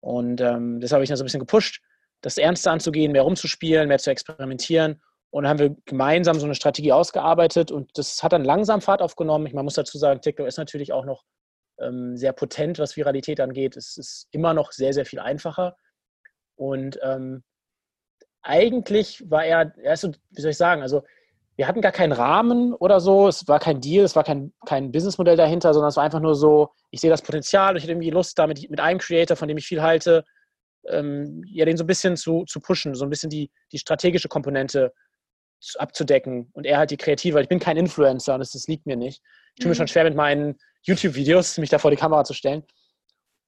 Und 0.00 0.40
ähm, 0.40 0.80
das 0.80 0.92
habe 0.92 1.02
ich 1.02 1.08
dann 1.08 1.16
so 1.16 1.24
ein 1.24 1.26
bisschen 1.26 1.40
gepusht 1.40 1.80
das 2.22 2.38
Ernste 2.38 2.70
anzugehen, 2.70 3.12
mehr 3.12 3.22
rumzuspielen, 3.22 3.88
mehr 3.88 3.98
zu 3.98 4.10
experimentieren. 4.10 5.00
Und 5.30 5.44
dann 5.44 5.50
haben 5.50 5.58
wir 5.58 5.76
gemeinsam 5.84 6.38
so 6.38 6.46
eine 6.46 6.54
Strategie 6.54 6.92
ausgearbeitet 6.92 7.70
und 7.70 7.96
das 7.96 8.22
hat 8.22 8.32
dann 8.32 8.44
langsam 8.44 8.80
Fahrt 8.80 9.00
aufgenommen. 9.00 9.48
Man 9.52 9.64
muss 9.64 9.74
dazu 9.74 9.96
sagen, 9.96 10.20
TikTok 10.20 10.46
ist 10.46 10.58
natürlich 10.58 10.92
auch 10.92 11.04
noch 11.04 11.22
ähm, 11.78 12.16
sehr 12.16 12.32
potent, 12.32 12.78
was 12.78 12.96
Viralität 12.96 13.40
angeht. 13.40 13.76
Es 13.76 13.96
ist 13.96 14.26
immer 14.32 14.54
noch 14.54 14.72
sehr, 14.72 14.92
sehr 14.92 15.06
viel 15.06 15.20
einfacher. 15.20 15.76
Und 16.56 16.98
ähm, 17.02 17.44
eigentlich 18.42 19.30
war 19.30 19.44
er, 19.44 19.72
er 19.82 19.92
ist 19.94 20.02
so, 20.02 20.12
wie 20.30 20.40
soll 20.40 20.52
ich 20.52 20.56
sagen, 20.56 20.82
also 20.82 21.02
wir 21.56 21.68
hatten 21.68 21.82
gar 21.82 21.92
keinen 21.92 22.12
Rahmen 22.12 22.72
oder 22.72 23.00
so, 23.00 23.28
es 23.28 23.46
war 23.46 23.58
kein 23.58 23.80
Deal, 23.80 24.04
es 24.04 24.16
war 24.16 24.24
kein, 24.24 24.52
kein 24.64 24.92
Businessmodell 24.92 25.36
dahinter, 25.36 25.74
sondern 25.74 25.90
es 25.90 25.96
war 25.96 26.04
einfach 26.04 26.20
nur 26.20 26.34
so, 26.34 26.70
ich 26.90 27.00
sehe 27.00 27.10
das 27.10 27.22
Potenzial, 27.22 27.76
ich 27.76 27.82
hätte 27.82 27.92
irgendwie 27.92 28.10
Lust, 28.10 28.38
damit 28.38 28.70
mit 28.70 28.80
einem 28.80 28.98
Creator, 28.98 29.36
von 29.36 29.46
dem 29.46 29.58
ich 29.58 29.66
viel 29.66 29.82
halte, 29.82 30.24
ähm, 30.88 31.42
ja, 31.46 31.66
den 31.66 31.76
so 31.76 31.84
ein 31.84 31.86
bisschen 31.86 32.16
zu, 32.16 32.44
zu 32.46 32.60
pushen, 32.60 32.94
so 32.94 33.04
ein 33.04 33.10
bisschen 33.10 33.28
die, 33.28 33.50
die 33.72 33.78
strategische 33.78 34.28
Komponente 34.28 34.92
zu, 35.60 35.78
abzudecken 35.78 36.48
und 36.54 36.64
er 36.64 36.78
halt 36.78 36.90
die 36.90 36.96
kreative, 36.96 37.34
weil 37.34 37.42
ich 37.42 37.48
bin 37.48 37.58
kein 37.58 37.76
Influencer 37.76 38.34
und 38.34 38.40
das, 38.40 38.52
das 38.52 38.66
liegt 38.66 38.86
mir 38.86 38.96
nicht. 38.96 39.22
Ich 39.54 39.60
tue 39.60 39.66
mhm. 39.66 39.70
mir 39.70 39.74
schon 39.74 39.88
schwer 39.88 40.04
mit 40.04 40.14
meinen 40.14 40.56
YouTube-Videos, 40.82 41.58
mich 41.58 41.68
da 41.68 41.78
vor 41.78 41.90
die 41.90 41.98
Kamera 41.98 42.24
zu 42.24 42.32
stellen. 42.32 42.64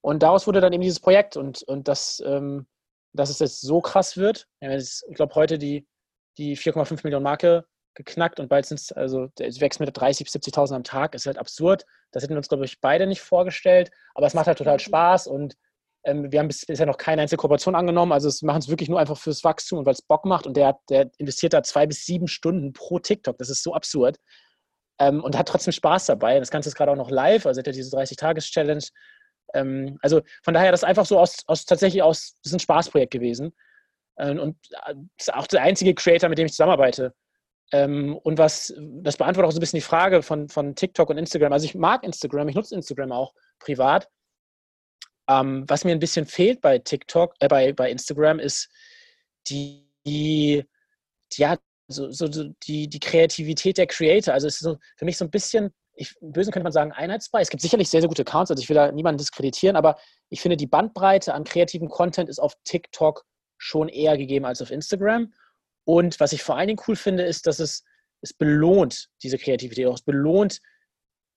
Und 0.03 0.23
daraus 0.23 0.47
wurde 0.47 0.61
dann 0.61 0.73
eben 0.73 0.83
dieses 0.83 1.01
Projekt 1.01 1.37
und, 1.37 1.63
und 1.63 1.89
das, 1.89 2.23
ähm, 2.27 2.67
dass 3.13 3.31
es 3.31 3.39
jetzt 3.39 3.61
so 3.61 3.81
krass 3.81 4.17
wird. 4.17 4.47
ich 4.61 5.03
glaube, 5.15 5.35
heute 5.35 5.59
die, 5.59 5.87
die 6.39 6.57
4,5 6.57 7.01
Millionen 7.05 7.25
Marke 7.25 7.67
geknackt 7.95 8.41
und 8.41 8.49
bald 8.49 8.67
sind 8.67 8.81
es, 8.81 8.93
also 8.93 9.29
es 9.39 9.61
wächst 9.61 9.81
mit 9.81 9.97
30.000 9.97 10.25
bis 10.25 10.35
70.000 10.35 10.77
am 10.77 10.85
Tag. 10.85 11.13
Das 11.13 11.23
ist 11.23 11.27
halt 11.27 11.39
absurd. 11.39 11.85
Das 12.11 12.23
hätten 12.23 12.33
wir 12.33 12.39
uns, 12.39 12.49
glaube 12.49 12.65
ich, 12.65 12.81
beide 12.81 13.07
nicht 13.07 13.21
vorgestellt. 13.21 13.91
Aber 14.15 14.27
es 14.27 14.35
macht 14.35 14.47
halt 14.47 14.59
total 14.59 14.81
Spaß 14.81 15.27
und 15.27 15.57
ähm, 16.05 16.33
wir 16.33 16.41
haben 16.41 16.49
bisher 16.49 16.87
noch 16.87 16.99
keine 16.99 17.23
einzige 17.23 17.39
Kooperation 17.39 17.75
angenommen. 17.75 18.13
Also 18.13 18.29
es 18.29 18.43
machen 18.43 18.59
es 18.59 18.69
wirklich 18.69 18.89
nur 18.89 18.99
einfach 18.99 19.17
fürs 19.17 19.45
Wachstum 19.45 19.81
und 19.81 19.87
weil 19.87 19.95
es 19.95 20.03
Bock 20.03 20.25
macht. 20.25 20.47
Und 20.47 20.57
der, 20.57 20.79
der 20.89 21.11
investiert 21.19 21.53
da 21.53 21.63
zwei 21.63 21.87
bis 21.87 22.05
sieben 22.05 22.29
Stunden 22.29 22.73
pro 22.73 22.99
TikTok. 22.99 23.39
Das 23.39 23.51
ist 23.51 23.63
so 23.63 23.75
absurd. 23.75 24.19
Ähm, 24.99 25.23
und 25.23 25.39
hat 25.39 25.49
trotzdem 25.49 25.73
Spaß 25.73 26.07
dabei. 26.07 26.39
Das 26.39 26.51
Ganze 26.51 26.69
ist 26.69 26.75
gerade 26.75 26.91
auch 26.91 26.97
noch 26.97 27.11
live. 27.11 27.47
Also 27.47 27.61
hat 27.61 27.67
er 27.67 27.73
diese 27.73 27.97
30-Tages-Challenge. 27.97 28.85
Ähm, 29.55 29.99
also 30.03 30.23
von 30.43 30.55
daher, 30.55 30.71
das 30.71 30.81
ist 30.81 30.89
einfach 30.89 31.07
so 31.07 31.19
aus, 31.19 31.43
aus 31.47 31.65
tatsächlich 31.65 32.03
aus, 32.03 32.37
das 32.43 32.53
ist 32.53 32.57
ein 32.57 32.61
Spaßprojekt 32.61 33.13
gewesen. 33.13 33.53
und 34.17 34.57
das 35.17 35.29
ist 35.29 35.35
auch 35.35 35.47
der 35.47 35.63
einzige 35.63 35.95
Creator, 35.95 36.29
mit 36.29 36.39
dem 36.39 36.47
ich 36.47 36.53
zusammenarbeite. 36.53 37.15
und 37.73 38.39
was, 38.39 38.75
das 38.79 39.17
beantwortet 39.17 39.49
auch 39.49 39.53
so 39.53 39.59
ein 39.59 39.61
bisschen 39.61 39.79
die 39.79 39.87
Frage 39.87 40.23
von, 40.23 40.49
von 40.49 40.75
TikTok 40.75 41.09
und 41.09 41.19
Instagram. 41.19 41.53
Also 41.53 41.65
ich 41.65 41.75
mag 41.75 42.05
Instagram, 42.05 42.49
ich 42.49 42.55
nutze 42.55 42.75
Instagram 42.75 43.13
auch 43.13 43.33
privat. 43.59 44.09
Ähm, 45.29 45.65
was 45.69 45.85
mir 45.85 45.93
ein 45.93 46.01
bisschen 46.01 46.27
fehlt 46.27 46.61
bei 46.61 46.79
TikTok, 46.79 47.35
äh, 47.41 47.49
bei, 47.49 47.73
bei 47.73 47.91
Instagram, 47.91 48.39
ist 48.39 48.69
die, 49.49 49.89
die 50.05 50.65
ja, 51.35 51.57
so, 51.89 52.11
so, 52.11 52.31
so, 52.31 52.45
die, 52.65 52.89
die 52.89 53.01
Kreativität 53.01 53.79
der 53.79 53.87
Creator. 53.87 54.35
Also 54.35 54.47
es 54.47 54.55
ist 54.55 54.61
so 54.61 54.79
für 54.97 55.05
mich 55.05 55.17
so 55.17 55.25
ein 55.25 55.31
bisschen, 55.31 55.73
ich, 55.95 56.15
im 56.21 56.33
Bösen 56.33 56.53
könnte 56.53 56.65
man 56.65 56.73
sagen, 56.73 56.93
einheitsfrei. 56.93 57.41
Es 57.41 57.51
gibt 57.51 57.63
sicherlich 57.63 57.89
sehr, 57.91 58.01
sehr 58.01 58.09
gute 58.09 58.23
Accounts, 58.23 58.51
also 58.51 58.63
ich 58.63 58.69
will 58.69 58.77
da 58.77 58.91
niemanden 58.93 59.19
diskreditieren, 59.19 59.77
aber 59.77 59.99
ich 60.31 60.41
finde, 60.41 60.57
die 60.57 60.67
Bandbreite 60.67 61.35
an 61.35 61.45
kreativem 61.45 61.89
Content 61.89 62.29
ist 62.29 62.39
auf 62.39 62.55
TikTok 62.65 63.25
schon 63.59 63.89
eher 63.89 64.17
gegeben 64.17 64.45
als 64.45 64.63
auf 64.63 64.71
Instagram. 64.71 65.33
Und 65.85 66.21
was 66.21 66.33
ich 66.33 66.43
vor 66.43 66.57
allen 66.57 66.69
Dingen 66.69 66.83
cool 66.89 66.97
finde, 66.97 67.25
ist, 67.25 67.47
dass 67.47 67.59
es, 67.59 67.85
es 68.23 68.33
belohnt, 68.33 69.09
diese 69.23 69.39
Kreativität, 69.39 69.87
auch 69.87 69.95
es 69.95 70.03
belohnt 70.03 70.61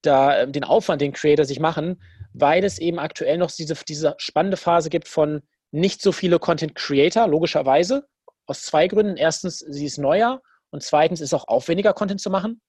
da 0.02 0.42
ähm, 0.42 0.52
den 0.52 0.64
Aufwand, 0.64 1.02
den 1.02 1.12
Creator 1.12 1.44
sich 1.44 1.60
machen, 1.60 2.02
weil 2.32 2.64
es 2.64 2.78
eben 2.78 2.98
aktuell 2.98 3.38
noch 3.38 3.50
diese, 3.50 3.74
diese 3.86 4.14
spannende 4.18 4.56
Phase 4.56 4.88
gibt 4.88 5.08
von 5.08 5.42
nicht 5.72 6.00
so 6.00 6.12
viele 6.12 6.38
Content 6.38 6.74
Creator, 6.74 7.26
logischerweise, 7.26 8.06
aus 8.46 8.62
zwei 8.62 8.86
Gründen. 8.88 9.16
Erstens, 9.16 9.58
sie 9.58 9.84
ist 9.84 9.98
neuer 9.98 10.40
und 10.70 10.82
zweitens 10.82 11.20
ist 11.20 11.34
auch 11.34 11.48
aufwendiger 11.48 11.92
Content 11.92 12.20
zu 12.20 12.30
machen. 12.30 12.60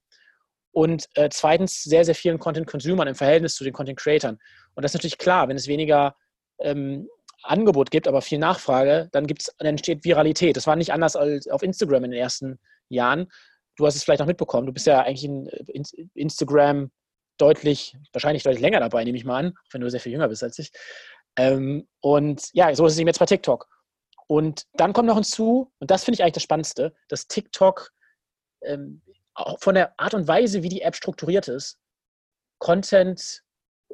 Und 0.72 1.08
äh, 1.16 1.30
zweitens, 1.32 1.84
sehr, 1.84 2.06
sehr 2.06 2.16
vielen 2.16 2.40
Content-Consumern 2.40 3.08
im 3.08 3.16
Verhältnis 3.16 3.56
zu 3.56 3.64
den 3.64 3.74
Content-Creatern. 3.74 4.38
Und 4.76 4.84
das 4.84 4.92
ist 4.92 4.96
natürlich 4.96 5.18
klar, 5.18 5.48
wenn 5.48 5.58
es 5.58 5.68
weniger 5.68 6.16
ähm, 6.60 7.08
Angebot 7.44 7.92
gibt, 7.92 8.08
aber 8.08 8.22
viel 8.22 8.40
Nachfrage, 8.40 9.10
dann, 9.12 9.26
gibt's, 9.28 9.54
dann 9.58 9.68
entsteht 9.68 10.04
Viralität. 10.04 10.58
Das 10.58 10.68
war 10.68 10.76
nicht 10.76 10.94
anders 10.94 11.16
als 11.16 11.48
auf 11.48 11.64
Instagram 11.64 12.04
in 12.04 12.12
den 12.12 12.20
ersten 12.20 12.60
Jahren. 12.90 13.28
Du 13.76 13.86
hast 13.86 13.96
es 13.96 14.04
vielleicht 14.04 14.22
auch 14.22 14.28
mitbekommen. 14.28 14.68
Du 14.68 14.74
bist 14.74 14.88
ja 14.88 15.02
eigentlich 15.02 15.24
in 15.26 15.50
Instagram 16.14 16.92
deutlich, 17.38 17.96
wahrscheinlich 18.12 18.44
deutlich 18.44 18.62
länger 18.62 18.80
dabei, 18.80 19.04
nehme 19.04 19.18
ich 19.18 19.26
mal 19.26 19.38
an, 19.38 19.54
wenn 19.72 19.82
du 19.82 19.90
sehr 19.90 20.00
viel 20.00 20.12
jünger 20.12 20.28
bist 20.28 20.44
als 20.44 20.58
ich. 20.60 20.72
Ähm, 21.38 21.88
und 22.02 22.50
ja, 22.54 22.74
so 22.74 22.86
ist 22.86 22.94
es 22.94 23.00
eben 23.00 23.08
jetzt 23.08 23.20
bei 23.20 23.26
TikTok. 23.26 23.68
Und 24.28 24.64
dann 24.74 24.94
kommt 24.94 25.08
noch 25.08 25.16
hinzu, 25.16 25.72
und 25.80 25.92
das 25.92 26.04
finde 26.04 26.16
ich 26.16 26.24
eigentlich 26.24 26.34
das 26.34 26.44
Spannendste, 26.44 26.94
dass 27.08 27.28
TikTok 27.28 27.92
ähm, 28.64 29.02
auch 29.38 29.60
von 29.60 29.76
der 29.76 30.00
Art 30.00 30.14
und 30.14 30.28
Weise, 30.28 30.64
wie 30.64 30.70
die 30.70 30.82
App 30.82 30.96
strukturiert 30.96 31.48
ist, 31.48 31.78
Content, 32.60 33.44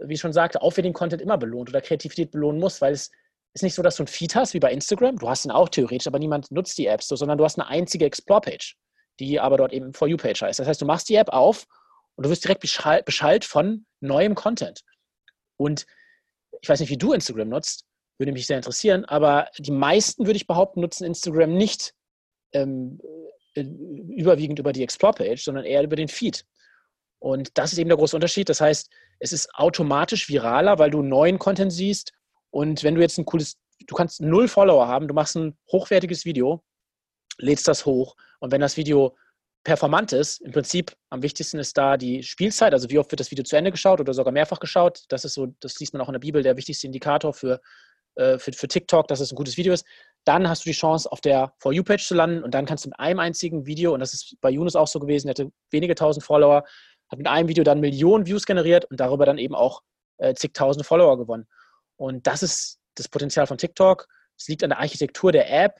wie 0.01 0.13
ich 0.13 0.19
schon 0.19 0.33
sagte, 0.33 0.61
aufwendigen 0.61 0.93
Content 0.93 1.21
immer 1.21 1.37
belohnt 1.37 1.69
oder 1.69 1.81
Kreativität 1.81 2.31
belohnen 2.31 2.59
muss, 2.59 2.81
weil 2.81 2.93
es 2.93 3.11
ist 3.53 3.63
nicht 3.63 3.75
so, 3.75 3.83
dass 3.83 3.97
du 3.97 4.03
einen 4.03 4.07
Feed 4.07 4.35
hast 4.35 4.53
wie 4.53 4.59
bei 4.59 4.71
Instagram. 4.71 5.17
Du 5.17 5.29
hast 5.29 5.45
ihn 5.45 5.51
auch 5.51 5.69
theoretisch, 5.69 6.07
aber 6.07 6.17
niemand 6.17 6.51
nutzt 6.51 6.77
die 6.77 6.87
App 6.87 7.03
so, 7.03 7.15
sondern 7.15 7.37
du 7.37 7.43
hast 7.43 7.59
eine 7.59 7.67
einzige 7.67 8.05
Explore-Page, 8.05 8.77
die 9.19 9.39
aber 9.39 9.57
dort 9.57 9.73
eben 9.73 9.93
For 9.93 10.07
You-Page 10.07 10.41
heißt. 10.41 10.59
Das 10.59 10.67
heißt, 10.67 10.81
du 10.81 10.85
machst 10.85 11.09
die 11.09 11.15
App 11.15 11.29
auf 11.29 11.67
und 12.15 12.25
du 12.25 12.29
wirst 12.29 12.43
direkt 12.43 12.61
beschallt 12.61 13.45
von 13.45 13.85
neuem 13.99 14.33
Content. 14.33 14.81
Und 15.57 15.85
ich 16.61 16.69
weiß 16.69 16.79
nicht, 16.79 16.89
wie 16.89 16.97
du 16.97 17.13
Instagram 17.13 17.49
nutzt, 17.49 17.85
würde 18.17 18.31
mich 18.31 18.47
sehr 18.47 18.57
interessieren, 18.57 19.05
aber 19.05 19.49
die 19.57 19.71
meisten, 19.71 20.25
würde 20.25 20.37
ich 20.37 20.47
behaupten, 20.47 20.81
nutzen 20.81 21.05
Instagram 21.05 21.53
nicht 21.53 21.93
ähm, 22.53 22.99
äh, 23.03 23.22
überwiegend 23.55 24.59
über 24.59 24.73
die 24.73 24.83
Explore-Page, 24.83 25.43
sondern 25.43 25.65
eher 25.65 25.83
über 25.83 25.95
den 25.95 26.07
Feed. 26.07 26.45
Und 27.19 27.57
das 27.57 27.71
ist 27.71 27.79
eben 27.79 27.89
der 27.89 27.97
große 27.97 28.15
Unterschied. 28.15 28.49
Das 28.49 28.59
heißt, 28.59 28.89
es 29.19 29.31
ist 29.31 29.49
automatisch 29.55 30.27
viraler, 30.27 30.79
weil 30.79 30.91
du 30.91 31.01
neuen 31.01 31.39
Content 31.39 31.71
siehst. 31.71 32.11
Und 32.49 32.83
wenn 32.83 32.95
du 32.95 33.01
jetzt 33.01 33.17
ein 33.17 33.25
cooles, 33.25 33.57
du 33.87 33.95
kannst 33.95 34.21
null 34.21 34.47
Follower 34.47 34.87
haben, 34.87 35.07
du 35.07 35.13
machst 35.13 35.35
ein 35.35 35.57
hochwertiges 35.71 36.25
Video, 36.25 36.61
lädst 37.37 37.67
das 37.67 37.85
hoch. 37.85 38.15
Und 38.39 38.51
wenn 38.51 38.61
das 38.61 38.75
Video 38.75 39.15
performant 39.63 40.11
ist, 40.11 40.41
im 40.41 40.51
Prinzip 40.51 40.93
am 41.09 41.21
wichtigsten 41.23 41.59
ist 41.59 41.77
da 41.77 41.95
die 41.95 42.21
Spielzeit, 42.23 42.73
also 42.73 42.89
wie 42.89 42.99
oft 42.99 43.09
wird 43.11 43.21
das 43.21 43.31
Video 43.31 43.45
zu 43.45 43.55
Ende 43.55 43.71
geschaut 43.71 44.01
oder 44.01 44.13
sogar 44.13 44.33
mehrfach 44.33 44.59
geschaut. 44.59 45.03
Das 45.07 45.23
ist 45.23 45.35
so, 45.35 45.47
das 45.61 45.79
liest 45.79 45.93
man 45.93 46.01
auch 46.01 46.09
in 46.09 46.13
der 46.13 46.19
Bibel, 46.19 46.43
der 46.43 46.57
wichtigste 46.57 46.87
Indikator 46.87 47.33
für, 47.33 47.61
äh, 48.15 48.37
für, 48.37 48.51
für 48.51 48.67
TikTok, 48.67 49.07
dass 49.07 49.21
es 49.21 49.31
ein 49.31 49.35
gutes 49.35 49.55
Video 49.55 49.73
ist. 49.73 49.85
Dann 50.25 50.47
hast 50.47 50.65
du 50.65 50.69
die 50.69 50.75
Chance, 50.75 51.11
auf 51.11 51.21
der 51.21 51.53
For 51.59 51.73
You-Page 51.73 52.07
zu 52.07 52.15
landen 52.15 52.43
und 52.43 52.53
dann 52.53 52.65
kannst 52.65 52.85
du 52.85 52.89
mit 52.89 52.99
einem 52.99 53.19
einzigen 53.19 53.65
Video, 53.65 53.93
und 53.93 53.99
das 53.99 54.13
ist 54.13 54.37
bei 54.41 54.49
Yunus 54.49 54.75
auch 54.75 54.87
so 54.87 54.99
gewesen, 54.99 55.27
der 55.27 55.31
hatte 55.31 55.51
wenige 55.71 55.95
tausend 55.95 56.25
Follower, 56.25 56.63
hat 57.09 57.17
mit 57.17 57.27
einem 57.27 57.49
Video 57.49 57.63
dann 57.63 57.79
Millionen 57.79 58.25
Views 58.25 58.45
generiert 58.45 58.85
und 58.85 58.99
darüber 58.99 59.25
dann 59.25 59.37
eben 59.37 59.55
auch 59.55 59.81
äh, 60.17 60.33
zigtausende 60.33 60.83
Follower 60.83 61.17
gewonnen. 61.17 61.47
Und 61.97 62.25
das 62.27 62.43
ist 62.43 62.79
das 62.95 63.07
Potenzial 63.07 63.47
von 63.47 63.57
TikTok. 63.57 64.07
Es 64.37 64.47
liegt 64.47 64.63
an 64.63 64.69
der 64.69 64.79
Architektur 64.79 65.31
der 65.31 65.51
App 65.51 65.79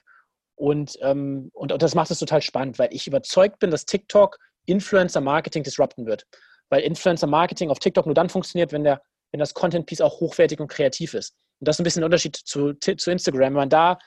und, 0.56 0.98
ähm, 1.02 1.50
und, 1.52 1.72
und 1.72 1.82
das 1.82 1.94
macht 1.94 2.10
es 2.10 2.18
total 2.18 2.42
spannend, 2.42 2.78
weil 2.78 2.88
ich 2.92 3.06
überzeugt 3.06 3.58
bin, 3.58 3.70
dass 3.70 3.86
TikTok 3.86 4.38
Influencer-Marketing 4.66 5.62
disrupten 5.62 6.06
wird. 6.06 6.26
Weil 6.68 6.82
Influencer-Marketing 6.82 7.70
auf 7.70 7.78
TikTok 7.78 8.06
nur 8.06 8.14
dann 8.14 8.28
funktioniert, 8.28 8.72
wenn, 8.72 8.84
der, 8.84 9.02
wenn 9.32 9.40
das 9.40 9.54
Content-Piece 9.54 10.00
auch 10.00 10.20
hochwertig 10.20 10.60
und 10.60 10.68
kreativ 10.68 11.14
ist. 11.14 11.34
Und 11.60 11.68
das 11.68 11.76
ist 11.76 11.80
ein 11.80 11.84
bisschen 11.84 12.00
der 12.00 12.06
Unterschied 12.06 12.36
zu, 12.36 12.74
zu 12.74 13.10
Instagram. 13.10 13.40
Wenn 13.40 13.52
man 13.52 13.68
da 13.68 13.98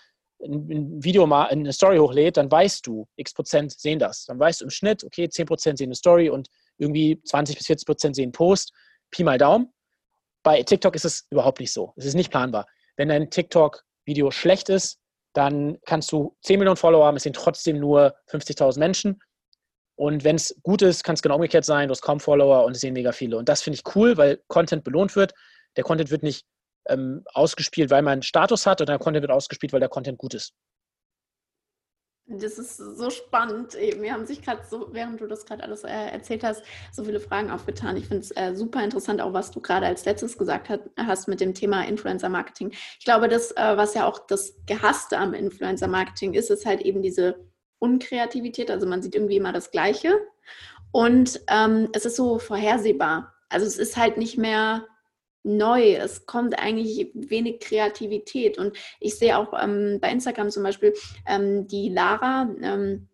ein 0.42 1.04
Video 1.04 1.26
mal 1.26 1.48
eine 1.48 1.74
Story 1.74 1.98
hochlädt, 1.98 2.38
dann 2.38 2.52
weißt 2.52 2.86
du, 2.86 3.08
x 3.16 3.34
Prozent 3.34 3.72
sehen 3.72 4.00
das. 4.00 4.26
Dann 4.26 4.40
weißt 4.40 4.62
du 4.62 4.66
im 4.66 4.70
Schnitt, 4.70 5.04
okay, 5.04 5.30
10 5.30 5.46
Prozent 5.46 5.78
sehen 5.78 5.88
eine 5.88 5.96
Story 5.96 6.30
und 6.30 6.48
irgendwie 6.78 7.22
20 7.24 7.58
bis 7.58 7.68
40 7.68 7.86
Prozent 7.86 8.16
sehen 8.16 8.32
Post. 8.32 8.72
Pi 9.10 9.24
mal 9.24 9.38
Daumen. 9.38 9.74
Bei 10.44 10.62
TikTok 10.64 10.96
ist 10.96 11.06
es 11.06 11.26
überhaupt 11.30 11.60
nicht 11.60 11.72
so. 11.72 11.94
Es 11.96 12.06
ist 12.06 12.14
nicht 12.14 12.32
planbar. 12.32 12.68
Wenn 12.96 13.10
dein 13.10 13.30
TikTok-Video 13.30 14.32
schlecht 14.32 14.70
ist, 14.70 15.00
dann 15.34 15.78
kannst 15.86 16.12
du 16.12 16.36
10 16.44 16.60
Millionen 16.60 16.78
Follower 16.78 17.06
haben, 17.06 17.18
es 17.18 17.24
sind 17.24 17.36
trotzdem 17.36 17.80
nur 17.80 18.16
50.000 18.32 18.80
Menschen. 18.80 19.20
Und 19.96 20.24
wenn 20.24 20.36
es 20.36 20.56
gut 20.62 20.82
ist, 20.84 21.04
kann 21.04 21.16
es 21.16 21.22
genau 21.22 21.36
umgekehrt 21.36 21.66
sein, 21.66 21.88
du 21.88 21.92
hast 21.92 22.02
kaum 22.02 22.20
Follower 22.20 22.66
und 22.66 22.74
es 22.74 22.82
sehen 22.82 22.94
mega 22.94 23.12
viele. 23.12 23.38
Und 23.38 23.50
das 23.50 23.62
finde 23.62 23.80
ich 23.80 23.96
cool, 23.96 24.18
weil 24.18 24.42
Content 24.48 24.84
belohnt 24.84 25.16
wird. 25.16 25.34
Der 25.76 25.84
Content 25.84 26.12
wird 26.12 26.24
nicht 26.24 26.46
ähm, 26.90 27.24
ausgespielt, 27.34 27.90
weil 27.90 28.02
man 28.02 28.22
Status 28.22 28.66
hat, 28.66 28.80
sondern 28.80 28.98
der 28.98 29.04
Content 29.04 29.24
wird 29.24 29.32
ausgespielt, 29.32 29.74
weil 29.74 29.80
der 29.80 29.90
Content 29.90 30.18
gut 30.18 30.34
ist. 30.34 30.54
Das 32.30 32.60
ist 32.60 32.76
so 32.76 33.10
spannend. 33.10 33.78
Mir 34.00 34.12
haben 34.12 34.26
sich 34.26 34.42
gerade 34.42 34.62
so, 34.70 34.90
während 34.92 35.22
du 35.22 35.28
das 35.28 35.46
gerade 35.46 35.64
alles 35.64 35.86
äh, 35.86 35.88
erzählt 35.88 36.44
hast, 36.44 36.62
so 36.92 37.06
viele 37.06 37.22
Fragen 37.22 37.50
aufgetan. 37.50 37.96
Ich 37.96 38.08
finde 38.08 38.24
es 38.24 38.32
äh, 38.32 38.54
super 38.54 38.84
interessant, 38.84 39.22
auch 39.22 39.32
was 39.32 39.52
du 39.52 39.62
gerade 39.62 39.86
als 39.86 40.04
letztes 40.04 40.38
gesagt 40.38 40.68
hat, 40.68 40.82
hast 40.98 41.30
mit 41.30 41.40
dem 41.40 41.54
Thema 41.54 41.86
Influencer 41.86 42.28
Marketing. 42.28 42.72
Ich 43.00 43.06
glaube, 43.06 43.30
das, 43.30 43.52
äh, 43.52 43.78
was 43.78 43.94
ja 43.94 44.06
auch 44.06 44.28
das 44.28 44.58
Gehasste 44.66 45.18
am 45.18 45.34
Influencer 45.34 45.88
Marketing 45.88 46.34
ist, 46.34 46.50
ist 46.50 46.66
halt 46.66 46.82
eben 46.82 47.02
diese 47.02 47.48
Unkreativität. 47.80 48.70
Also 48.70 48.88
man 48.88 49.02
sieht 49.02 49.16
irgendwie 49.16 49.38
immer 49.38 49.54
das 49.54 49.72
Gleiche. 49.72 50.20
Und 50.92 51.40
ähm, 51.48 51.88
es 51.94 52.06
ist 52.06 52.18
so 52.18 52.40
vorhersehbar. 52.40 53.36
Also 53.48 53.66
es 53.66 53.78
ist 53.78 53.96
halt 53.96 54.18
nicht 54.18 54.38
mehr 54.38 54.86
neu. 55.48 55.96
Es 55.96 56.26
kommt 56.26 56.60
eigentlich 56.60 57.12
wenig 57.14 57.60
Kreativität. 57.60 58.58
Und 58.58 58.78
ich 59.00 59.18
sehe 59.18 59.38
auch 59.38 59.54
ähm, 59.60 60.00
bei 60.02 60.12
Instagram 60.12 60.52
zum 60.52 60.64
Beispiel 60.64 60.94
ähm, 61.26 61.68
die 61.68 61.90
Lara. 61.90 62.50
Ähm, 62.62 63.08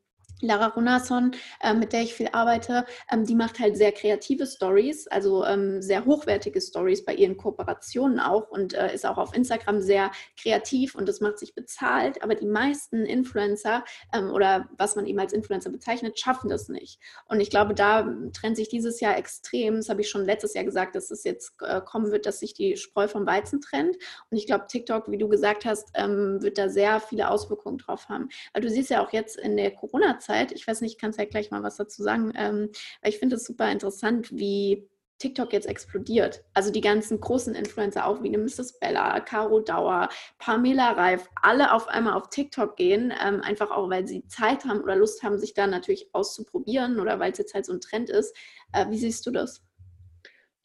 Lara 0.43 0.67
Runason, 0.67 1.31
äh, 1.61 1.73
mit 1.73 1.93
der 1.93 2.01
ich 2.01 2.13
viel 2.13 2.29
arbeite, 2.31 2.85
ähm, 3.11 3.25
die 3.25 3.35
macht 3.35 3.59
halt 3.59 3.77
sehr 3.77 3.91
kreative 3.91 4.45
Stories, 4.45 5.07
also 5.07 5.45
ähm, 5.45 5.81
sehr 5.81 6.05
hochwertige 6.05 6.61
Stories 6.61 7.05
bei 7.05 7.13
ihren 7.15 7.37
Kooperationen 7.37 8.19
auch 8.19 8.49
und 8.49 8.73
äh, 8.73 8.93
ist 8.93 9.05
auch 9.05 9.17
auf 9.17 9.35
Instagram 9.35 9.81
sehr 9.81 10.11
kreativ 10.39 10.95
und 10.95 11.07
das 11.07 11.21
macht 11.21 11.39
sich 11.39 11.55
bezahlt. 11.55 12.21
Aber 12.23 12.35
die 12.35 12.45
meisten 12.45 13.05
Influencer 13.05 13.83
ähm, 14.13 14.31
oder 14.31 14.69
was 14.77 14.95
man 14.95 15.05
eben 15.05 15.19
als 15.19 15.33
Influencer 15.33 15.69
bezeichnet, 15.69 16.19
schaffen 16.19 16.49
das 16.49 16.69
nicht. 16.69 16.99
Und 17.27 17.39
ich 17.39 17.49
glaube, 17.49 17.73
da 17.73 18.07
trennt 18.33 18.57
sich 18.57 18.69
dieses 18.69 18.99
Jahr 18.99 19.17
extrem. 19.17 19.77
Das 19.77 19.89
habe 19.89 20.01
ich 20.01 20.09
schon 20.09 20.25
letztes 20.25 20.53
Jahr 20.53 20.63
gesagt, 20.63 20.95
dass 20.95 21.11
es 21.11 21.23
jetzt 21.23 21.53
äh, 21.61 21.81
kommen 21.81 22.11
wird, 22.11 22.25
dass 22.25 22.39
sich 22.39 22.53
die 22.53 22.77
Spreu 22.77 23.07
vom 23.07 23.25
Weizen 23.25 23.61
trennt. 23.61 23.95
Und 24.29 24.37
ich 24.37 24.45
glaube, 24.45 24.65
TikTok, 24.67 25.09
wie 25.09 25.17
du 25.17 25.27
gesagt 25.27 25.65
hast, 25.65 25.91
ähm, 25.95 26.41
wird 26.41 26.57
da 26.57 26.69
sehr 26.69 26.99
viele 26.99 27.29
Auswirkungen 27.29 27.77
drauf 27.77 28.09
haben. 28.09 28.29
Weil 28.53 28.61
du 28.61 28.69
siehst 28.69 28.89
ja 28.89 29.03
auch 29.03 29.13
jetzt 29.13 29.37
in 29.37 29.57
der 29.57 29.71
Corona-Zeit, 29.71 30.32
Zeit. 30.33 30.51
Ich 30.51 30.67
weiß 30.67 30.81
nicht, 30.81 30.99
kannst 30.99 31.19
ja 31.19 31.25
gleich 31.25 31.51
mal 31.51 31.63
was 31.63 31.77
dazu 31.77 32.03
sagen, 32.03 32.33
ähm, 32.35 32.69
weil 33.01 33.11
ich 33.11 33.19
finde 33.19 33.35
es 33.35 33.45
super 33.45 33.71
interessant, 33.71 34.31
wie 34.31 34.87
TikTok 35.19 35.53
jetzt 35.53 35.67
explodiert. 35.67 36.43
Also 36.53 36.71
die 36.71 36.81
ganzen 36.81 37.21
großen 37.21 37.55
Influencer, 37.55 38.05
auch 38.07 38.23
wie 38.23 38.27
eine 38.27 38.39
Mrs. 38.39 38.79
Bella, 38.79 39.19
Caro 39.21 39.61
Dauer, 39.61 40.09
Pamela 40.37 40.91
Reif, 40.91 41.29
alle 41.41 41.73
auf 41.73 41.87
einmal 41.87 42.13
auf 42.13 42.29
TikTok 42.29 42.75
gehen, 42.75 43.13
ähm, 43.25 43.41
einfach 43.41 43.71
auch, 43.71 43.89
weil 43.89 44.07
sie 44.07 44.25
Zeit 44.27 44.65
haben 44.65 44.81
oder 44.81 44.95
Lust 44.95 45.23
haben, 45.23 45.37
sich 45.39 45.53
da 45.53 45.67
natürlich 45.67 46.09
auszuprobieren 46.13 46.99
oder 46.99 47.19
weil 47.19 47.31
es 47.31 47.37
jetzt 47.37 47.53
halt 47.53 47.65
so 47.65 47.73
ein 47.73 47.79
Trend 47.79 48.09
ist. 48.09 48.35
Äh, 48.73 48.89
wie 48.89 48.97
siehst 48.97 49.25
du 49.25 49.31
das? 49.31 49.63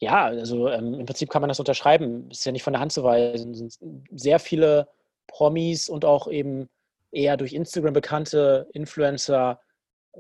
Ja, 0.00 0.26
also 0.26 0.68
ähm, 0.68 0.94
im 0.94 1.06
Prinzip 1.06 1.28
kann 1.28 1.42
man 1.42 1.48
das 1.48 1.60
unterschreiben. 1.60 2.30
Ist 2.30 2.46
ja 2.46 2.52
nicht 2.52 2.62
von 2.62 2.72
der 2.72 2.80
Hand 2.80 2.92
zu 2.92 3.04
weisen. 3.04 3.52
Es 3.52 3.74
sind 3.74 4.04
sehr 4.12 4.38
viele 4.38 4.88
Promis 5.26 5.88
und 5.88 6.04
auch 6.04 6.28
eben 6.28 6.68
eher 7.12 7.36
durch 7.36 7.52
Instagram 7.52 7.92
bekannte 7.92 8.68
Influencer 8.72 9.60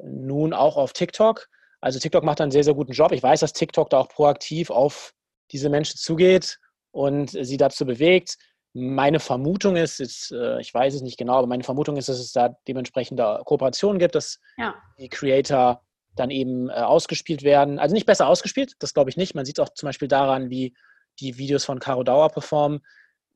nun 0.02 0.52
auch 0.52 0.76
auf 0.76 0.92
TikTok. 0.92 1.48
Also 1.80 1.98
TikTok 1.98 2.24
macht 2.24 2.40
einen 2.40 2.50
sehr, 2.50 2.64
sehr 2.64 2.74
guten 2.74 2.92
Job. 2.92 3.12
Ich 3.12 3.22
weiß, 3.22 3.40
dass 3.40 3.52
TikTok 3.52 3.90
da 3.90 3.98
auch 3.98 4.08
proaktiv 4.08 4.70
auf 4.70 5.12
diese 5.52 5.68
Menschen 5.68 5.96
zugeht 5.96 6.58
und 6.90 7.30
sie 7.30 7.56
dazu 7.56 7.86
bewegt. 7.86 8.36
Meine 8.74 9.20
Vermutung 9.20 9.76
ist, 9.76 9.98
jetzt, 9.98 10.32
äh, 10.32 10.60
ich 10.60 10.72
weiß 10.72 10.94
es 10.94 11.02
nicht 11.02 11.18
genau, 11.18 11.38
aber 11.38 11.46
meine 11.46 11.64
Vermutung 11.64 11.96
ist, 11.96 12.08
dass 12.08 12.18
es 12.18 12.32
da 12.32 12.56
dementsprechend 12.66 13.20
Kooperationen 13.44 13.98
gibt, 13.98 14.14
dass 14.14 14.40
ja. 14.56 14.74
die 14.98 15.08
Creator 15.08 15.82
dann 16.14 16.30
eben 16.30 16.68
äh, 16.68 16.72
ausgespielt 16.72 17.42
werden. 17.42 17.78
Also 17.78 17.94
nicht 17.94 18.06
besser 18.06 18.26
ausgespielt, 18.26 18.74
das 18.80 18.94
glaube 18.94 19.10
ich 19.10 19.16
nicht. 19.16 19.34
Man 19.34 19.44
sieht 19.44 19.60
auch 19.60 19.70
zum 19.70 19.88
Beispiel 19.88 20.08
daran, 20.08 20.50
wie 20.50 20.74
die 21.20 21.38
Videos 21.38 21.64
von 21.64 21.78
Caro 21.78 22.02
Dauer 22.02 22.28
performen. 22.30 22.80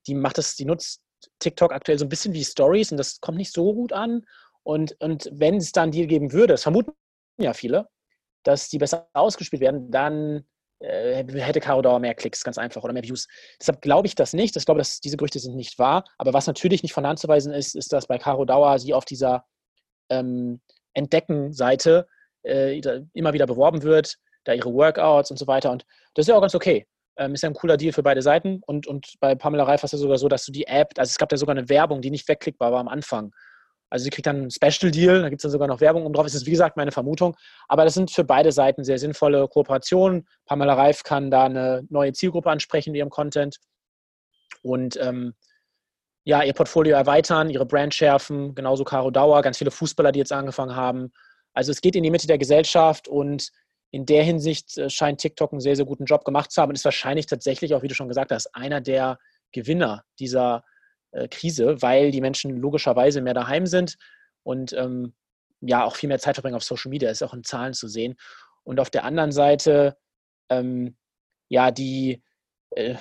Die 0.06 0.14
macht 0.14 0.38
das, 0.38 0.56
die 0.56 0.64
nutzt 0.64 1.01
TikTok 1.38 1.72
aktuell 1.72 1.98
so 1.98 2.04
ein 2.04 2.08
bisschen 2.08 2.34
wie 2.34 2.44
Stories 2.44 2.90
und 2.90 2.98
das 2.98 3.20
kommt 3.20 3.38
nicht 3.38 3.52
so 3.52 3.74
gut 3.74 3.92
an. 3.92 4.24
Und, 4.62 4.96
und 5.00 5.28
wenn 5.32 5.56
es 5.56 5.72
dann 5.72 5.90
Deal 5.90 6.06
geben 6.06 6.32
würde, 6.32 6.54
das 6.54 6.62
vermuten 6.62 6.92
ja 7.38 7.52
viele, 7.52 7.88
dass 8.44 8.68
die 8.68 8.78
besser 8.78 9.08
ausgespielt 9.12 9.60
werden, 9.60 9.90
dann 9.90 10.44
äh, 10.80 11.24
hätte 11.24 11.60
Caro 11.60 11.82
Dauer 11.82 11.98
mehr 11.98 12.14
Klicks, 12.14 12.44
ganz 12.44 12.58
einfach, 12.58 12.82
oder 12.82 12.92
mehr 12.92 13.02
Views. 13.02 13.26
Deshalb 13.60 13.80
glaube 13.80 14.06
ich 14.06 14.14
das 14.14 14.32
nicht. 14.32 14.56
Ich 14.56 14.64
glaube, 14.64 14.78
dass 14.78 15.00
diese 15.00 15.16
Gerüchte 15.16 15.38
sind 15.38 15.56
nicht 15.56 15.78
wahr. 15.78 16.04
Aber 16.18 16.32
was 16.32 16.46
natürlich 16.46 16.82
nicht 16.82 16.92
von 16.92 17.06
Hand 17.06 17.18
zu 17.18 17.28
weisen 17.28 17.52
ist, 17.52 17.74
ist, 17.74 17.92
dass 17.92 18.06
bei 18.06 18.18
Caro 18.18 18.44
Dauer 18.44 18.78
sie 18.78 18.94
auf 18.94 19.04
dieser 19.04 19.44
ähm, 20.10 20.60
Entdecken-Seite 20.94 22.06
äh, 22.44 22.80
immer 23.12 23.32
wieder 23.32 23.46
beworben 23.46 23.82
wird. 23.82 24.18
da 24.44 24.52
ihre 24.52 24.72
Workouts 24.72 25.30
und 25.30 25.36
so 25.36 25.46
weiter. 25.46 25.70
Und 25.70 25.84
das 26.14 26.24
ist 26.24 26.28
ja 26.28 26.36
auch 26.36 26.40
ganz 26.40 26.54
okay. 26.54 26.86
Ähm, 27.16 27.34
ist 27.34 27.42
ja 27.42 27.50
ein 27.50 27.54
cooler 27.54 27.76
Deal 27.76 27.92
für 27.92 28.02
beide 28.02 28.22
Seiten. 28.22 28.62
Und, 28.66 28.86
und 28.86 29.14
bei 29.20 29.34
Pamela 29.34 29.64
Reif 29.64 29.82
war 29.82 29.86
es 29.86 29.92
ja 29.92 29.98
sogar 29.98 30.18
so, 30.18 30.28
dass 30.28 30.44
du 30.44 30.52
die 30.52 30.66
App, 30.66 30.92
also 30.96 31.10
es 31.10 31.18
gab 31.18 31.30
ja 31.30 31.38
sogar 31.38 31.56
eine 31.56 31.68
Werbung, 31.68 32.00
die 32.00 32.10
nicht 32.10 32.28
wegklickbar 32.28 32.72
war 32.72 32.80
am 32.80 32.88
Anfang. 32.88 33.32
Also 33.90 34.04
sie 34.04 34.10
kriegt 34.10 34.26
dann 34.26 34.36
einen 34.36 34.50
Special 34.50 34.90
Deal, 34.90 35.20
da 35.20 35.28
gibt 35.28 35.40
es 35.40 35.42
dann 35.42 35.50
sogar 35.50 35.68
noch 35.68 35.82
Werbung 35.82 36.06
um 36.06 36.14
drauf. 36.14 36.24
Das 36.24 36.34
ist 36.34 36.46
wie 36.46 36.52
gesagt 36.52 36.78
meine 36.78 36.92
Vermutung. 36.92 37.36
Aber 37.68 37.84
das 37.84 37.92
sind 37.92 38.10
für 38.10 38.24
beide 38.24 38.50
Seiten 38.50 38.84
sehr 38.84 38.98
sinnvolle 38.98 39.46
Kooperationen. 39.48 40.26
Pamela 40.46 40.72
Reif 40.72 41.02
kann 41.02 41.30
da 41.30 41.44
eine 41.44 41.86
neue 41.90 42.14
Zielgruppe 42.14 42.50
ansprechen 42.50 42.90
in 42.90 42.94
ihrem 42.94 43.10
Content 43.10 43.58
und 44.62 44.96
ähm, 44.96 45.34
ja, 46.24 46.42
ihr 46.42 46.54
Portfolio 46.54 46.96
erweitern, 46.96 47.50
ihre 47.50 47.66
Brand 47.66 47.94
schärfen. 47.94 48.54
Genauso 48.54 48.84
Caro 48.84 49.10
Dauer, 49.10 49.42
ganz 49.42 49.58
viele 49.58 49.70
Fußballer, 49.70 50.12
die 50.12 50.20
jetzt 50.20 50.32
angefangen 50.32 50.76
haben. 50.76 51.12
Also 51.52 51.70
es 51.72 51.80
geht 51.80 51.96
in 51.96 52.02
die 52.02 52.10
Mitte 52.10 52.26
der 52.26 52.38
Gesellschaft 52.38 53.08
und 53.08 53.50
in 53.92 54.06
der 54.06 54.24
Hinsicht 54.24 54.76
äh, 54.78 54.90
scheint 54.90 55.20
TikTok 55.20 55.52
einen 55.52 55.60
sehr, 55.60 55.76
sehr 55.76 55.84
guten 55.84 56.06
Job 56.06 56.24
gemacht 56.24 56.50
zu 56.50 56.60
haben 56.60 56.70
und 56.70 56.74
ist 56.74 56.84
wahrscheinlich 56.84 57.26
tatsächlich 57.26 57.74
auch, 57.74 57.82
wie 57.82 57.88
du 57.88 57.94
schon 57.94 58.08
gesagt 58.08 58.32
hast, 58.32 58.52
einer 58.54 58.80
der 58.80 59.18
Gewinner 59.52 60.02
dieser 60.18 60.64
äh, 61.12 61.28
Krise, 61.28 61.80
weil 61.82 62.10
die 62.10 62.22
Menschen 62.22 62.56
logischerweise 62.56 63.20
mehr 63.20 63.34
daheim 63.34 63.66
sind 63.66 63.98
und 64.42 64.72
ähm, 64.72 65.14
ja 65.60 65.84
auch 65.84 65.94
viel 65.94 66.08
mehr 66.08 66.18
Zeit 66.18 66.36
verbringen 66.36 66.56
auf 66.56 66.64
Social 66.64 66.88
Media, 66.88 67.10
ist 67.10 67.22
auch 67.22 67.34
in 67.34 67.44
Zahlen 67.44 67.74
zu 67.74 67.86
sehen. 67.86 68.16
Und 68.64 68.80
auf 68.80 68.88
der 68.88 69.04
anderen 69.04 69.30
Seite, 69.30 69.96
ähm, 70.48 70.96
ja, 71.50 71.70
die, 71.70 72.22
äh, 72.70 72.96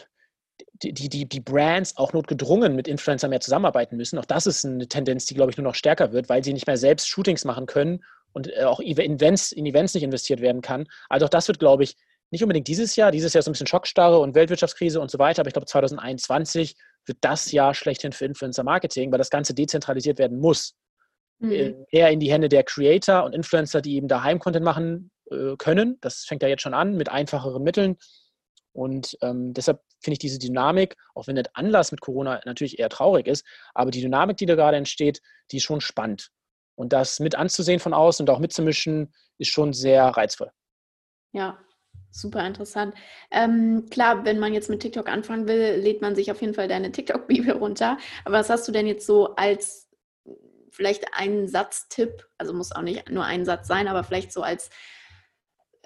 die, 0.83 0.93
die, 0.93 1.27
die 1.27 1.39
Brands 1.39 1.95
auch 1.95 2.11
notgedrungen 2.11 2.75
mit 2.75 2.89
Influencern 2.89 3.29
mehr 3.29 3.39
zusammenarbeiten 3.39 3.95
müssen. 3.95 4.19
Auch 4.19 4.25
das 4.25 4.45
ist 4.45 4.65
eine 4.65 4.87
Tendenz, 4.87 5.25
die, 5.25 5.35
glaube 5.35 5.51
ich, 5.51 5.57
nur 5.57 5.63
noch 5.63 5.75
stärker 5.75 6.11
wird, 6.11 6.27
weil 6.27 6.43
sie 6.43 6.53
nicht 6.53 6.67
mehr 6.67 6.77
selbst 6.77 7.07
Shootings 7.07 7.45
machen 7.45 7.65
können 7.65 8.03
und 8.33 8.47
äh, 8.55 8.63
auch 8.63 8.79
Events, 8.79 9.51
in 9.51 9.65
Events 9.65 9.93
nicht 9.93 10.03
investiert 10.03 10.41
werden 10.41 10.61
kann. 10.61 10.87
Also 11.09 11.25
auch 11.25 11.29
das 11.29 11.47
wird, 11.47 11.59
glaube 11.59 11.83
ich, 11.83 11.95
nicht 12.31 12.43
unbedingt 12.43 12.67
dieses 12.67 12.95
Jahr. 12.95 13.11
Dieses 13.11 13.33
Jahr 13.33 13.39
ist 13.39 13.47
ein 13.47 13.51
bisschen 13.51 13.67
Schockstarre 13.67 14.19
und 14.19 14.35
Weltwirtschaftskrise 14.35 15.01
und 15.01 15.11
so 15.11 15.19
weiter. 15.19 15.41
Aber 15.41 15.47
ich 15.47 15.53
glaube, 15.53 15.65
2021 15.65 16.75
wird 17.05 17.17
das 17.21 17.51
Jahr 17.51 17.73
schlechthin 17.73 18.13
für 18.13 18.25
Influencer-Marketing, 18.25 19.11
weil 19.11 19.17
das 19.17 19.29
Ganze 19.29 19.53
dezentralisiert 19.53 20.17
werden 20.17 20.39
muss. 20.39 20.75
Mhm. 21.39 21.51
Äh, 21.51 21.73
eher 21.91 22.09
in 22.09 22.19
die 22.19 22.31
Hände 22.31 22.47
der 22.47 22.63
Creator 22.63 23.25
und 23.25 23.33
Influencer, 23.33 23.81
die 23.81 23.95
eben 23.95 24.07
daheim 24.07 24.39
Content 24.39 24.63
machen 24.63 25.11
äh, 25.29 25.55
können. 25.57 25.97
Das 26.01 26.23
fängt 26.25 26.41
ja 26.41 26.47
jetzt 26.47 26.61
schon 26.61 26.73
an 26.73 26.95
mit 26.95 27.09
einfacheren 27.09 27.63
Mitteln. 27.63 27.97
Und 28.73 29.17
ähm, 29.21 29.53
deshalb 29.53 29.81
finde 30.01 30.13
ich 30.13 30.19
diese 30.19 30.39
Dynamik, 30.39 30.95
auch 31.13 31.27
wenn 31.27 31.35
der 31.35 31.45
Anlass 31.53 31.91
mit 31.91 31.99
Corona 31.99 32.39
natürlich 32.45 32.79
eher 32.79 32.89
traurig 32.89 33.27
ist, 33.27 33.45
aber 33.73 33.91
die 33.91 34.01
Dynamik, 34.01 34.37
die 34.37 34.45
da 34.45 34.55
gerade 34.55 34.77
entsteht, 34.77 35.21
die 35.51 35.57
ist 35.57 35.63
schon 35.63 35.81
spannend. 35.81 36.29
Und 36.81 36.93
das 36.93 37.19
mit 37.19 37.35
anzusehen 37.35 37.79
von 37.79 37.93
außen 37.93 38.23
und 38.27 38.33
auch 38.33 38.39
mitzumischen, 38.39 39.13
ist 39.37 39.51
schon 39.51 39.71
sehr 39.71 40.05
reizvoll. 40.05 40.51
Ja, 41.31 41.57
Super 42.13 42.45
interessant. 42.45 42.93
Ähm, 43.31 43.85
klar, 43.89 44.25
wenn 44.25 44.37
man 44.37 44.53
jetzt 44.53 44.69
mit 44.69 44.81
TikTok 44.81 45.07
anfangen 45.07 45.47
will, 45.47 45.77
lädt 45.77 46.01
man 46.01 46.13
sich 46.13 46.29
auf 46.29 46.41
jeden 46.41 46.53
Fall 46.53 46.67
deine 46.67 46.91
TikTok-Bibel 46.91 47.53
runter. 47.53 47.97
Aber 48.25 48.39
was 48.39 48.49
hast 48.49 48.67
du 48.67 48.73
denn 48.73 48.85
jetzt 48.85 49.05
so 49.05 49.35
als 49.35 49.89
vielleicht 50.71 51.13
einen 51.13 51.47
Satztipp? 51.47 52.27
Also 52.37 52.53
muss 52.53 52.73
auch 52.73 52.81
nicht 52.81 53.09
nur 53.09 53.23
ein 53.23 53.45
Satz 53.45 53.65
sein, 53.67 53.87
aber 53.87 54.03
vielleicht 54.03 54.33
so 54.33 54.41
als, 54.41 54.69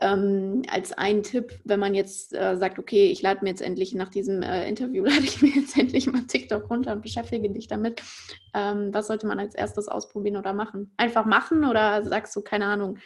ähm, 0.01 0.63
als 0.69 0.91
einen 0.91 1.23
Tipp, 1.23 1.59
wenn 1.63 1.79
man 1.79 1.93
jetzt 1.93 2.33
äh, 2.33 2.57
sagt, 2.57 2.79
okay, 2.79 3.07
ich 3.11 3.21
lade 3.21 3.43
mir 3.43 3.49
jetzt 3.49 3.61
endlich 3.61 3.93
nach 3.93 4.09
diesem 4.09 4.41
äh, 4.41 4.67
Interview, 4.67 5.03
lade 5.05 5.23
ich 5.23 5.41
mir 5.41 5.51
jetzt 5.51 5.77
endlich 5.77 6.07
mal 6.07 6.23
TikTok 6.27 6.69
runter 6.69 6.93
und 6.93 7.01
beschäftige 7.01 7.49
dich 7.49 7.67
damit. 7.67 8.01
Ähm, 8.53 8.93
was 8.93 9.07
sollte 9.07 9.27
man 9.27 9.39
als 9.39 9.55
erstes 9.55 9.87
ausprobieren 9.87 10.37
oder 10.37 10.53
machen? 10.53 10.93
Einfach 10.97 11.25
machen 11.25 11.65
oder 11.65 12.03
sagst 12.03 12.35
du, 12.35 12.41
keine 12.41 12.65
Ahnung, 12.65 12.97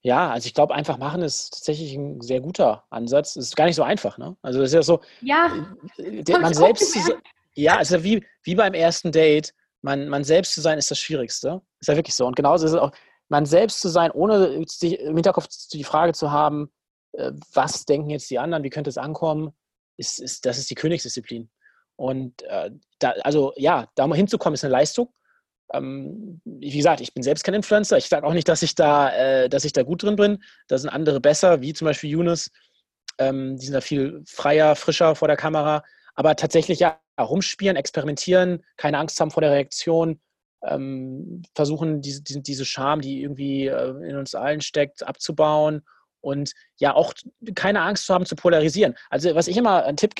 ja, 0.00 0.30
also 0.30 0.46
ich 0.46 0.54
glaube, 0.54 0.74
einfach 0.74 0.96
machen 0.96 1.22
ist 1.22 1.50
tatsächlich 1.52 1.92
ein 1.94 2.20
sehr 2.20 2.40
guter 2.40 2.84
Ansatz. 2.88 3.36
Es 3.36 3.46
ist 3.46 3.56
gar 3.56 3.64
nicht 3.64 3.74
so 3.74 3.82
einfach, 3.82 4.16
ne? 4.16 4.36
Also 4.42 4.62
es 4.62 4.68
ist 4.68 4.74
ja 4.74 4.82
so, 4.82 5.00
ja, 5.20 5.52
äh, 5.98 6.22
der, 6.22 6.38
man 6.38 6.54
selbst 6.54 6.92
zu, 6.92 7.18
ja, 7.54 7.76
also 7.76 8.02
wie, 8.04 8.24
wie 8.44 8.54
beim 8.54 8.74
ersten 8.74 9.10
Date, 9.10 9.52
man, 9.82 10.08
man 10.08 10.24
selbst 10.24 10.54
zu 10.54 10.60
sein 10.60 10.78
ist 10.78 10.90
das 10.90 10.98
Schwierigste. 10.98 11.60
Ist 11.80 11.88
ja 11.88 11.96
wirklich 11.96 12.14
so. 12.14 12.26
Und 12.26 12.36
genauso 12.36 12.66
ist 12.66 12.72
es 12.72 12.78
auch, 12.78 12.92
man 13.28 13.46
selbst 13.46 13.80
zu 13.80 13.88
sein, 13.88 14.10
ohne 14.10 14.46
im 14.46 15.14
Hinterkopf 15.14 15.48
die 15.72 15.84
Frage 15.84 16.12
zu 16.12 16.30
haben, 16.30 16.70
äh, 17.12 17.32
was 17.52 17.84
denken 17.84 18.10
jetzt 18.10 18.30
die 18.30 18.38
anderen, 18.38 18.64
wie 18.64 18.70
könnte 18.70 18.90
es 18.90 18.98
ankommen, 18.98 19.50
ist, 19.96 20.18
ist, 20.18 20.46
das 20.46 20.58
ist 20.58 20.70
die 20.70 20.74
Königsdisziplin. 20.74 21.50
Und 21.96 22.42
äh, 22.42 22.70
da, 23.00 23.10
also 23.22 23.52
ja, 23.56 23.88
da 23.94 24.06
mal 24.06 24.16
hinzukommen, 24.16 24.54
ist 24.54 24.64
eine 24.64 24.72
Leistung 24.72 25.12
ähm, 25.72 26.40
wie 26.44 26.76
gesagt, 26.76 27.00
ich 27.00 27.12
bin 27.12 27.22
selbst 27.22 27.44
kein 27.44 27.54
Influencer. 27.54 27.98
Ich 27.98 28.08
sage 28.08 28.26
auch 28.26 28.32
nicht, 28.32 28.48
dass 28.48 28.62
ich 28.62 28.74
da, 28.74 29.10
äh, 29.10 29.48
dass 29.48 29.64
ich 29.64 29.72
da 29.72 29.82
gut 29.82 30.02
drin 30.02 30.16
bin. 30.16 30.42
Da 30.68 30.78
sind 30.78 30.88
andere 30.90 31.20
besser, 31.20 31.60
wie 31.60 31.74
zum 31.74 31.86
Beispiel 31.86 32.10
Yunus. 32.10 32.50
Ähm, 33.18 33.56
die 33.56 33.66
sind 33.66 33.74
da 33.74 33.80
viel 33.80 34.22
freier, 34.26 34.76
frischer 34.76 35.14
vor 35.14 35.28
der 35.28 35.36
Kamera. 35.36 35.84
Aber 36.14 36.36
tatsächlich 36.36 36.80
ja, 36.80 36.98
rumspielen, 37.20 37.76
experimentieren, 37.76 38.64
keine 38.76 38.98
Angst 38.98 39.20
haben 39.20 39.30
vor 39.30 39.40
der 39.40 39.52
Reaktion, 39.52 40.20
ähm, 40.62 41.42
versuchen 41.54 42.00
diese, 42.00 42.22
diese, 42.22 42.40
diese 42.40 42.64
Scham, 42.64 43.00
die 43.00 43.22
irgendwie 43.22 43.66
äh, 43.66 44.08
in 44.08 44.16
uns 44.16 44.34
allen 44.34 44.60
steckt, 44.60 45.06
abzubauen 45.06 45.82
und 46.20 46.52
ja 46.78 46.94
auch 46.94 47.12
keine 47.54 47.82
Angst 47.82 48.06
zu 48.06 48.14
haben 48.14 48.26
zu 48.26 48.36
polarisieren. 48.36 48.94
Also 49.10 49.34
was 49.34 49.48
ich 49.48 49.56
immer 49.56 49.94
Tipp, 49.96 50.14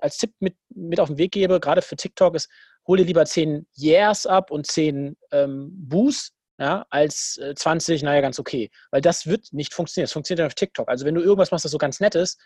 als 0.00 0.18
Tipp 0.18 0.32
mit, 0.40 0.56
mit 0.74 1.00
auf 1.00 1.08
den 1.08 1.18
Weg 1.18 1.32
gebe, 1.32 1.60
gerade 1.60 1.82
für 1.82 1.96
TikTok, 1.96 2.34
ist, 2.34 2.50
hol 2.86 2.98
dir 2.98 3.04
lieber 3.04 3.24
10 3.24 3.66
Years 3.74 4.26
ab 4.26 4.50
und 4.50 4.66
10 4.66 5.16
ähm, 5.32 5.70
Boos, 5.72 6.32
ja, 6.58 6.86
als 6.90 7.38
äh, 7.38 7.54
20, 7.54 8.02
naja, 8.02 8.20
ganz 8.20 8.38
okay. 8.38 8.70
Weil 8.90 9.00
das 9.00 9.26
wird 9.26 9.52
nicht 9.52 9.74
funktionieren. 9.74 10.06
Das 10.06 10.12
funktioniert 10.12 10.40
ja 10.40 10.46
auf 10.46 10.54
TikTok. 10.54 10.88
Also 10.88 11.04
wenn 11.04 11.14
du 11.14 11.20
irgendwas 11.20 11.50
machst, 11.50 11.64
das 11.64 11.72
so 11.72 11.78
ganz 11.78 12.00
nett 12.00 12.14
ist, 12.14 12.40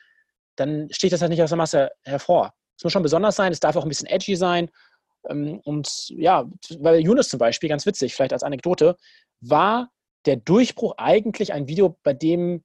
dann 0.57 0.89
steht 0.91 1.13
das 1.13 1.21
halt 1.21 1.31
nicht 1.31 1.43
aus 1.43 1.51
der 1.51 1.59
Masse 1.59 1.91
hervor. 2.03 2.53
Es 2.77 2.85
muss 2.85 2.93
schon 2.93 3.03
besonders 3.03 3.37
sein, 3.37 3.53
es 3.53 3.61
darf 3.61 3.77
auch 3.77 3.85
ein 3.85 3.89
bisschen 3.89 4.09
edgy 4.09 4.37
sein. 4.37 4.71
Ähm, 5.29 5.61
und 5.65 6.09
ja, 6.11 6.49
weil 6.79 7.01
Yunus 7.01 7.29
zum 7.29 7.39
Beispiel, 7.39 7.69
ganz 7.69 7.87
witzig, 7.87 8.15
vielleicht 8.15 8.33
als 8.33 8.43
Anekdote, 8.43 8.97
war 9.41 9.91
der 10.27 10.37
Durchbruch 10.37 10.95
eigentlich 10.99 11.53
ein 11.53 11.69
Video, 11.69 11.99
bei 12.03 12.13
dem 12.13 12.65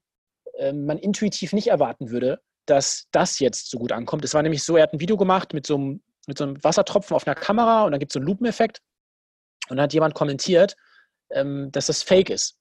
äh, 0.57 0.73
man 0.73 0.97
intuitiv 0.97 1.53
nicht 1.53 1.67
erwarten 1.67 2.09
würde, 2.09 2.41
dass 2.65 3.07
das 3.11 3.39
jetzt 3.39 3.69
so 3.69 3.77
gut 3.77 3.91
ankommt. 3.91 4.25
Es 4.25 4.33
war 4.33 4.41
nämlich 4.41 4.63
so, 4.63 4.75
er 4.77 4.83
hat 4.83 4.93
ein 4.93 4.99
Video 4.99 5.17
gemacht 5.17 5.53
mit 5.53 5.67
so 5.67 5.75
einem 5.75 6.01
mit 6.27 6.37
so 6.37 6.43
einem 6.43 6.63
Wassertropfen 6.63 7.15
auf 7.15 7.27
einer 7.27 7.35
Kamera 7.35 7.83
und 7.83 7.91
dann 7.91 7.99
gibt 7.99 8.11
es 8.11 8.13
so 8.13 8.19
einen 8.19 8.27
Lupeneffekt. 8.27 8.81
Und 9.69 9.77
dann 9.77 9.85
hat 9.85 9.93
jemand 9.93 10.13
kommentiert, 10.13 10.75
ähm, 11.31 11.69
dass 11.71 11.87
das 11.87 12.03
fake 12.03 12.29
ist. 12.29 12.57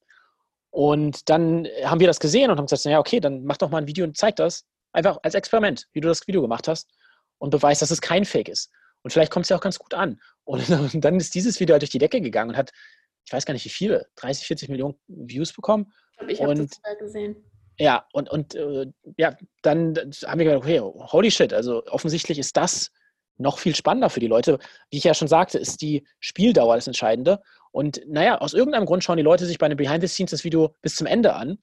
Und 0.71 1.29
dann 1.29 1.67
haben 1.85 2.01
wir 2.01 2.07
das 2.07 2.19
gesehen 2.19 2.51
und 2.51 2.59
haben 2.59 2.67
gesagt, 2.67 2.85
ja, 2.85 2.99
okay, 2.99 3.21
dann 3.21 3.45
mach 3.45 3.59
doch 3.59 3.71
mal 3.71 3.79
ein 3.79 3.87
Video 3.87 4.05
und 4.05 4.17
zeig 4.17 4.37
das. 4.37 4.65
Einfach 4.93 5.19
als 5.23 5.35
Experiment, 5.35 5.87
wie 5.93 6.01
du 6.01 6.09
das 6.09 6.27
Video 6.27 6.43
gemacht 6.43 6.69
hast 6.69 6.91
und 7.39 7.51
beweist, 7.51 7.83
dass 7.83 7.91
es 7.91 8.01
kein 8.01 8.25
Fake 8.25 8.49
ist. 8.49 8.71
Und 9.05 9.13
vielleicht 9.13 9.31
kommt 9.31 9.45
es 9.45 9.51
ja 9.51 9.57
auch 9.57 9.61
ganz 9.61 9.79
gut 9.79 9.95
an. 9.95 10.21
Und, 10.43 10.69
und 10.95 11.05
dann 11.05 11.17
ist 11.17 11.35
dieses 11.35 11.61
Video 11.61 11.75
halt 11.75 11.83
durch 11.83 11.91
die 11.91 11.99
Decke 11.99 12.21
gegangen 12.21 12.51
und 12.51 12.57
hat, 12.57 12.73
ich 13.25 13.33
weiß 13.33 13.47
gar 13.47 13.55
nicht 13.55 13.65
wie 13.65 13.71
viele, 13.71 14.07
30, 14.17 14.47
40 14.47 14.69
Millionen 14.71 14.97
Views 15.07 15.53
bekommen. 15.53 15.93
Ich 16.27 16.43
habe 16.43 16.55
das 16.55 16.81
mal 16.83 16.97
gesehen. 16.97 17.37
Ja, 17.79 18.07
und, 18.13 18.31
und 18.31 18.55
äh, 18.55 18.87
ja, 19.17 19.37
dann 19.63 19.97
haben 19.97 20.39
wir 20.39 20.45
gedacht, 20.45 20.63
okay, 20.63 20.81
holy 20.81 21.31
shit, 21.31 21.53
also 21.53 21.85
offensichtlich 21.87 22.39
ist 22.39 22.57
das 22.57 22.93
noch 23.37 23.59
viel 23.59 23.75
spannender 23.75 24.11
für 24.11 24.21
die 24.21 24.29
Leute. 24.29 24.59
Wie 24.91 24.99
ich 24.99 25.05
ja 25.05 25.15
schon 25.15 25.29
sagte, 25.29 25.59
ist 25.59 25.83
die 25.83 26.07
Spieldauer 26.21 26.77
das 26.77 26.87
Entscheidende. 26.87 27.43
Und 27.73 28.01
naja, 28.07 28.39
aus 28.39 28.55
irgendeinem 28.55 28.87
Grund 28.87 29.03
schauen 29.03 29.17
die 29.17 29.25
Leute 29.25 29.47
sich 29.47 29.59
bei 29.59 29.67
einem 29.67 29.77
Behind-the-Scenes 29.77 30.31
das 30.31 30.45
Video 30.45 30.75
bis 30.83 30.95
zum 30.95 31.09
Ende 31.09 31.35
an 31.35 31.59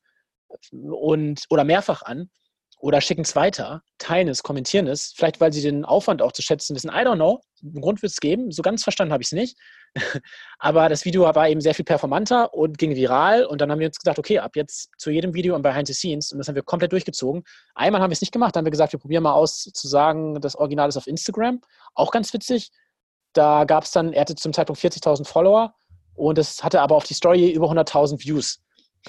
und, 0.71 1.45
oder 1.49 1.63
mehrfach 1.63 2.01
an 2.01 2.29
oder 2.81 2.99
schicken 2.99 3.21
es 3.21 3.35
weiter, 3.35 3.83
teilen 3.99 4.27
es, 4.27 4.43
kommentieren 4.43 4.87
es, 4.87 5.13
vielleicht 5.15 5.39
weil 5.39 5.53
sie 5.53 5.61
den 5.61 5.85
Aufwand 5.85 6.21
auch 6.21 6.31
zu 6.31 6.41
schätzen 6.41 6.75
wissen. 6.75 6.89
I 6.89 7.05
don't 7.05 7.15
know. 7.15 7.41
Einen 7.63 7.81
Grund 7.81 8.01
wird 8.01 8.11
es 8.11 8.19
geben. 8.19 8.51
So 8.51 8.63
ganz 8.63 8.81
verstanden 8.81 9.13
habe 9.13 9.21
ich 9.21 9.27
es 9.27 9.31
nicht. 9.33 9.57
Aber 10.59 10.89
das 10.89 11.05
Video 11.05 11.23
war 11.23 11.47
eben 11.47 11.61
sehr 11.61 11.75
viel 11.75 11.85
performanter 11.85 12.53
und 12.55 12.79
ging 12.79 12.95
viral. 12.95 13.45
Und 13.45 13.61
dann 13.61 13.71
haben 13.71 13.79
wir 13.79 13.87
uns 13.87 13.99
gesagt, 13.99 14.17
okay, 14.17 14.39
ab 14.39 14.55
jetzt 14.55 14.89
zu 14.97 15.11
jedem 15.11 15.35
Video 15.35 15.55
und 15.55 15.61
Behind 15.61 15.87
the 15.87 15.93
Scenes. 15.93 16.31
Und 16.31 16.39
das 16.39 16.47
haben 16.47 16.55
wir 16.55 16.63
komplett 16.63 16.91
durchgezogen. 16.91 17.43
Einmal 17.75 18.01
haben 18.01 18.09
wir 18.09 18.13
es 18.13 18.21
nicht 18.21 18.33
gemacht. 18.33 18.55
Dann 18.55 18.61
haben 18.61 18.65
wir 18.65 18.71
gesagt, 18.71 18.93
wir 18.93 18.99
probieren 18.99 19.23
mal 19.23 19.33
aus 19.33 19.69
zu 19.73 19.87
sagen, 19.87 20.41
das 20.41 20.55
Original 20.55 20.89
ist 20.89 20.97
auf 20.97 21.05
Instagram. 21.05 21.61
Auch 21.93 22.11
ganz 22.11 22.33
witzig. 22.33 22.71
Da 23.33 23.63
gab 23.65 23.83
es 23.83 23.91
dann, 23.91 24.11
er 24.11 24.21
hatte 24.21 24.35
zum 24.35 24.53
Zeitpunkt 24.53 24.81
40.000 24.81 25.25
Follower 25.25 25.73
und 26.15 26.37
es 26.37 26.63
hatte 26.63 26.81
aber 26.81 26.95
auf 26.95 27.05
die 27.05 27.13
Story 27.13 27.51
über 27.51 27.69
100.000 27.69 28.25
Views, 28.25 28.59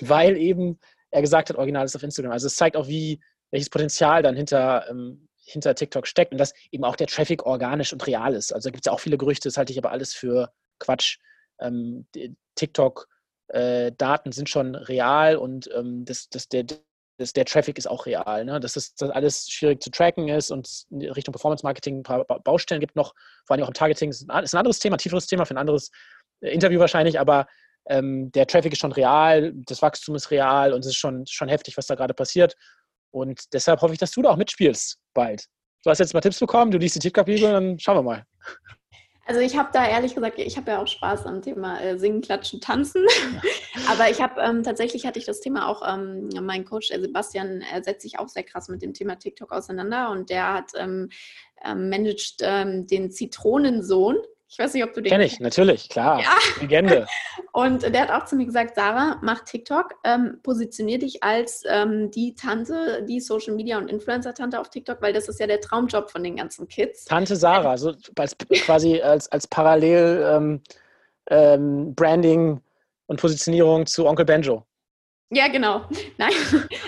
weil 0.00 0.36
eben 0.36 0.78
er 1.10 1.20
gesagt 1.20 1.50
hat, 1.50 1.56
Original 1.56 1.84
ist 1.84 1.96
auf 1.96 2.02
Instagram. 2.02 2.32
Also 2.32 2.46
es 2.46 2.56
zeigt 2.56 2.76
auch, 2.76 2.86
wie, 2.86 3.20
welches 3.52 3.70
Potenzial 3.70 4.22
dann 4.22 4.34
hinter, 4.34 4.88
ähm, 4.90 5.28
hinter 5.44 5.74
TikTok 5.74 6.06
steckt 6.06 6.32
und 6.32 6.38
dass 6.38 6.54
eben 6.72 6.84
auch 6.84 6.96
der 6.96 7.06
Traffic 7.06 7.46
organisch 7.46 7.92
und 7.92 8.04
real 8.06 8.34
ist. 8.34 8.52
Also 8.52 8.70
gibt 8.70 8.84
es 8.84 8.90
ja 8.90 8.92
auch 8.92 9.00
viele 9.00 9.18
Gerüchte, 9.18 9.48
das 9.48 9.56
halte 9.56 9.72
ich 9.72 9.78
aber 9.78 9.92
alles 9.92 10.14
für 10.14 10.50
Quatsch. 10.80 11.18
Ähm, 11.60 12.06
TikTok-Daten 12.56 14.30
äh, 14.30 14.34
sind 14.34 14.48
schon 14.48 14.74
real 14.74 15.36
und 15.36 15.70
ähm, 15.74 16.04
das, 16.04 16.28
das, 16.28 16.48
der, 16.48 16.64
das, 17.18 17.32
der 17.34 17.44
Traffic 17.44 17.78
ist 17.78 17.86
auch 17.86 18.06
real. 18.06 18.44
Ne? 18.44 18.58
Dass 18.58 18.72
das 18.72 18.94
dass 18.94 19.10
alles 19.10 19.48
schwierig 19.48 19.82
zu 19.82 19.90
tracken 19.90 20.28
ist 20.28 20.50
und 20.50 20.68
in 20.90 21.02
Richtung 21.10 21.32
Performance-Marketing 21.32 22.00
ein 22.00 22.02
paar 22.02 22.24
Baustellen 22.24 22.80
gibt 22.80 22.96
noch, 22.96 23.14
vor 23.46 23.54
allem 23.54 23.64
auch 23.64 23.68
im 23.68 23.74
Targeting. 23.74 24.10
Das 24.10 24.22
ist 24.22 24.30
ein 24.30 24.58
anderes 24.58 24.78
Thema, 24.78 24.96
tieferes 24.96 25.26
Thema 25.26 25.44
für 25.44 25.54
ein 25.54 25.58
anderes 25.58 25.90
äh, 26.40 26.50
Interview 26.50 26.80
wahrscheinlich, 26.80 27.20
aber 27.20 27.46
ähm, 27.86 28.30
der 28.32 28.46
Traffic 28.46 28.72
ist 28.72 28.78
schon 28.78 28.92
real, 28.92 29.52
das 29.66 29.82
Wachstum 29.82 30.14
ist 30.14 30.30
real 30.30 30.72
und 30.72 30.80
es 30.80 30.86
ist 30.86 30.96
schon, 30.96 31.26
schon 31.26 31.48
heftig, 31.48 31.76
was 31.76 31.86
da 31.86 31.94
gerade 31.94 32.14
passiert. 32.14 32.54
Und 33.12 33.52
deshalb 33.52 33.80
hoffe 33.82 33.92
ich, 33.92 33.98
dass 33.98 34.10
du 34.10 34.22
da 34.22 34.30
auch 34.30 34.36
mitspielst 34.36 34.98
bald. 35.14 35.46
Du 35.84 35.90
hast 35.90 35.98
jetzt 35.98 36.14
mal 36.14 36.20
Tipps 36.20 36.40
bekommen, 36.40 36.70
du 36.70 36.78
liest 36.78 36.96
die 36.96 37.00
Tippkapitel 37.00 37.46
und 37.46 37.52
dann 37.52 37.78
schauen 37.78 37.96
wir 37.96 38.02
mal. 38.02 38.24
Also 39.24 39.40
ich 39.40 39.56
habe 39.56 39.70
da 39.72 39.86
ehrlich 39.86 40.14
gesagt, 40.14 40.38
ich 40.38 40.56
habe 40.56 40.72
ja 40.72 40.82
auch 40.82 40.86
Spaß 40.86 41.26
am 41.26 41.42
Thema 41.42 41.80
äh, 41.80 41.96
Singen, 41.96 42.22
Klatschen, 42.22 42.60
Tanzen. 42.60 43.06
Aber 43.88 44.10
ich 44.10 44.20
habe 44.20 44.40
ähm, 44.40 44.62
tatsächlich 44.64 45.06
hatte 45.06 45.18
ich 45.18 45.24
das 45.24 45.40
Thema 45.40 45.68
auch, 45.68 45.82
ähm, 45.88 46.28
mein 46.40 46.64
Coach, 46.64 46.88
der 46.88 47.00
Sebastian, 47.00 47.60
er 47.60 47.84
setzt 47.84 48.02
sich 48.02 48.18
auch 48.18 48.28
sehr 48.28 48.42
krass 48.42 48.68
mit 48.68 48.82
dem 48.82 48.94
Thema 48.94 49.16
TikTok 49.16 49.52
auseinander 49.52 50.10
und 50.10 50.28
der 50.28 50.54
hat 50.54 50.72
ähm, 50.76 51.08
ähm 51.64 51.88
managt 51.88 52.40
ähm, 52.42 52.86
den 52.86 53.12
Zitronensohn. 53.12 54.16
Ich 54.52 54.58
weiß 54.58 54.74
nicht, 54.74 54.84
ob 54.84 54.92
du 54.92 55.00
den 55.00 55.10
Kenn 55.10 55.22
ich, 55.22 55.40
natürlich, 55.40 55.88
klar. 55.88 56.20
Ja. 56.20 56.36
Legende. 56.60 57.06
Und 57.52 57.82
der 57.82 58.02
hat 58.02 58.10
auch 58.10 58.26
zu 58.26 58.36
mir 58.36 58.44
gesagt, 58.44 58.74
Sarah, 58.74 59.18
mach 59.22 59.44
TikTok, 59.44 59.94
ähm, 60.04 60.40
positionier 60.42 60.98
dich 60.98 61.22
als 61.22 61.64
ähm, 61.66 62.10
die 62.10 62.34
Tante, 62.34 63.02
die 63.08 63.18
Social 63.20 63.54
Media 63.54 63.78
und 63.78 63.88
Influencer-Tante 63.90 64.60
auf 64.60 64.68
TikTok, 64.68 65.00
weil 65.00 65.14
das 65.14 65.28
ist 65.30 65.40
ja 65.40 65.46
der 65.46 65.62
Traumjob 65.62 66.10
von 66.10 66.22
den 66.22 66.36
ganzen 66.36 66.68
Kids. 66.68 67.06
Tante 67.06 67.34
Sarah, 67.34 67.78
so 67.78 67.94
als, 68.18 68.36
quasi 68.66 69.00
als, 69.00 69.32
als 69.32 69.46
Parallel 69.46 70.22
ähm, 70.30 70.60
ähm 71.30 71.94
Branding 71.94 72.60
und 73.06 73.20
Positionierung 73.20 73.86
zu 73.86 74.06
Onkel 74.06 74.26
Benjo. 74.26 74.66
Ja, 75.34 75.48
genau. 75.48 75.86
Nein, 76.18 76.32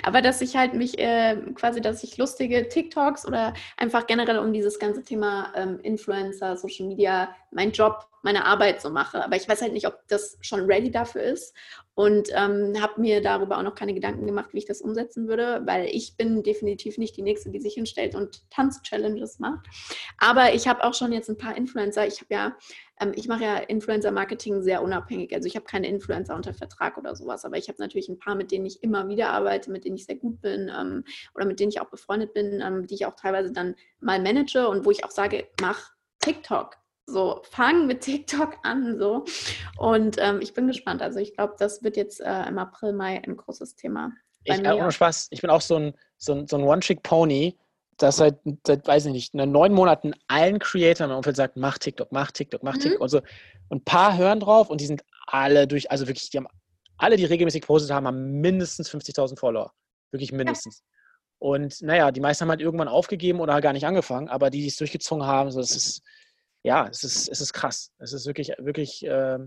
aber 0.02 0.20
dass 0.20 0.42
ich 0.42 0.54
halt 0.54 0.74
mich 0.74 0.98
äh, 0.98 1.36
quasi, 1.54 1.80
dass 1.80 2.04
ich 2.04 2.18
lustige 2.18 2.68
TikToks 2.68 3.26
oder 3.26 3.54
einfach 3.78 4.06
generell 4.06 4.38
um 4.38 4.52
dieses 4.52 4.78
ganze 4.78 5.02
Thema 5.02 5.50
ähm, 5.56 5.80
Influencer, 5.82 6.54
Social 6.58 6.86
Media, 6.86 7.34
mein 7.52 7.72
Job, 7.72 8.06
meine 8.24 8.44
Arbeit 8.44 8.80
so 8.80 8.90
mache. 8.90 9.24
Aber 9.24 9.36
ich 9.36 9.48
weiß 9.48 9.62
halt 9.62 9.72
nicht, 9.72 9.86
ob 9.86 10.00
das 10.08 10.36
schon 10.40 10.60
ready 10.60 10.90
dafür 10.90 11.22
ist 11.22 11.54
und 11.94 12.30
ähm, 12.32 12.74
habe 12.80 13.00
mir 13.00 13.20
darüber 13.20 13.58
auch 13.58 13.62
noch 13.62 13.74
keine 13.76 13.94
Gedanken 13.94 14.26
gemacht, 14.26 14.50
wie 14.52 14.58
ich 14.58 14.66
das 14.66 14.80
umsetzen 14.80 15.28
würde, 15.28 15.62
weil 15.64 15.86
ich 15.86 16.16
bin 16.16 16.42
definitiv 16.42 16.98
nicht 16.98 17.16
die 17.16 17.22
Nächste, 17.22 17.50
die 17.50 17.60
sich 17.60 17.74
hinstellt 17.74 18.14
und 18.14 18.50
Tanz-Challenges 18.50 19.38
macht. 19.38 19.66
Aber 20.18 20.54
ich 20.54 20.66
habe 20.66 20.82
auch 20.82 20.94
schon 20.94 21.12
jetzt 21.12 21.28
ein 21.28 21.38
paar 21.38 21.56
Influencer. 21.56 22.06
Ich 22.06 22.20
habe 22.20 22.34
ja 22.34 22.56
ähm, 23.00 23.12
ich 23.14 23.28
mache 23.28 23.44
ja 23.44 23.56
Influencer-Marketing 23.58 24.62
sehr 24.62 24.82
unabhängig. 24.82 25.34
Also 25.34 25.46
ich 25.46 25.56
habe 25.56 25.66
keine 25.66 25.88
Influencer 25.88 26.34
unter 26.34 26.54
Vertrag 26.54 26.96
oder 26.96 27.14
sowas, 27.14 27.44
aber 27.44 27.56
ich 27.56 27.68
habe 27.68 27.80
natürlich 27.80 28.08
ein 28.08 28.18
paar, 28.18 28.34
mit 28.34 28.50
denen 28.50 28.66
ich 28.66 28.82
immer 28.82 29.08
wieder 29.08 29.30
arbeite, 29.30 29.70
mit 29.70 29.84
denen 29.84 29.96
ich 29.96 30.06
sehr 30.06 30.16
gut 30.16 30.40
bin 30.40 30.70
ähm, 30.76 31.04
oder 31.34 31.44
mit 31.44 31.60
denen 31.60 31.70
ich 31.70 31.80
auch 31.80 31.90
befreundet 31.90 32.32
bin, 32.32 32.60
ähm, 32.64 32.86
die 32.86 32.94
ich 32.94 33.06
auch 33.06 33.16
teilweise 33.16 33.52
dann 33.52 33.74
mal 34.00 34.20
manage 34.20 34.68
und 34.68 34.84
wo 34.84 34.90
ich 34.90 35.04
auch 35.04 35.10
sage, 35.10 35.46
mach 35.60 35.92
TikTok. 36.20 36.83
So, 37.06 37.42
fang 37.50 37.86
mit 37.86 38.00
TikTok 38.00 38.56
an, 38.62 38.98
so. 38.98 39.24
Und 39.76 40.16
ähm, 40.18 40.40
ich 40.40 40.54
bin 40.54 40.66
gespannt. 40.66 41.02
Also 41.02 41.18
ich 41.18 41.34
glaube, 41.34 41.54
das 41.58 41.82
wird 41.82 41.96
jetzt 41.96 42.20
äh, 42.20 42.48
im 42.48 42.58
April, 42.58 42.92
Mai 42.92 43.22
ein 43.22 43.36
großes 43.36 43.76
Thema. 43.76 44.12
Ich, 44.44 44.58
äh, 44.58 44.72
ohne 44.72 44.92
Spaß, 44.92 45.28
ich 45.30 45.40
bin 45.40 45.50
auch 45.50 45.60
so 45.60 45.76
ein, 45.76 45.94
so 46.16 46.32
ein, 46.32 46.46
so 46.46 46.56
ein 46.56 46.64
One-Trick-Pony 46.64 47.58
dass 47.98 48.16
seit, 48.16 48.38
seit, 48.66 48.86
weiß 48.86 49.06
ich 49.06 49.12
nicht, 49.12 49.34
neun 49.34 49.72
Monaten 49.72 50.12
allen 50.26 50.58
Creatoren 50.58 51.10
im 51.10 51.16
Umfeld 51.16 51.36
sagt, 51.36 51.56
mach 51.56 51.78
TikTok, 51.78 52.10
mach 52.12 52.30
TikTok, 52.30 52.62
mach 52.62 52.74
mhm. 52.74 52.80
TikTok 52.80 53.00
und 53.00 53.08
so. 53.08 53.18
Und 53.68 53.78
ein 53.78 53.84
paar 53.84 54.16
hören 54.16 54.40
drauf 54.40 54.70
und 54.70 54.80
die 54.80 54.86
sind 54.86 55.02
alle 55.26 55.66
durch, 55.66 55.90
also 55.90 56.06
wirklich, 56.06 56.30
die 56.30 56.38
haben 56.38 56.48
alle, 56.98 57.16
die 57.16 57.24
regelmäßig 57.24 57.62
gepostet 57.62 57.90
haben, 57.90 58.06
haben 58.06 58.40
mindestens 58.40 58.90
50.000 58.90 59.38
Follower. 59.38 59.72
Wirklich 60.10 60.32
mindestens. 60.32 60.80
Ja. 60.80 60.86
Und 61.38 61.82
naja, 61.82 62.10
die 62.10 62.20
meisten 62.20 62.42
haben 62.42 62.50
halt 62.50 62.60
irgendwann 62.60 62.88
aufgegeben 62.88 63.40
oder 63.40 63.60
gar 63.60 63.72
nicht 63.72 63.86
angefangen, 63.86 64.28
aber 64.28 64.50
die, 64.50 64.60
die 64.60 64.68
es 64.68 64.76
durchgezogen 64.76 65.26
haben, 65.26 65.50
so, 65.50 65.60
das 65.60 65.72
ist, 65.72 66.02
ja, 66.64 66.88
es 66.88 67.04
ist, 67.04 67.28
es 67.28 67.40
ist 67.40 67.52
krass. 67.52 67.92
Es 67.98 68.12
ist 68.12 68.26
wirklich, 68.26 68.52
wirklich 68.58 69.04
äh, 69.06 69.38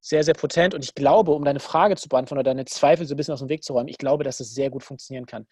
sehr, 0.00 0.24
sehr 0.24 0.34
potent. 0.34 0.74
Und 0.74 0.84
ich 0.84 0.94
glaube, 0.94 1.32
um 1.32 1.44
deine 1.44 1.60
Frage 1.60 1.96
zu 1.96 2.08
beantworten 2.08 2.40
oder 2.40 2.50
deine 2.50 2.64
Zweifel 2.64 3.06
so 3.06 3.14
ein 3.14 3.16
bisschen 3.16 3.34
aus 3.34 3.40
dem 3.40 3.48
Weg 3.48 3.62
zu 3.62 3.74
räumen, 3.74 3.88
ich 3.88 3.98
glaube, 3.98 4.24
dass 4.24 4.40
es 4.40 4.52
sehr 4.52 4.70
gut 4.70 4.82
funktionieren 4.82 5.26
kann. 5.26 5.46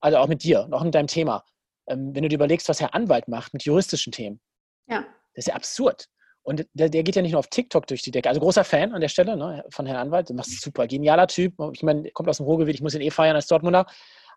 Also 0.00 0.18
auch 0.18 0.28
mit 0.28 0.42
dir, 0.42 0.68
auch 0.70 0.84
mit 0.84 0.94
deinem 0.94 1.06
Thema 1.06 1.44
ähm, 1.86 2.14
wenn 2.14 2.22
du 2.22 2.28
dir 2.28 2.36
überlegst, 2.36 2.68
was 2.68 2.80
Herr 2.80 2.94
Anwalt 2.94 3.28
macht 3.28 3.52
mit 3.52 3.64
juristischen 3.64 4.12
Themen. 4.12 4.40
Ja. 4.88 5.00
Das 5.34 5.46
ist 5.46 5.48
ja 5.48 5.54
absurd. 5.54 6.06
Und 6.42 6.66
der, 6.74 6.90
der, 6.90 7.02
geht 7.02 7.16
ja 7.16 7.22
nicht 7.22 7.32
nur 7.32 7.38
auf 7.38 7.48
TikTok 7.48 7.86
durch 7.86 8.02
die 8.02 8.10
Decke. 8.10 8.28
Also 8.28 8.40
großer 8.40 8.64
Fan 8.64 8.92
an 8.92 9.00
der 9.00 9.08
Stelle 9.08 9.36
ne, 9.36 9.64
von 9.70 9.86
Herrn 9.86 9.98
Anwalt. 9.98 10.28
Du 10.28 10.34
machst 10.34 10.60
super. 10.60 10.86
Genialer 10.86 11.26
Typ. 11.26 11.54
Ich 11.72 11.82
meine, 11.82 12.10
kommt 12.10 12.28
aus 12.28 12.36
dem 12.36 12.44
Ruhrgebiet. 12.44 12.74
Ich 12.74 12.82
muss 12.82 12.94
ihn 12.94 13.00
eh 13.00 13.10
feiern 13.10 13.34
als 13.34 13.46
Dortmunder. 13.46 13.86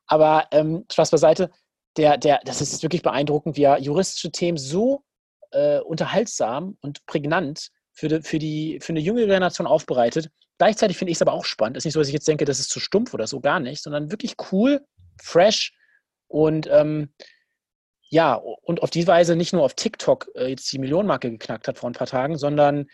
Aber 0.06 0.48
ähm, 0.52 0.86
Spaß 0.90 1.12
beiseite. 1.12 1.52
Der, 1.98 2.18
der, 2.18 2.40
das 2.46 2.62
ist 2.62 2.82
wirklich 2.82 3.02
beeindruckend, 3.02 3.58
wie 3.58 3.64
er 3.64 3.80
juristische 3.80 4.32
Themen 4.32 4.58
so 4.58 5.04
äh, 5.52 5.80
unterhaltsam 5.80 6.78
und 6.82 7.06
prägnant 7.06 7.70
für, 7.94 8.08
die, 8.08 8.22
für, 8.22 8.40
die, 8.40 8.80
für 8.82 8.94
eine 8.94 9.00
jüngere 9.00 9.26
Generation 9.26 9.68
aufbereitet. 9.68 10.30
Gleichzeitig 10.58 10.98
finde 10.98 11.12
ich 11.12 11.18
es 11.18 11.22
aber 11.22 11.34
auch 11.34 11.46
spannend. 11.46 11.78
Es 11.78 11.82
ist 11.82 11.86
nicht 11.86 11.94
so, 11.94 12.00
dass 12.00 12.08
ich 12.08 12.14
jetzt 12.14 12.28
denke, 12.28 12.46
das 12.46 12.60
ist 12.60 12.70
zu 12.70 12.80
stumpf 12.80 13.14
oder 13.14 13.28
so, 13.28 13.40
gar 13.40 13.60
nicht, 13.60 13.82
sondern 13.84 14.12
wirklich 14.12 14.36
cool, 14.52 14.86
fresh 15.22 15.74
und 16.28 16.68
ähm, 16.72 17.14
ja, 18.10 18.36
und 18.36 18.82
auf 18.84 18.90
die 18.90 19.06
Weise 19.06 19.36
nicht 19.36 19.52
nur 19.54 19.64
auf 19.64 19.74
TikTok 19.74 20.30
äh, 20.36 20.48
jetzt 20.48 20.72
die 20.72 20.80
Millionenmarke 20.80 21.30
geknackt 21.30 21.68
hat 21.68 21.78
vor 21.78 21.90
ein 21.90 21.94
paar 21.94 22.08
Tagen, 22.08 22.38
sondern 22.38 22.88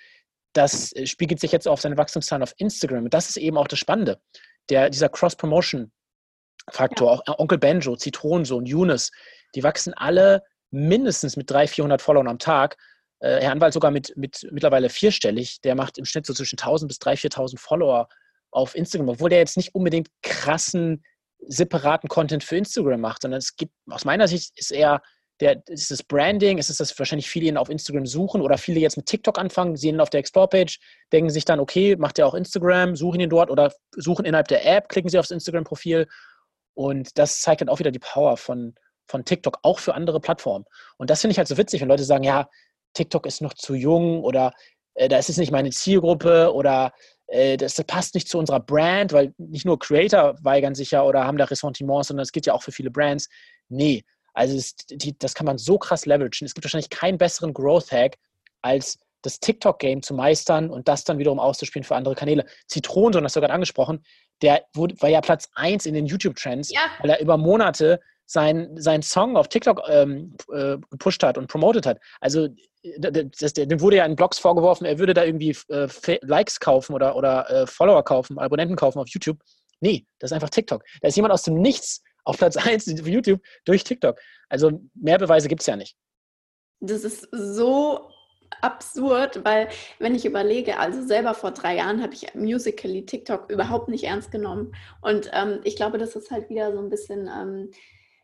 das 0.54 0.92
äh, 0.96 1.06
spiegelt 1.06 1.39
sich 1.39 1.52
jetzt 1.52 1.68
auf 1.68 1.82
seine 1.82 1.98
Wachstumszahlen 1.98 2.44
auf 2.44 2.54
Instagram. 2.58 3.06
Und 3.06 3.13
das 3.13 3.30
ist 3.30 3.38
eben 3.38 3.58
auch 3.58 3.68
das 3.68 3.80
Spannende. 3.80 4.20
Der, 4.70 4.89
dieser 4.89 5.10
Cross-Promotion-Faktor, 5.10 7.08
ja. 7.08 7.13
auch 7.13 7.28
äh, 7.28 7.42
Onkel 7.42 7.60
Benjo, 7.60 7.96
Zitronensohn, 7.96 8.66
Younes, 8.66 9.12
die 9.56 9.63
wachsen 9.63 9.94
alle 9.94 10.44
mindestens 10.74 11.38
mit 11.38 11.50
300, 11.50 11.70
400 11.70 12.02
Followern 12.02 12.28
am 12.28 12.40
Tag. 12.40 12.78
Äh, 13.20 13.42
Herr 13.42 13.52
Anwalt 13.52 13.74
sogar 13.74 13.92
mit, 13.92 14.16
mit 14.18 14.48
mittlerweile 14.52 14.90
vierstellig. 14.90 15.62
Der 15.62 15.76
macht 15.76 15.98
im 15.98 16.06
Schnitt 16.06 16.26
so 16.26 16.34
zwischen 16.34 16.58
1000 16.58 16.90
bis 16.90 16.98
3.000, 16.98 17.34
4.000 17.34 17.60
Follower 17.60 18.08
auf 18.52 18.76
Instagram, 18.76 19.10
obwohl 19.10 19.30
der 19.30 19.40
jetzt 19.40 19.58
nicht 19.58 19.74
unbedingt 19.74 20.10
krassen 20.22 21.04
separaten 21.48 22.08
Content 22.10 22.44
für 22.44 22.58
Instagram 22.58 23.02
macht, 23.02 23.24
sondern 23.24 23.40
es 23.40 23.56
gibt, 23.56 23.74
aus 23.90 24.06
meiner 24.06 24.28
Sicht 24.28 24.58
ist 24.58 24.72
eher 24.72 25.02
der, 25.40 25.62
ist 25.68 25.92
das 25.92 26.04
Branding, 26.04 26.58
ist 26.58 26.70
es 26.70 26.78
das 26.78 26.98
wahrscheinlich 26.98 27.30
viele 27.30 27.48
ihn 27.48 27.58
auf 27.58 27.70
Instagram 27.70 28.06
suchen 28.06 28.42
oder 28.42 28.58
viele 28.58 28.80
jetzt 28.80 28.98
mit 28.98 29.08
TikTok 29.08 29.38
anfangen, 29.38 29.76
sehen 29.76 29.96
ihn 29.96 30.02
auf 30.02 30.10
der 30.10 30.20
Explore-Page, 30.20 30.80
denken 31.12 31.30
sich 31.30 31.44
dann, 31.44 31.60
okay, 31.60 31.96
macht 31.98 32.20
er 32.20 32.28
auch 32.28 32.36
Instagram, 32.36 32.96
suchen 32.96 33.20
ihn 33.20 33.30
dort 33.30 33.50
oder 33.50 33.74
suchen 33.92 34.26
innerhalb 34.26 34.48
der 34.48 34.66
App, 34.66 34.90
klicken 34.90 35.10
sie 35.10 35.20
aufs 35.20 35.32
Instagram-Profil 35.32 36.08
und 36.76 37.18
das 37.18 37.42
zeigt 37.42 37.62
dann 37.62 37.70
auch 37.70 37.80
wieder 37.80 37.92
die 37.92 38.00
Power 38.00 38.38
von, 38.38 38.76
von 39.08 39.26
TikTok, 39.26 39.60
auch 39.62 39.80
für 39.80 39.94
andere 39.96 40.20
Plattformen. 40.20 40.66
Und 40.98 41.10
das 41.10 41.22
finde 41.22 41.34
ich 41.34 41.38
halt 41.38 41.48
so 41.48 41.58
witzig, 41.58 41.82
wenn 41.82 41.88
Leute 41.88 42.04
sagen, 42.04 42.24
ja, 42.24 42.50
TikTok 42.94 43.26
ist 43.26 43.42
noch 43.42 43.54
zu 43.54 43.74
jung 43.74 44.24
oder 44.24 44.54
äh, 44.96 45.10
da 45.10 45.18
ist 45.18 45.30
es 45.30 45.38
nicht 45.38 45.52
meine 45.52 45.72
Zielgruppe 45.72 46.54
oder 46.54 46.94
äh, 47.28 47.58
das, 47.58 47.76
passt 47.86 48.16
nicht 48.16 48.28
zu 48.28 48.38
unserer 48.38 48.60
Brand, 48.60 49.13
weil 49.13 49.34
nicht 49.38 49.66
nur 49.66 49.80
Creator 49.80 50.36
weigern 50.44 50.76
sich 50.76 50.92
ja 50.92 51.04
oder 51.04 51.26
haben 51.26 51.38
da 51.38 51.46
Ressentiments, 51.46 52.10
sondern 52.10 52.24
es 52.24 52.32
geht 52.32 52.46
ja 52.46 52.54
auch 52.54 52.63
für 52.63 52.72
viele 52.72 52.92
Brands. 52.92 53.28
Nee, 53.70 54.04
also 54.34 54.56
es, 54.56 54.76
die, 54.76 55.18
das 55.18 55.34
kann 55.34 55.46
man 55.46 55.58
so 55.58 55.78
krass 55.78 56.06
leveragen. 56.06 56.46
Es 56.46 56.54
gibt 56.54 56.66
wahrscheinlich 56.66 56.89
keinen 56.89 57.18
besseren 57.18 57.54
Growth-Hack, 57.54 58.18
als 58.62 59.00
das 59.22 59.39
TikTok-Game 59.39 60.02
zu 60.02 60.13
meistern 60.13 60.70
und 60.70 60.88
das 60.88 61.06
dann 61.06 61.18
wiederum 61.18 61.39
auszuspielen 61.39 61.84
für 61.84 61.96
andere 61.96 62.16
Kanäle. 62.16 62.46
Zitronensohn, 62.68 63.24
hast 63.24 63.36
du 63.36 63.39
gerade 63.39 63.54
angesprochen, 63.54 64.04
der 64.42 64.66
wurde, 64.74 65.00
war 65.02 65.10
ja 65.10 65.22
Platz 65.22 65.50
1 65.56 65.86
in 65.86 65.94
den 65.94 66.06
YouTube-Trends, 66.06 66.72
ja. 66.72 66.82
weil 67.00 67.12
er 67.12 67.22
über 67.22 67.38
Monate 67.38 68.02
seinen 68.34 68.82
sein 68.82 69.04
Song 69.04 69.38
auf 69.38 69.48
TikTok 69.48 69.84
ähm, 69.88 70.36
äh, 70.52 70.78
gepusht 70.89 71.22
hat 71.22 71.38
und 71.38 71.48
promotet 71.48 71.86
hat. 71.86 72.00
Also 72.19 72.50
das, 72.98 73.54
dem 73.54 73.80
wurde 73.80 73.98
ja 73.98 74.06
in 74.06 74.15
Blogs 74.15 74.39
vorgeworfen, 74.39 74.86
er 74.86 74.98
würde 74.98 75.13
da 75.13 75.24
irgendwie 75.24 75.56
äh, 75.69 75.88
Likes 76.22 76.60
kaufen 76.60 76.93
oder, 76.93 77.15
oder 77.15 77.50
äh, 77.50 77.67
Follower 77.67 78.04
kaufen, 78.04 78.39
Abonnenten 78.39 78.76
kaufen 78.76 79.00
auf 79.00 79.08
YouTube. 79.08 79.38
Nee, 79.80 80.06
das 80.19 80.32
ist 80.32 80.34
einfach 80.34 80.50
TikTok. 80.50 80.84
Da 81.02 81.08
ist 81.08 81.15
jemand 81.15 81.34
aus 81.34 81.43
dem 81.43 81.62
Nichts 81.62 82.02
auf 82.26 82.38
Platz 82.38 82.58
1 82.58 83.00
auf 83.00 83.08
YouTube 83.08 83.39
durch 83.65 83.84
TikTok. 83.84 84.19
Also 84.50 84.82
mehr 84.96 85.19
Beweise 85.19 85.48
gibt 85.48 85.62
es 85.62 85.67
ja 85.67 85.76
nicht. 85.76 85.96
Das 86.80 87.04
ist 87.04 87.28
so 87.32 88.10
absurd, 88.62 89.46
weil 89.46 89.67
wenn 90.00 90.15
ich 90.15 90.26
überlege, 90.26 90.80
also 90.80 91.06
selber 91.06 91.34
vor 91.34 91.52
drei 91.52 91.76
Jahren 91.78 92.02
habe 92.02 92.13
ich 92.13 92.34
Musically 92.34 93.06
TikTok 93.06 93.50
überhaupt 93.52 93.89
nicht 93.89 94.06
ernst 94.06 94.32
genommen. 94.32 94.74
Und 95.02 95.30
ähm, 95.34 95.60
ich 95.63 95.76
glaube, 95.76 95.98
das 96.00 96.15
ist 96.15 96.32
halt 96.32 96.50
wieder 96.50 96.74
so 96.74 96.80
ein 96.80 96.89
bisschen 96.89 97.28
ähm, 97.28 97.72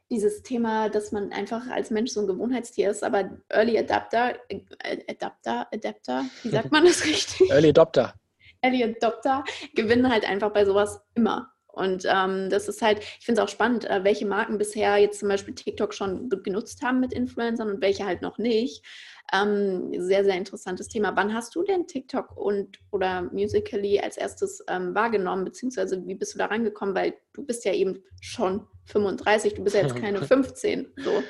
dieses 0.09 0.41
Thema, 0.41 0.89
dass 0.89 1.11
man 1.11 1.31
einfach 1.31 1.67
als 1.69 1.91
Mensch 1.91 2.11
so 2.11 2.21
ein 2.21 2.27
Gewohnheitstier 2.27 2.89
ist, 2.89 3.03
aber 3.03 3.29
Early 3.49 3.77
Adapter, 3.77 4.35
äh, 4.49 4.61
Adapter, 5.07 5.67
Adapter, 5.71 6.25
wie 6.43 6.49
sagt 6.49 6.71
man 6.71 6.85
das 6.85 7.05
richtig? 7.05 7.49
Early 7.51 7.69
Adopter. 7.69 8.13
Early 8.61 8.83
Adopter 8.83 9.43
gewinnen 9.75 10.11
halt 10.11 10.27
einfach 10.27 10.51
bei 10.51 10.65
sowas 10.65 11.01
immer. 11.15 11.53
Und 11.71 12.03
ähm, 12.11 12.49
das 12.49 12.67
ist 12.67 12.81
halt, 12.81 12.99
ich 12.99 13.25
finde 13.25 13.41
es 13.41 13.45
auch 13.45 13.51
spannend, 13.51 13.85
äh, 13.85 14.03
welche 14.03 14.25
Marken 14.25 14.57
bisher 14.57 14.97
jetzt 14.97 15.19
zum 15.19 15.29
Beispiel 15.29 15.53
TikTok 15.53 15.93
schon 15.93 16.29
genutzt 16.29 16.81
haben 16.81 16.99
mit 16.99 17.13
Influencern 17.13 17.69
und 17.69 17.81
welche 17.81 18.05
halt 18.05 18.21
noch 18.21 18.37
nicht. 18.37 18.83
Ähm, 19.31 19.93
sehr, 19.95 20.23
sehr 20.23 20.35
interessantes 20.35 20.87
Thema. 20.87 21.15
Wann 21.15 21.33
hast 21.33 21.55
du 21.55 21.63
denn 21.63 21.85
TikTok 21.85 22.35
und 22.35 22.79
oder 22.91 23.21
Musically 23.31 23.99
als 23.99 24.17
erstes 24.17 24.63
ähm, 24.67 24.95
wahrgenommen, 24.95 25.45
beziehungsweise 25.45 26.05
wie 26.05 26.15
bist 26.15 26.33
du 26.33 26.39
da 26.39 26.47
rangekommen? 26.47 26.95
Weil 26.95 27.13
du 27.33 27.45
bist 27.45 27.63
ja 27.63 27.73
eben 27.73 28.03
schon 28.19 28.67
35, 28.89 29.55
du 29.55 29.63
bist 29.63 29.75
ja 29.75 29.83
jetzt 29.83 29.95
keine 30.01 30.21
15. 30.21 30.87
So. 30.97 31.23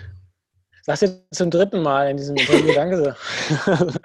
Sagst 0.84 1.04
du 1.04 1.24
zum 1.32 1.52
dritten 1.52 1.82
Mal 1.82 2.10
in 2.10 2.18
diesem 2.18 2.36
Interview, 2.36 2.74
danke. 2.74 3.16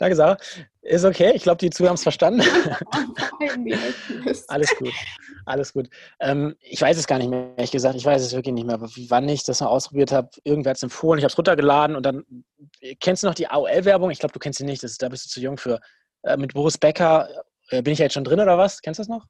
Danke, 0.00 0.16
Sarah. 0.16 0.38
Ist 0.80 1.04
okay. 1.04 1.32
Ich 1.34 1.42
glaube, 1.42 1.58
die 1.58 1.68
Zuhörer 1.68 1.90
haben 1.90 1.96
es 1.96 2.02
verstanden. 2.02 2.40
Alles 4.48 4.74
gut. 4.78 4.94
Alles 5.44 5.74
gut. 5.74 5.90
Ähm, 6.20 6.56
ich 6.60 6.80
weiß 6.80 6.96
es 6.96 7.06
gar 7.06 7.18
nicht 7.18 7.28
mehr, 7.28 7.52
ehrlich 7.58 7.70
gesagt. 7.70 7.96
Ich 7.96 8.06
weiß 8.06 8.22
es 8.22 8.32
wirklich 8.32 8.54
nicht 8.54 8.66
mehr, 8.66 8.80
wann 8.80 9.28
ich 9.28 9.44
das 9.44 9.60
mal 9.60 9.66
ausprobiert 9.66 10.10
habe. 10.10 10.30
Irgendwer 10.42 10.70
hat 10.70 10.78
es 10.78 10.82
empfohlen. 10.82 11.18
Ich 11.18 11.24
habe 11.24 11.32
es 11.32 11.36
runtergeladen 11.36 11.96
und 11.96 12.06
dann. 12.06 12.24
Kennst 13.00 13.22
du 13.22 13.26
noch 13.26 13.34
die 13.34 13.48
AOL-Werbung? 13.48 14.10
Ich 14.10 14.20
glaube, 14.20 14.32
du 14.32 14.38
kennst 14.38 14.58
sie 14.58 14.64
nicht. 14.64 14.82
Das, 14.82 14.96
da 14.96 15.10
bist 15.10 15.26
du 15.26 15.28
zu 15.28 15.40
jung 15.40 15.58
für. 15.58 15.80
Äh, 16.22 16.38
mit 16.38 16.54
Boris 16.54 16.78
Becker. 16.78 17.28
Äh, 17.68 17.82
bin 17.82 17.92
ich 17.92 17.98
ja 17.98 18.06
jetzt 18.06 18.14
schon 18.14 18.24
drin 18.24 18.40
oder 18.40 18.56
was? 18.56 18.80
Kennst 18.80 18.98
du 18.98 19.02
das 19.02 19.08
noch? 19.08 19.26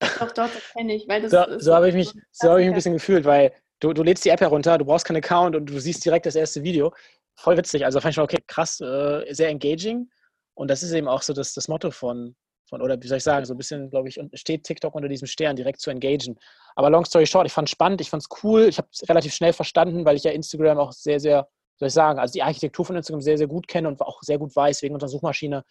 Doch, 0.00 0.32
doch, 0.32 0.52
das 0.52 0.72
kenne 0.76 0.94
ich. 0.94 1.08
Weil 1.08 1.22
das 1.22 1.30
so 1.30 1.58
so 1.58 1.74
habe 1.74 1.88
ich 1.88 1.94
mich 1.94 2.12
so 2.32 2.50
hab 2.50 2.58
ich 2.58 2.64
mich 2.64 2.72
ein 2.72 2.74
bisschen 2.74 2.92
gefühlt, 2.94 3.24
weil 3.24 3.52
du, 3.80 3.92
du 3.92 4.02
lädst 4.02 4.24
die 4.24 4.30
App 4.30 4.40
herunter, 4.40 4.78
du 4.78 4.84
brauchst 4.84 5.04
keinen 5.04 5.16
Account 5.18 5.56
und 5.56 5.66
du 5.66 5.78
siehst 5.78 6.04
direkt 6.04 6.26
das 6.26 6.36
erste 6.36 6.62
Video. 6.62 6.92
Voll 7.36 7.56
witzig. 7.56 7.84
Also 7.84 8.00
fand 8.00 8.10
ich 8.10 8.14
schon, 8.16 8.24
okay, 8.24 8.42
krass, 8.46 8.80
äh, 8.80 9.32
sehr 9.32 9.48
engaging. 9.48 10.10
Und 10.54 10.68
das 10.68 10.82
ist 10.82 10.92
eben 10.92 11.08
auch 11.08 11.22
so 11.22 11.32
das, 11.32 11.54
das 11.54 11.68
Motto 11.68 11.90
von, 11.90 12.34
von, 12.68 12.82
oder 12.82 13.00
wie 13.00 13.06
soll 13.06 13.18
ich 13.18 13.24
sagen, 13.24 13.44
so 13.44 13.54
ein 13.54 13.56
bisschen, 13.56 13.90
glaube 13.90 14.08
ich, 14.08 14.20
steht 14.34 14.64
TikTok 14.64 14.94
unter 14.94 15.08
diesem 15.08 15.28
Stern, 15.28 15.54
direkt 15.54 15.80
zu 15.80 15.90
engagen. 15.90 16.36
Aber 16.74 16.90
long 16.90 17.04
story 17.04 17.26
short, 17.26 17.46
ich 17.46 17.52
fand 17.52 17.68
es 17.68 17.72
spannend, 17.72 18.00
ich 18.00 18.10
fand 18.10 18.24
es 18.24 18.42
cool, 18.42 18.62
ich 18.62 18.78
habe 18.78 18.88
es 18.92 19.08
relativ 19.08 19.32
schnell 19.34 19.52
verstanden, 19.52 20.04
weil 20.04 20.16
ich 20.16 20.24
ja 20.24 20.32
Instagram 20.32 20.78
auch 20.78 20.92
sehr, 20.92 21.20
sehr, 21.20 21.48
soll 21.76 21.88
ich 21.88 21.94
sagen, 21.94 22.18
also 22.18 22.32
die 22.32 22.42
Architektur 22.42 22.84
von 22.84 22.96
Instagram 22.96 23.20
sehr, 23.20 23.38
sehr 23.38 23.46
gut 23.46 23.68
kenne 23.68 23.86
und 23.86 24.00
auch 24.00 24.20
sehr 24.22 24.38
gut 24.38 24.54
weiß, 24.54 24.82
wegen 24.82 24.94
unserer 24.94 25.10
Suchmaschine, 25.10 25.64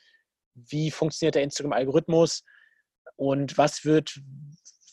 wie 0.54 0.90
funktioniert 0.90 1.36
der 1.36 1.44
Instagram-Algorithmus 1.44 2.44
und 3.18 3.58
was 3.58 3.84
wird 3.84 4.20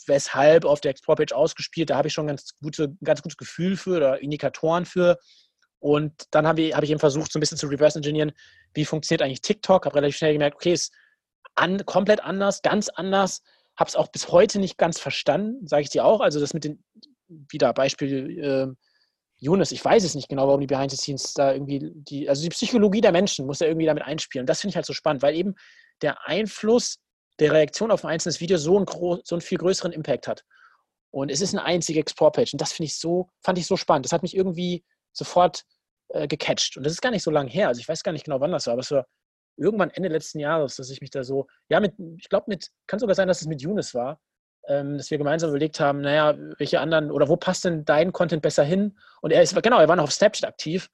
weshalb 0.06 0.64
auf 0.64 0.80
der 0.80 0.90
Explore-Page 0.90 1.32
ausgespielt. 1.32 1.90
Da 1.90 1.96
habe 1.96 2.08
ich 2.08 2.14
schon 2.14 2.26
ganz 2.26 2.56
gute, 2.60 2.96
ganz 3.02 3.22
gutes 3.22 3.36
Gefühl 3.36 3.76
für 3.76 3.96
oder 3.96 4.20
Indikatoren 4.20 4.84
für. 4.84 5.18
Und 5.78 6.12
dann 6.30 6.46
habe 6.46 6.62
ich, 6.62 6.74
hab 6.74 6.82
ich 6.82 6.90
eben 6.90 7.00
versucht, 7.00 7.32
so 7.32 7.38
ein 7.38 7.40
bisschen 7.40 7.58
zu 7.58 7.66
reverse 7.66 7.98
engineeren, 7.98 8.32
wie 8.74 8.84
funktioniert 8.84 9.22
eigentlich 9.22 9.42
TikTok. 9.42 9.84
Habe 9.84 9.96
relativ 9.96 10.16
schnell 10.16 10.32
gemerkt, 10.32 10.56
okay, 10.56 10.72
ist 10.72 10.92
an, 11.54 11.84
komplett 11.84 12.20
anders, 12.22 12.62
ganz 12.62 12.88
anders. 12.88 13.42
Habe 13.76 13.88
es 13.88 13.96
auch 13.96 14.08
bis 14.08 14.28
heute 14.28 14.58
nicht 14.58 14.78
ganz 14.78 14.98
verstanden, 14.98 15.66
sage 15.66 15.82
ich 15.82 15.90
dir 15.90 16.04
auch. 16.04 16.20
Also 16.20 16.40
das 16.40 16.54
mit 16.54 16.64
den, 16.64 16.82
wieder 17.28 17.72
Beispiel 17.72 18.38
äh, 18.38 18.66
Younes, 19.38 19.72
ich 19.72 19.84
weiß 19.84 20.04
es 20.04 20.14
nicht 20.14 20.28
genau, 20.28 20.46
warum 20.46 20.60
die 20.60 20.66
Behind 20.66 20.90
the 20.90 20.96
Scenes 20.96 21.34
da 21.34 21.52
irgendwie, 21.52 21.92
die, 21.94 22.28
also 22.28 22.42
die 22.42 22.50
Psychologie 22.50 23.00
der 23.00 23.12
Menschen 23.12 23.46
muss 23.46 23.60
ja 23.60 23.66
irgendwie 23.66 23.86
damit 23.86 24.04
einspielen. 24.04 24.46
Das 24.46 24.60
finde 24.60 24.72
ich 24.72 24.76
halt 24.76 24.86
so 24.86 24.92
spannend, 24.92 25.22
weil 25.22 25.34
eben 25.34 25.54
der 26.02 26.26
Einfluss 26.26 26.98
der 27.40 27.52
Reaktion 27.52 27.90
auf 27.90 28.04
ein 28.04 28.10
einzelnes 28.10 28.40
Video 28.40 28.56
so 28.58 28.76
einen, 28.76 28.86
so 29.24 29.34
einen 29.34 29.40
viel 29.40 29.58
größeren 29.58 29.92
Impact 29.92 30.28
hat. 30.28 30.44
Und 31.10 31.30
es 31.30 31.40
ist 31.40 31.54
eine 31.54 31.64
einzige 31.64 32.00
Explore-Page. 32.00 32.54
Und 32.54 32.60
das 32.60 32.72
finde 32.72 32.86
ich 32.86 32.98
so, 32.98 33.28
fand 33.40 33.58
ich 33.58 33.66
so 33.66 33.76
spannend. 33.76 34.04
Das 34.04 34.12
hat 34.12 34.22
mich 34.22 34.36
irgendwie 34.36 34.84
sofort 35.12 35.64
äh, 36.08 36.26
gecatcht. 36.26 36.76
Und 36.76 36.84
das 36.84 36.92
ist 36.92 37.02
gar 37.02 37.10
nicht 37.10 37.22
so 37.22 37.30
lange 37.30 37.50
her. 37.50 37.68
Also 37.68 37.80
ich 37.80 37.88
weiß 37.88 38.02
gar 38.02 38.12
nicht 38.12 38.24
genau, 38.24 38.40
wann 38.40 38.52
das 38.52 38.66
war, 38.66 38.72
aber 38.72 38.80
es 38.80 38.90
war 38.90 39.06
irgendwann 39.56 39.90
Ende 39.90 40.08
letzten 40.08 40.40
Jahres, 40.40 40.76
dass 40.76 40.90
ich 40.90 41.00
mich 41.00 41.10
da 41.10 41.22
so, 41.22 41.46
ja, 41.68 41.80
mit, 41.80 41.94
ich 42.18 42.28
glaube, 42.28 42.46
mit, 42.48 42.70
kann 42.86 42.98
sogar 42.98 43.14
sein, 43.14 43.28
dass 43.28 43.40
es 43.40 43.46
mit 43.46 43.62
Younes 43.62 43.94
war, 43.94 44.20
ähm, 44.66 44.96
dass 44.96 45.10
wir 45.10 45.18
gemeinsam 45.18 45.50
überlegt 45.50 45.78
haben, 45.78 46.00
naja, 46.00 46.36
welche 46.58 46.80
anderen 46.80 47.10
oder 47.10 47.28
wo 47.28 47.36
passt 47.36 47.64
denn 47.64 47.84
dein 47.84 48.12
Content 48.12 48.42
besser 48.42 48.64
hin? 48.64 48.98
Und 49.20 49.32
er 49.32 49.42
ist, 49.42 49.60
genau, 49.62 49.78
er 49.78 49.88
war 49.88 49.96
noch 49.96 50.04
auf 50.04 50.12
Snapchat 50.12 50.48
aktiv. 50.48 50.90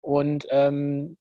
Und 0.00 0.46
ähm, 0.50 1.18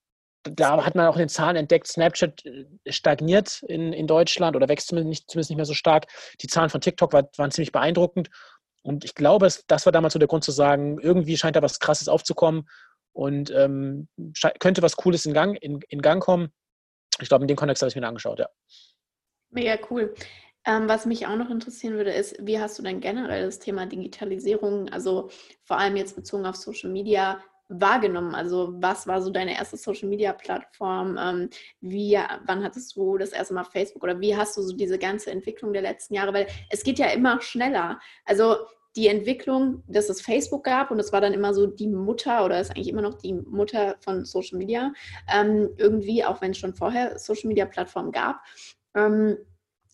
da 0.50 0.86
hat 0.86 0.96
man 0.96 1.08
auch 1.08 1.16
in 1.16 1.24
den 1.24 1.30
Zahlen 1.30 1.56
entdeckt, 1.56 1.88
Snapchat 1.88 2.46
äh, 2.46 2.66
stagniert 2.88 3.64
in, 3.68 3.94
in 3.94 4.08
Deutschland 4.08 4.56
oder 4.56 4.70
wächst 4.70 4.88
zumindest 4.88 5.10
nicht, 5.10 5.32
zumindest 5.32 5.50
nicht 5.50 5.58
mehr 5.58 5.66
so 5.66 5.74
stark. 5.74 6.08
Die 6.42 6.48
Zahlen 6.48 6.70
von 6.70 6.82
TikTok 6.82 7.14
war, 7.14 7.30
waren 7.38 7.52
ziemlich 7.52 7.72
beeindruckend. 7.72 8.30
Und 8.84 9.04
ich 9.04 9.16
glaube, 9.16 9.48
das 9.68 9.86
war 9.86 9.92
damals 9.92 10.14
so 10.14 10.20
der 10.20 10.28
Grund 10.28 10.44
zu 10.44 10.52
sagen, 10.52 11.00
irgendwie 11.00 11.38
scheint 11.38 11.56
da 11.56 11.62
was 11.62 11.80
Krasses 11.80 12.08
aufzukommen 12.08 12.68
und 13.14 13.52
ähm, 13.52 14.08
könnte 14.60 14.82
was 14.82 14.96
Cooles 14.96 15.26
in 15.26 15.34
Gang, 15.34 15.58
in, 15.62 15.82
in 15.90 16.02
Gang 16.02 16.24
kommen. 16.24 16.54
Ich 17.20 17.30
glaube, 17.30 17.44
in 17.44 17.48
dem 17.48 17.58
Kontext 17.58 17.82
habe 17.82 17.90
ich 17.90 17.96
mir 17.96 18.08
angeschaut, 18.08 18.40
ja. 18.40 18.48
Mega 19.50 19.78
cool. 19.90 20.14
Ähm, 20.66 20.88
was 20.88 21.06
mich 21.06 21.26
auch 21.26 21.36
noch 21.36 21.50
interessieren 21.50 21.96
würde, 21.96 22.12
ist, 22.12 22.36
wie 22.40 22.60
hast 22.60 22.78
du 22.78 22.84
denn 22.84 23.00
generell 23.00 23.46
das 23.46 23.60
Thema 23.60 23.86
Digitalisierung, 23.86 24.90
also 24.90 25.30
vor 25.64 25.80
allem 25.80 25.96
jetzt 25.96 26.16
bezogen 26.16 26.46
auf 26.46 26.58
Social 26.58 26.90
Media, 26.90 27.42
wahrgenommen? 27.70 28.36
Also 28.36 28.74
was 28.78 29.08
war 29.08 29.22
so 29.22 29.30
deine 29.30 29.56
erste 29.56 29.78
Social-Media-Plattform? 29.78 31.18
Ähm, 31.20 31.50
wie, 31.82 32.18
wann 32.46 32.64
hattest 32.64 32.96
du 32.96 33.18
das 33.18 33.32
erste 33.32 33.54
Mal 33.54 33.64
Facebook 33.64 34.04
oder 34.04 34.20
wie 34.20 34.36
hast 34.36 34.58
du 34.58 34.62
so 34.62 34.76
diese 34.76 34.98
ganze 34.98 35.32
Entwicklung 35.32 35.74
der 35.74 35.82
letzten 35.82 36.14
Jahre? 36.14 36.34
Weil 36.34 36.48
es 36.70 36.84
geht 36.84 37.00
ja 37.00 37.08
immer 37.08 37.42
schneller. 37.42 38.00
Also 38.26 38.56
die 38.96 39.08
Entwicklung, 39.08 39.84
dass 39.88 40.10
es 40.10 40.22
Facebook 40.22 40.64
gab 40.64 40.90
und 40.90 41.00
es 41.00 41.14
war 41.14 41.22
dann 41.22 41.34
immer 41.34 41.54
so 41.54 41.68
die 41.68 41.88
Mutter 41.88 42.44
oder 42.44 42.60
ist 42.60 42.72
eigentlich 42.72 42.90
immer 42.90 43.04
noch 43.04 43.14
die 43.14 43.34
Mutter 43.34 43.96
von 44.00 44.26
Social 44.26 44.58
Media, 44.58 44.92
ähm, 45.32 45.70
irgendwie, 45.78 46.26
auch 46.26 46.42
wenn 46.42 46.52
es 46.52 46.58
schon 46.58 46.74
vorher 46.74 47.20
Social 47.20 47.48
Media 47.48 47.66
Plattformen 47.66 48.12
gab. 48.12 48.42
Ähm, 48.96 49.38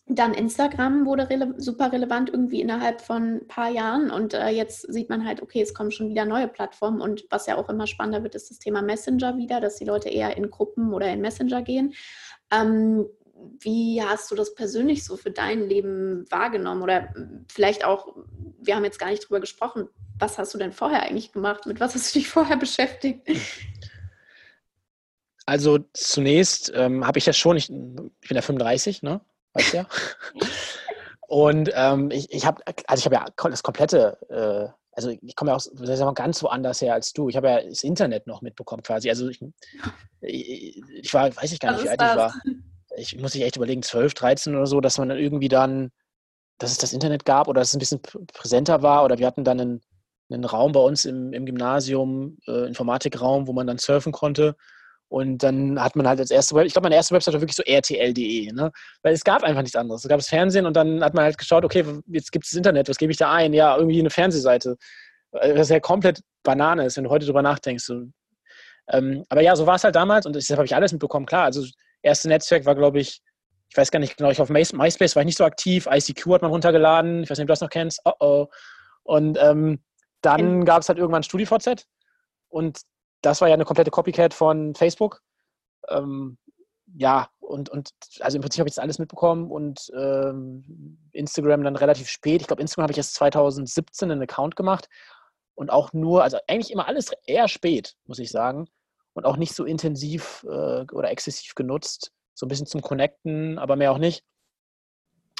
dann 0.05 0.33
Instagram 0.33 1.05
wurde 1.05 1.29
rele 1.29 1.53
super 1.57 1.91
relevant 1.91 2.29
irgendwie 2.29 2.61
innerhalb 2.61 3.01
von 3.01 3.35
ein 3.37 3.47
paar 3.47 3.69
Jahren 3.69 4.11
und 4.11 4.33
äh, 4.33 4.49
jetzt 4.49 4.81
sieht 4.91 5.09
man 5.09 5.25
halt, 5.25 5.41
okay, 5.41 5.61
es 5.61 5.73
kommen 5.73 5.91
schon 5.91 6.09
wieder 6.09 6.25
neue 6.25 6.49
Plattformen 6.49 6.99
und 6.99 7.23
was 7.29 7.47
ja 7.47 7.55
auch 7.55 7.69
immer 7.69 7.87
spannender 7.87 8.21
wird, 8.23 8.35
ist 8.35 8.49
das 8.49 8.59
Thema 8.59 8.81
Messenger 8.81 9.37
wieder, 9.37 9.61
dass 9.61 9.77
die 9.77 9.85
Leute 9.85 10.09
eher 10.09 10.35
in 10.35 10.49
Gruppen 10.49 10.93
oder 10.93 11.07
in 11.07 11.21
Messenger 11.21 11.61
gehen. 11.61 11.93
Ähm, 12.51 13.05
wie 13.59 14.01
hast 14.03 14.29
du 14.29 14.35
das 14.35 14.55
persönlich 14.55 15.05
so 15.05 15.15
für 15.15 15.31
dein 15.31 15.67
Leben 15.67 16.25
wahrgenommen 16.29 16.81
oder 16.81 17.13
vielleicht 17.51 17.85
auch, 17.85 18.15
wir 18.61 18.75
haben 18.75 18.85
jetzt 18.85 18.99
gar 18.99 19.09
nicht 19.09 19.27
drüber 19.27 19.39
gesprochen, 19.39 19.87
was 20.19 20.37
hast 20.37 20.53
du 20.53 20.57
denn 20.57 20.73
vorher 20.73 21.03
eigentlich 21.03 21.31
gemacht? 21.31 21.65
Mit 21.65 21.79
was 21.79 21.95
hast 21.95 22.13
du 22.13 22.19
dich 22.19 22.27
vorher 22.27 22.57
beschäftigt? 22.57 23.27
Also 25.45 25.79
zunächst 25.93 26.71
ähm, 26.75 27.05
habe 27.05 27.19
ich 27.19 27.25
ja 27.25 27.33
schon, 27.33 27.57
ich, 27.57 27.69
ich 27.69 27.75
bin 28.29 28.35
ja 28.35 28.41
35, 28.41 29.01
ne? 29.01 29.21
Weißt 29.53 29.73
du 29.73 29.77
ja. 29.77 29.85
Und 31.27 31.71
ähm, 31.73 32.11
ich, 32.11 32.31
ich 32.31 32.45
habe, 32.45 32.61
also 32.87 32.99
ich 32.99 33.05
habe 33.05 33.15
ja 33.15 33.49
das 33.49 33.63
komplette, 33.63 34.17
äh, 34.29 34.71
also 34.91 35.09
ich 35.09 35.35
komme 35.35 35.51
ja 35.51 35.57
auch 35.57 36.05
mal, 36.05 36.13
ganz 36.13 36.43
woanders 36.43 36.81
her 36.81 36.93
als 36.93 37.13
du. 37.13 37.29
Ich 37.29 37.35
habe 37.35 37.47
ja 37.47 37.61
das 37.63 37.83
Internet 37.83 38.27
noch 38.27 38.41
mitbekommen 38.41 38.83
quasi. 38.83 39.09
Also 39.09 39.27
ich, 39.29 39.41
ich 40.21 41.13
war, 41.13 41.35
weiß 41.35 41.51
ich 41.51 41.59
gar 41.59 41.71
nicht, 41.73 41.85
wie 41.85 41.89
alt 41.89 42.01
ich 42.01 42.15
war. 42.15 42.35
Ich 42.97 43.17
muss 43.17 43.31
sich 43.31 43.41
echt 43.41 43.55
überlegen, 43.55 43.81
12, 43.81 44.13
13 44.13 44.55
oder 44.55 44.67
so, 44.67 44.79
dass 44.79 44.99
man 44.99 45.09
dann 45.09 45.17
irgendwie 45.17 45.47
dann, 45.47 45.91
dass 46.59 46.71
es 46.71 46.77
das 46.77 46.93
Internet 46.93 47.25
gab 47.25 47.47
oder 47.47 47.61
dass 47.61 47.69
es 47.69 47.75
ein 47.75 47.79
bisschen 47.79 48.01
präsenter 48.01 48.83
war 48.83 49.03
oder 49.03 49.17
wir 49.17 49.25
hatten 49.25 49.43
dann 49.43 49.59
einen, 49.59 49.81
einen 50.29 50.45
Raum 50.45 50.71
bei 50.71 50.79
uns 50.79 51.05
im, 51.05 51.33
im 51.33 51.47
Gymnasium, 51.47 52.37
äh, 52.47 52.67
Informatikraum, 52.67 53.47
wo 53.47 53.53
man 53.53 53.65
dann 53.65 53.79
surfen 53.79 54.11
konnte. 54.11 54.55
Und 55.13 55.43
dann 55.43 55.79
hat 55.79 55.95
man 55.95 56.07
halt 56.07 56.19
als 56.19 56.31
erste 56.31 56.55
Website, 56.55 56.65
ich 56.65 56.73
glaube, 56.73 56.85
meine 56.87 56.95
erste 56.95 57.13
Website 57.13 57.35
war 57.35 57.41
wirklich 57.41 57.55
so 57.55 57.61
rtl.de, 57.61 58.51
ne? 58.51 58.71
Weil 59.03 59.13
es 59.13 59.23
gab 59.23 59.43
einfach 59.43 59.61
nichts 59.61 59.75
anderes. 59.75 60.03
Es 60.03 60.09
gab 60.09 60.17
das 60.17 60.27
Fernsehen 60.27 60.65
und 60.65 60.75
dann 60.75 61.03
hat 61.03 61.13
man 61.13 61.23
halt 61.23 61.37
geschaut, 61.37 61.63
okay, 61.63 61.85
jetzt 62.07 62.31
gibt 62.31 62.45
es 62.45 62.49
das 62.49 62.57
Internet, 62.57 62.89
was 62.89 62.97
gebe 62.97 63.11
ich 63.11 63.19
da 63.19 63.31
ein? 63.31 63.53
Ja, 63.53 63.77
irgendwie 63.77 63.99
eine 63.99 64.09
Fernsehseite. 64.09 64.75
Was 65.29 65.69
ja 65.69 65.79
komplett 65.79 66.21
Banane 66.41 66.87
ist, 66.87 66.97
wenn 66.97 67.03
du 67.03 67.11
heute 67.11 67.27
drüber 67.27 67.43
nachdenkst. 67.43 67.91
Ähm, 68.89 69.23
aber 69.29 69.41
ja, 69.41 69.55
so 69.55 69.67
war 69.67 69.75
es 69.75 69.83
halt 69.83 69.95
damals 69.95 70.25
und 70.25 70.35
deshalb 70.35 70.57
habe 70.57 70.65
ich 70.65 70.73
alles 70.73 70.91
mitbekommen. 70.91 71.27
Klar, 71.27 71.43
also 71.43 71.61
das 71.61 71.73
erste 72.01 72.27
Netzwerk 72.27 72.65
war, 72.65 72.73
glaube 72.73 72.99
ich, 72.99 73.21
ich 73.69 73.77
weiß 73.77 73.91
gar 73.91 73.99
nicht 73.99 74.17
genau, 74.17 74.31
ich 74.31 74.41
auf 74.41 74.49
MySpace 74.49 75.15
war 75.15 75.21
ich 75.21 75.27
nicht 75.27 75.37
so 75.37 75.45
aktiv, 75.45 75.87
ICQ 75.91 76.25
hat 76.33 76.41
man 76.41 76.49
runtergeladen, 76.49 77.21
ich 77.21 77.29
weiß 77.29 77.37
nicht, 77.37 77.43
ob 77.43 77.49
du 77.49 77.51
das 77.51 77.61
noch 77.61 77.69
kennst. 77.69 78.01
Oh 78.03 78.13
oh. 78.19 78.47
Und 79.03 79.37
ähm, 79.39 79.83
dann 80.21 80.65
gab 80.65 80.81
es 80.81 80.89
halt 80.89 80.97
irgendwann 80.97 81.21
StudiVZ 81.21 81.85
und 82.49 82.81
das 83.23 83.41
war 83.41 83.47
ja 83.47 83.55
eine 83.55 83.65
komplette 83.65 83.91
Copycat 83.91 84.33
von 84.33 84.75
Facebook. 84.75 85.21
Ähm, 85.89 86.37
ja, 86.95 87.29
und, 87.39 87.69
und 87.69 87.89
also 88.19 88.37
im 88.37 88.41
Prinzip 88.41 88.59
habe 88.59 88.69
ich 88.69 88.75
das 88.75 88.83
alles 88.83 88.99
mitbekommen 88.99 89.49
und 89.49 89.91
ähm, 89.95 90.99
Instagram 91.11 91.63
dann 91.63 91.75
relativ 91.75 92.07
spät. 92.07 92.41
Ich 92.41 92.47
glaube, 92.47 92.61
Instagram 92.61 92.83
habe 92.83 92.91
ich 92.91 92.97
erst 92.97 93.15
2017 93.15 94.11
einen 94.11 94.21
Account 94.21 94.55
gemacht 94.55 94.89
und 95.55 95.71
auch 95.71 95.93
nur, 95.93 96.23
also 96.23 96.37
eigentlich 96.47 96.71
immer 96.71 96.87
alles 96.87 97.11
eher 97.25 97.47
spät, 97.47 97.95
muss 98.05 98.19
ich 98.19 98.29
sagen. 98.29 98.67
Und 99.13 99.25
auch 99.25 99.37
nicht 99.37 99.53
so 99.53 99.63
intensiv 99.63 100.43
äh, 100.49 100.85
oder 100.91 101.11
exzessiv 101.11 101.53
genutzt. 101.53 102.11
So 102.33 102.45
ein 102.45 102.49
bisschen 102.49 102.65
zum 102.65 102.81
Connecten, 102.81 103.59
aber 103.59 103.75
mehr 103.75 103.91
auch 103.91 103.99
nicht. 103.99 104.23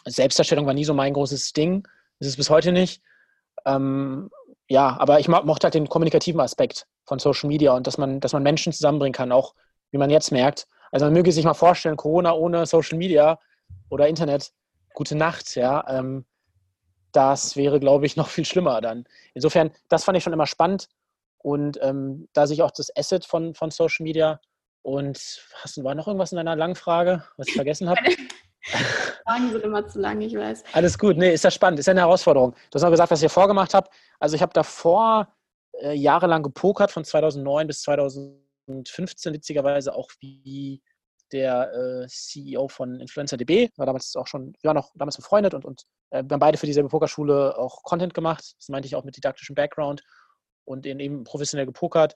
Selbstdarstellung 0.06 0.68
war 0.68 0.76
nie 0.76 0.86
so 0.86 0.94
mein 0.94 1.14
großes 1.14 1.54
Ding. 1.54 1.88
Das 2.20 2.28
ist 2.28 2.38
bis 2.38 2.52
heute 2.52 2.72
nicht. 2.72 3.02
Ähm, 3.66 4.30
ja, 4.68 4.98
aber 5.00 5.20
ich 5.20 5.28
mochte 5.28 5.66
halt 5.66 5.74
den 5.74 5.90
kommunikativen 5.90 6.42
Aspekt 6.42 6.88
von 7.06 7.20
Social 7.20 7.48
Media 7.48 7.74
und 7.74 7.86
dass 7.86 7.98
man, 7.98 8.20
dass 8.20 8.34
man 8.34 8.44
Menschen 8.44 8.74
zusammenbringen 8.74 9.14
kann, 9.14 9.32
auch 9.32 9.54
wie 9.92 9.98
man 9.98 10.10
jetzt 10.10 10.32
merkt. 10.32 10.68
Also 10.92 11.06
man 11.06 11.14
möge 11.14 11.32
sich 11.32 11.46
mal 11.46 11.54
vorstellen, 11.54 11.98
Corona 11.98 12.34
ohne 12.34 12.66
Social 12.66 12.98
Media 12.98 13.40
oder 13.90 14.08
Internet, 14.08 14.52
gute 14.94 15.16
Nacht, 15.16 15.56
ja. 15.56 15.86
Ähm, 15.90 16.26
das 17.12 17.56
wäre, 17.56 17.80
glaube 17.80 18.06
ich, 18.06 18.16
noch 18.18 18.30
viel 18.30 18.46
schlimmer 18.46 18.82
dann. 18.82 19.06
Insofern, 19.34 19.72
das 19.90 20.04
fand 20.04 20.18
ich 20.18 20.24
schon 20.24 20.34
immer 20.34 20.48
spannend 20.48 20.88
und 21.40 21.78
ähm, 21.82 22.30
da 22.34 22.48
sehe 22.48 22.56
ich 22.56 22.62
auch 22.64 22.72
das 22.72 22.96
Asset 22.96 23.26
von, 23.26 23.54
von 23.54 23.70
Social 23.70 24.04
Media. 24.04 24.40
Und 24.82 25.18
hast, 25.62 25.82
war 25.84 25.96
noch 25.96 26.08
irgendwas 26.08 26.32
in 26.32 26.38
deiner 26.38 26.58
langen 26.58 26.76
Frage, 26.76 27.24
was 27.38 27.48
ich 27.48 27.54
vergessen 27.54 27.90
habe? 27.90 28.02
Fragen 29.24 29.52
sind 29.52 29.64
immer 29.64 29.88
zu 29.88 30.00
lang, 30.00 30.22
ich 30.22 30.36
weiß. 30.36 30.64
Alles 30.74 30.98
gut, 30.98 31.18
nee, 31.18 31.34
ist 31.34 31.46
das 31.46 31.54
spannend, 31.54 31.80
ist 31.80 31.86
ja 31.86 31.92
eine 31.92 32.02
Herausforderung. 32.02 32.52
Du 32.52 32.76
hast 32.76 32.84
noch 32.84 32.92
gesagt, 32.92 33.12
was 33.12 33.20
ich 33.20 33.24
hier 33.24 33.30
vorgemacht 33.30 33.74
habe. 33.74 33.90
Also 34.20 34.36
ich 34.36 34.42
habe 34.42 34.54
davor 34.54 35.34
äh, 35.82 35.94
jahrelang 35.94 36.44
gepokert, 36.44 36.92
von 36.92 37.06
2009 37.06 37.68
bis 37.68 37.82
2015, 37.84 39.34
witzigerweise 39.34 39.96
auch 39.96 40.10
wie 40.20 40.82
der 41.32 41.74
äh, 41.74 42.08
CEO 42.08 42.68
von 42.68 43.00
InfluencerDB, 43.00 43.70
war 43.78 43.86
damals 43.86 44.16
auch 44.16 44.28
schon, 44.28 44.54
wir 44.62 44.68
waren 44.68 44.78
auch 44.78 44.92
damals 44.96 45.18
befreundet 45.18 45.54
und, 45.54 45.66
und 45.66 45.84
äh, 46.12 46.24
wir 46.24 46.34
haben 46.34 46.40
beide 46.40 46.58
für 46.58 46.68
dieselbe 46.68 46.90
Pokerschule 46.90 47.58
auch 47.58 47.82
Content 47.84 48.14
gemacht. 48.14 48.56
Das 48.60 48.70
meinte 48.70 48.88
ich 48.88 48.96
auch 48.96 49.04
mit 49.04 49.18
didaktischem 49.18 49.56
Background 49.56 50.04
und 50.66 50.86
eben 50.86 51.24
professionell 51.24 51.66
gepokert. 51.66 52.14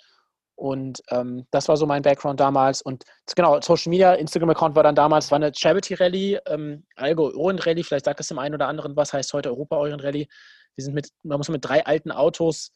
Und 0.58 1.04
ähm, 1.12 1.46
das 1.52 1.70
war 1.70 1.78
so 1.78 1.86
mein 1.86 2.02
Background 2.02 2.40
damals. 2.40 2.82
Und 2.82 3.04
genau, 3.36 3.62
Social 3.62 3.92
Media, 3.92 4.14
Instagram-Account 4.16 4.76
war 4.76 4.82
dann 4.82 4.96
damals, 4.96 5.30
war 5.30 5.36
eine 5.36 5.54
Charity-Rallye, 5.54 6.40
ähm, 6.48 6.84
Algo-Orient-Rallye, 6.96 7.84
vielleicht 7.84 8.06
sagt 8.06 8.20
das 8.20 8.28
dem 8.28 8.40
einen 8.40 8.56
oder 8.56 8.68
anderen 8.68 8.96
was, 8.96 9.14
heißt 9.14 9.34
heute 9.34 9.50
Europa-Orient-Rallye. 9.50 10.28
Wir 10.76 10.84
sind 10.84 10.96
mit, 10.96 11.10
man 11.22 11.38
muss 11.38 11.50
mit 11.50 11.64
drei 11.64 11.86
alten 11.86 12.12
Autos 12.12 12.72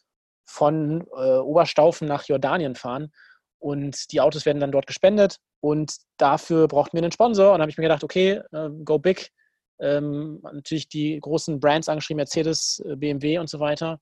von 0.46 1.08
äh, 1.18 1.38
Oberstaufen 1.38 2.08
nach 2.08 2.26
Jordanien 2.26 2.76
fahren. 2.76 3.12
Und 3.58 4.12
die 4.12 4.22
Autos 4.22 4.46
werden 4.46 4.60
dann 4.60 4.72
dort 4.72 4.86
gespendet. 4.86 5.38
Und 5.60 5.96
dafür 6.18 6.68
brauchten 6.68 6.98
wir 6.98 7.02
einen 7.04 7.12
Sponsor. 7.12 7.48
Und 7.48 7.54
dann 7.54 7.62
habe 7.62 7.72
ich 7.72 7.78
mir 7.78 7.84
gedacht, 7.84 8.04
okay, 8.04 8.42
äh, 8.52 8.70
go 8.86 9.00
big. 9.00 9.32
Ähm, 9.80 10.40
natürlich 10.44 10.88
die 10.88 11.20
großen 11.20 11.60
Brands 11.60 11.90
angeschrieben, 11.90 12.18
Mercedes, 12.18 12.80
äh, 12.86 12.96
BMW 12.96 13.40
und 13.40 13.50
so 13.50 13.60
weiter 13.60 14.00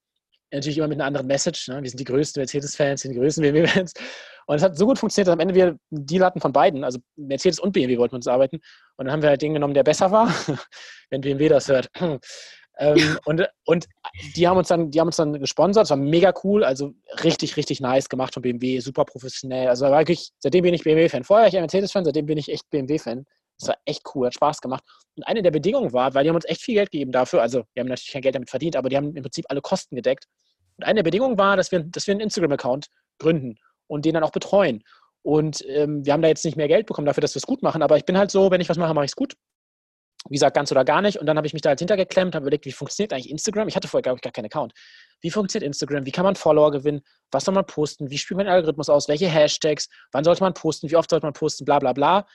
natürlich 0.51 0.77
immer 0.77 0.87
mit 0.87 0.97
einer 0.97 1.05
anderen 1.05 1.27
Message. 1.27 1.67
Ne? 1.67 1.81
Wir 1.81 1.89
sind 1.89 1.99
die 1.99 2.05
größten 2.05 2.41
Mercedes-Fans, 2.41 3.01
die 3.01 3.13
größten 3.13 3.41
BMW-Fans. 3.41 3.93
Und 4.47 4.55
es 4.55 4.63
hat 4.63 4.77
so 4.77 4.87
gut 4.87 4.97
funktioniert, 4.97 5.27
dass 5.27 5.33
am 5.33 5.39
Ende 5.39 5.53
wir 5.53 5.67
einen 5.67 5.79
Deal 5.91 6.25
hatten 6.25 6.41
von 6.41 6.51
beiden. 6.51 6.83
Also 6.83 6.99
Mercedes 7.15 7.59
und 7.59 7.71
BMW 7.71 7.97
wollten 7.97 8.15
uns 8.15 8.27
arbeiten. 8.27 8.57
Und 8.97 9.05
dann 9.05 9.11
haben 9.11 9.21
wir 9.21 9.29
halt 9.29 9.41
den 9.41 9.53
genommen, 9.53 9.73
der 9.73 9.83
besser 9.83 10.11
war, 10.11 10.27
wenn 11.09 11.21
BMW 11.21 11.49
das 11.49 11.67
hört. 11.67 11.89
ähm, 12.79 13.19
und, 13.25 13.47
und 13.65 13.85
die 14.35 14.47
haben 14.47 14.57
uns 14.57 14.69
dann, 14.69 14.89
die 14.89 14.99
haben 14.99 15.07
uns 15.07 15.17
dann 15.17 15.39
gesponsert. 15.39 15.83
Das 15.83 15.91
war 15.91 15.97
mega 15.97 16.33
cool. 16.43 16.63
Also 16.63 16.93
richtig, 17.23 17.57
richtig 17.57 17.79
nice 17.79 18.09
gemacht 18.09 18.33
von 18.33 18.41
BMW, 18.41 18.79
super 18.79 19.05
professionell. 19.05 19.67
Also 19.67 19.85
war 19.85 19.99
wirklich, 19.99 20.31
seitdem 20.39 20.63
bin 20.63 20.73
ich 20.73 20.83
BMW-Fan. 20.83 21.23
Vorher 21.23 21.43
war 21.43 21.49
ich 21.49 21.55
ein 21.55 21.63
Mercedes-Fan, 21.63 22.05
seitdem 22.05 22.25
bin 22.25 22.37
ich 22.39 22.49
echt 22.49 22.69
BMW-Fan. 22.71 23.25
Das 23.59 23.69
war 23.69 23.77
echt 23.85 24.03
cool, 24.13 24.27
hat 24.27 24.33
Spaß 24.33 24.61
gemacht. 24.61 24.83
Und 25.15 25.23
eine 25.23 25.41
der 25.41 25.51
Bedingungen 25.51 25.91
war, 25.93 26.13
weil 26.13 26.23
die 26.23 26.29
haben 26.29 26.35
uns 26.35 26.45
echt 26.45 26.61
viel 26.61 26.75
Geld 26.75 26.91
gegeben 26.91 27.11
dafür, 27.11 27.41
also 27.41 27.63
wir 27.73 27.81
haben 27.81 27.87
natürlich 27.87 28.11
kein 28.11 28.21
Geld 28.21 28.35
damit 28.35 28.49
verdient, 28.49 28.75
aber 28.75 28.89
die 28.89 28.97
haben 28.97 29.15
im 29.15 29.23
Prinzip 29.23 29.45
alle 29.49 29.61
Kosten 29.61 29.95
gedeckt. 29.95 30.25
Und 30.77 30.85
eine 30.85 30.99
der 30.99 31.03
Bedingungen 31.03 31.37
war, 31.37 31.57
dass 31.57 31.71
wir, 31.71 31.83
dass 31.83 32.07
wir 32.07 32.13
einen 32.13 32.21
Instagram-Account 32.21 32.87
gründen 33.19 33.57
und 33.87 34.05
den 34.05 34.13
dann 34.13 34.23
auch 34.23 34.31
betreuen. 34.31 34.83
Und 35.21 35.63
ähm, 35.67 36.05
wir 36.05 36.13
haben 36.13 36.21
da 36.21 36.29
jetzt 36.29 36.45
nicht 36.45 36.55
mehr 36.55 36.69
Geld 36.69 36.87
bekommen 36.87 37.05
dafür, 37.05 37.21
dass 37.21 37.35
wir 37.35 37.39
es 37.39 37.45
gut 37.45 37.61
machen, 37.61 37.81
aber 37.81 37.97
ich 37.97 38.05
bin 38.05 38.17
halt 38.17 38.31
so, 38.31 38.49
wenn 38.49 38.61
ich 38.61 38.69
was 38.69 38.77
mache, 38.77 38.93
mache 38.93 39.05
ich 39.05 39.11
es 39.11 39.15
gut. 39.15 39.35
Wie 40.27 40.35
gesagt, 40.35 40.55
ganz 40.55 40.71
oder 40.71 40.83
gar 40.83 41.01
nicht. 41.01 41.17
Und 41.17 41.25
dann 41.27 41.37
habe 41.37 41.47
ich 41.47 41.53
mich 41.53 41.61
da 41.61 41.69
halt 41.69 41.79
hintergeklemmt, 41.79 42.35
habe 42.35 42.43
überlegt, 42.43 42.65
wie 42.65 42.73
funktioniert 42.73 43.13
eigentlich 43.13 43.29
Instagram? 43.29 43.69
Ich 43.69 43.75
hatte 43.75 43.87
vorher, 43.87 44.03
glaube 44.03 44.17
ich, 44.17 44.21
gar 44.21 44.33
keinen 44.33 44.45
Account. 44.45 44.73
Wie 45.21 45.31
funktioniert 45.31 45.65
Instagram? 45.65 46.05
Wie 46.05 46.11
kann 46.11 46.25
man 46.25 46.35
Follower 46.35 46.71
gewinnen? 46.71 47.01
Was 47.31 47.45
soll 47.45 47.53
man 47.53 47.65
posten? 47.65 48.09
Wie 48.09 48.17
spielt 48.17 48.37
man 48.37 48.45
den 48.45 48.53
Algorithmus 48.53 48.89
aus? 48.89 49.07
Welche 49.07 49.27
Hashtags? 49.27 49.87
Wann 50.11 50.25
sollte 50.25 50.43
man 50.43 50.53
posten? 50.53 50.89
Wie 50.89 50.97
oft 50.97 51.09
sollte 51.09 51.25
man 51.25 51.33
posten? 51.33 51.63
Bla 51.63 51.79
bla 51.79 51.93
bla. 51.93 52.25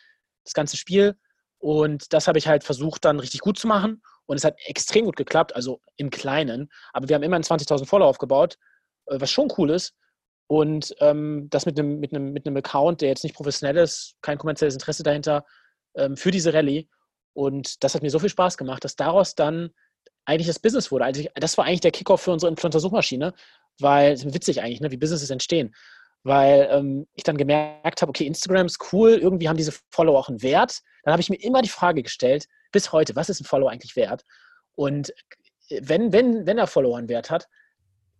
Das 0.45 0.55
ganze 0.55 0.77
Spiel. 0.77 1.17
Und 1.59 2.13
das 2.13 2.29
habe 2.29 2.39
ich 2.39 2.47
halt 2.47 2.65
versucht, 2.65 3.05
dann 3.05 3.21
richtig 3.21 3.41
gut 3.41 3.59
zu 3.59 3.67
machen. 3.67 4.03
Und 4.27 4.37
es 4.37 4.45
hat 4.45 4.57
extrem 4.67 5.07
gut 5.07 5.17
geklappt, 5.17 5.55
also 5.55 5.81
im 5.97 6.11
Kleinen. 6.11 6.71
Aber 6.93 7.09
wir 7.09 7.17
haben 7.17 7.23
immerhin 7.23 7.43
20.000 7.43 7.87
Follower 7.87 8.09
aufgebaut, 8.09 8.59
äh, 9.07 9.21
was 9.21 9.31
schon 9.31 9.53
cool 9.59 9.71
ist. 9.71 9.95
Und 10.47 10.95
ähm, 11.01 11.49
das 11.51 11.67
mit 11.67 11.79
einem, 11.79 12.01
mit, 12.01 12.13
einem, 12.13 12.33
mit 12.33 12.47
einem 12.47 12.57
Account, 12.57 13.01
der 13.01 13.09
jetzt 13.09 13.25
nicht 13.25 13.35
professionell 13.35 13.79
ist, 13.79 14.15
kein 14.21 14.39
kommerzielles 14.39 14.75
Interesse 14.75 15.03
dahinter, 15.03 15.45
ähm, 15.97 16.17
für 16.17 16.31
diese 16.31 16.53
Rallye. 16.53 16.89
Und 17.33 17.83
das 17.83 17.95
hat 17.95 18.03
mir 18.03 18.11
so 18.11 18.19
viel 18.19 18.29
Spaß 18.29 18.57
gemacht, 18.59 18.85
dass 18.85 18.97
daraus 18.97 19.35
dann 19.35 19.71
eigentlich 20.25 20.47
das 20.47 20.59
Business 20.59 20.91
wurde. 20.91 21.05
Also 21.05 21.25
das 21.35 21.59
war 21.59 21.65
eigentlich 21.65 21.81
der 21.81 21.91
Kickoff 21.91 22.23
für 22.23 22.33
unsere 22.33 22.51
Influencer-Suchmaschine, 22.51 23.35
weil, 23.81 24.13
es 24.13 24.33
witzig 24.33 24.61
eigentlich, 24.63 24.81
ne, 24.81 24.91
wie 24.91 24.97
Businesses 24.97 25.31
entstehen. 25.31 25.75
Weil 26.25 26.69
ähm, 26.71 27.07
ich 27.15 27.23
dann 27.23 27.37
gemerkt 27.37 28.03
habe, 28.03 28.11
okay, 28.11 28.27
Instagram 28.27 28.67
ist 28.67 28.93
cool, 28.93 29.13
irgendwie 29.13 29.49
haben 29.49 29.57
diese 29.57 29.75
Follower 29.91 30.19
auch 30.19 30.29
einen 30.29 30.43
Wert. 30.43 30.81
Dann 31.05 31.13
habe 31.13 31.21
ich 31.21 31.31
mir 31.31 31.37
immer 31.37 31.63
die 31.63 31.69
Frage 31.69 32.03
gestellt, 32.03 32.47
bis 32.73 32.93
heute, 32.93 33.15
was 33.15 33.29
ist 33.29 33.41
ein 33.41 33.45
Follower 33.45 33.71
eigentlich 33.71 33.95
wert? 33.95 34.25
Und 34.75 35.11
äh, 35.69 35.81
wenn, 35.83 36.13
wenn, 36.13 36.47
wenn 36.47 36.59
er 36.59 36.67
Follower 36.67 36.99
einen 36.99 37.09
Wert 37.09 37.31
hat, 37.31 37.47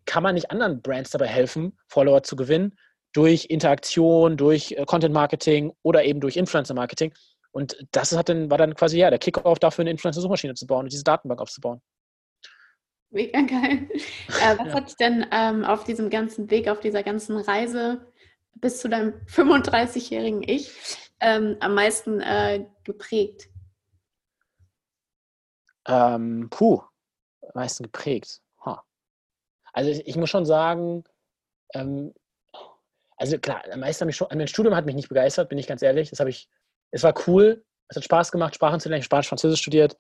kann 0.07 0.23
man 0.23 0.35
nicht 0.35 0.51
anderen 0.51 0.83
Brands 0.83 1.11
dabei 1.11 1.27
helfen, 1.27 1.79
Follower 1.89 2.23
zu 2.23 2.37
gewinnen, 2.37 2.77
durch 3.15 3.47
Interaktion, 3.47 4.37
durch 4.37 4.73
äh, 4.73 4.85
Content 4.85 5.15
Marketing 5.15 5.73
oder 5.83 6.05
eben 6.05 6.21
durch 6.21 6.37
Influencer 6.37 6.75
Marketing. 6.75 7.13
Und 7.53 7.77
das 7.93 8.17
hat 8.17 8.29
dann, 8.29 8.51
war 8.51 8.59
dann 8.59 8.75
quasi 8.75 8.99
ja 8.99 9.11
der 9.11 9.19
Kickoff 9.19 9.61
dafür, 9.61 9.83
eine 9.83 9.91
Influencer-Suchmaschine 9.93 10.55
zu 10.55 10.67
bauen 10.67 10.85
und 10.85 10.93
diese 10.93 11.05
Datenbank 11.05 11.41
aufzubauen. 11.41 11.81
Mega 13.15 13.43
geil. 13.43 13.89
Äh, 14.43 14.59
was 14.59 14.67
ja. 14.67 14.75
hat 14.75 14.89
dich 14.89 14.97
denn 14.97 15.25
ähm, 15.31 15.65
auf 15.65 15.85
diesem 15.85 16.11
ganzen 16.11 16.51
Weg, 16.51 16.69
auf 16.69 16.81
dieser 16.81 17.05
ganzen 17.05 17.39
Reise 17.39 18.05
bis 18.57 18.81
zu 18.81 18.89
deinem 18.89 19.15
35-jährigen 19.27 20.43
Ich 20.43 20.73
ähm, 21.21 21.57
am 21.61 21.75
meisten 21.75 22.21
äh, 22.21 22.67
geprägt? 22.83 23.49
Ähm, 25.87 26.49
puh, 26.51 26.83
am 27.43 27.51
meisten 27.55 27.85
geprägt. 27.85 28.41
Huh. 28.65 28.79
Also 29.73 29.91
ich, 29.91 30.07
ich, 30.09 30.17
muss 30.17 30.31
schon 30.31 30.45
sagen, 30.45 31.05
ähm, 31.73 32.13
also 33.17 33.39
klar, 33.39 33.63
am 33.71 33.81
meisten 33.81 34.07
mich 34.07 34.17
schon, 34.17 34.27
mein 34.35 34.49
Studium 34.49 34.75
hat 34.75 34.87
mich 34.87 34.97
nicht 34.97 35.09
begeistert, 35.09 35.49
bin 35.49 35.59
ich 35.59 35.69
ganz 35.69 35.83
ehrlich. 35.83 36.11
Das 36.11 36.19
habe 36.19 36.31
ich, 36.31 36.49
es 36.91 37.05
war 37.05 37.15
cool, 37.29 37.65
es 37.87 37.97
hat 37.97 38.05
Spaß 38.05 38.33
gemacht, 38.33 38.57
Sprachen 38.57 38.81
zu 38.81 38.89
lernen. 38.89 39.05
Spanisch, 39.05 39.29
Französisch 39.29 39.61
studiert. 39.61 39.97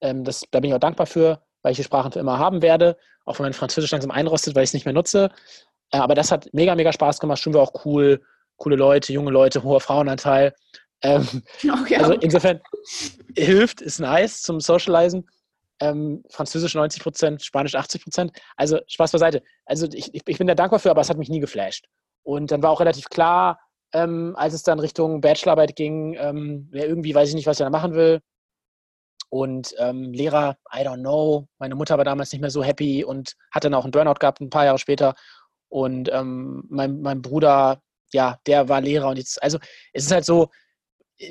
Ähm, 0.00 0.24
das, 0.24 0.42
da 0.50 0.58
bin 0.58 0.70
ich 0.70 0.74
auch 0.74 0.80
dankbar 0.80 1.06
für, 1.06 1.40
weil 1.62 1.72
ich 1.72 1.78
die 1.78 1.84
Sprachen 1.84 2.12
für 2.12 2.20
immer 2.20 2.38
haben 2.38 2.62
werde. 2.62 2.96
Auch 3.24 3.38
wenn 3.38 3.44
mein 3.44 3.52
Französisch 3.52 3.90
langsam 3.90 4.10
einrostet, 4.10 4.54
weil 4.54 4.64
ich 4.64 4.70
es 4.70 4.74
nicht 4.74 4.84
mehr 4.84 4.94
nutze. 4.94 5.30
Äh, 5.90 5.98
aber 5.98 6.14
das 6.14 6.32
hat 6.32 6.48
mega, 6.52 6.74
mega 6.74 6.92
Spaß 6.92 7.20
gemacht. 7.20 7.38
Studium 7.38 7.60
war 7.60 7.68
auch 7.68 7.84
cool. 7.84 8.22
Coole 8.56 8.76
Leute, 8.76 9.12
junge 9.12 9.30
Leute, 9.30 9.62
hoher 9.62 9.80
Frauenanteil. 9.80 10.54
Ähm, 11.02 11.26
okay. 11.82 11.96
Also 11.96 12.12
insofern 12.14 12.60
hilft, 13.36 13.80
ist 13.80 14.00
nice 14.00 14.42
zum 14.42 14.60
Socializen. 14.60 15.28
Ähm, 15.80 16.24
Französisch 16.30 16.74
90 16.74 17.02
Prozent, 17.02 17.42
Spanisch 17.42 17.76
80 17.76 18.02
Prozent. 18.02 18.32
Also 18.56 18.80
Spaß 18.88 19.12
beiseite. 19.12 19.42
Also 19.64 19.86
ich, 19.92 20.12
ich, 20.12 20.24
bin 20.24 20.46
da 20.46 20.54
dankbar 20.54 20.80
für, 20.80 20.90
aber 20.90 21.00
es 21.00 21.10
hat 21.10 21.18
mich 21.18 21.28
nie 21.28 21.40
geflasht. 21.40 21.86
Und 22.24 22.50
dann 22.50 22.62
war 22.62 22.70
auch 22.70 22.80
relativ 22.80 23.08
klar, 23.08 23.60
ähm, 23.92 24.34
als 24.36 24.54
es 24.54 24.64
dann 24.64 24.80
Richtung 24.80 25.20
Bachelorarbeit 25.20 25.76
ging, 25.76 26.16
ähm, 26.18 26.68
ja, 26.72 26.84
irgendwie 26.84 27.14
weiß 27.14 27.28
ich 27.28 27.34
nicht, 27.34 27.46
was 27.46 27.60
ich 27.60 27.64
da 27.64 27.70
machen 27.70 27.94
will. 27.94 28.20
Und 29.30 29.74
ähm, 29.78 30.12
Lehrer, 30.12 30.56
I 30.74 30.78
don't 30.78 31.00
know. 31.00 31.48
Meine 31.58 31.74
Mutter 31.74 31.96
war 31.98 32.04
damals 32.04 32.32
nicht 32.32 32.40
mehr 32.40 32.50
so 32.50 32.62
happy 32.62 33.04
und 33.04 33.34
hat 33.50 33.64
dann 33.64 33.74
auch 33.74 33.84
einen 33.84 33.90
Burnout 33.90 34.14
gehabt, 34.20 34.40
ein 34.40 34.50
paar 34.50 34.64
Jahre 34.64 34.78
später. 34.78 35.14
Und 35.68 36.10
ähm, 36.12 36.64
mein, 36.68 37.00
mein 37.00 37.20
Bruder, 37.20 37.82
ja, 38.12 38.38
der 38.46 38.68
war 38.68 38.80
Lehrer 38.80 39.08
und 39.08 39.18
jetzt, 39.18 39.42
also 39.42 39.58
es 39.92 40.06
ist 40.06 40.12
halt 40.12 40.24
so, 40.24 40.48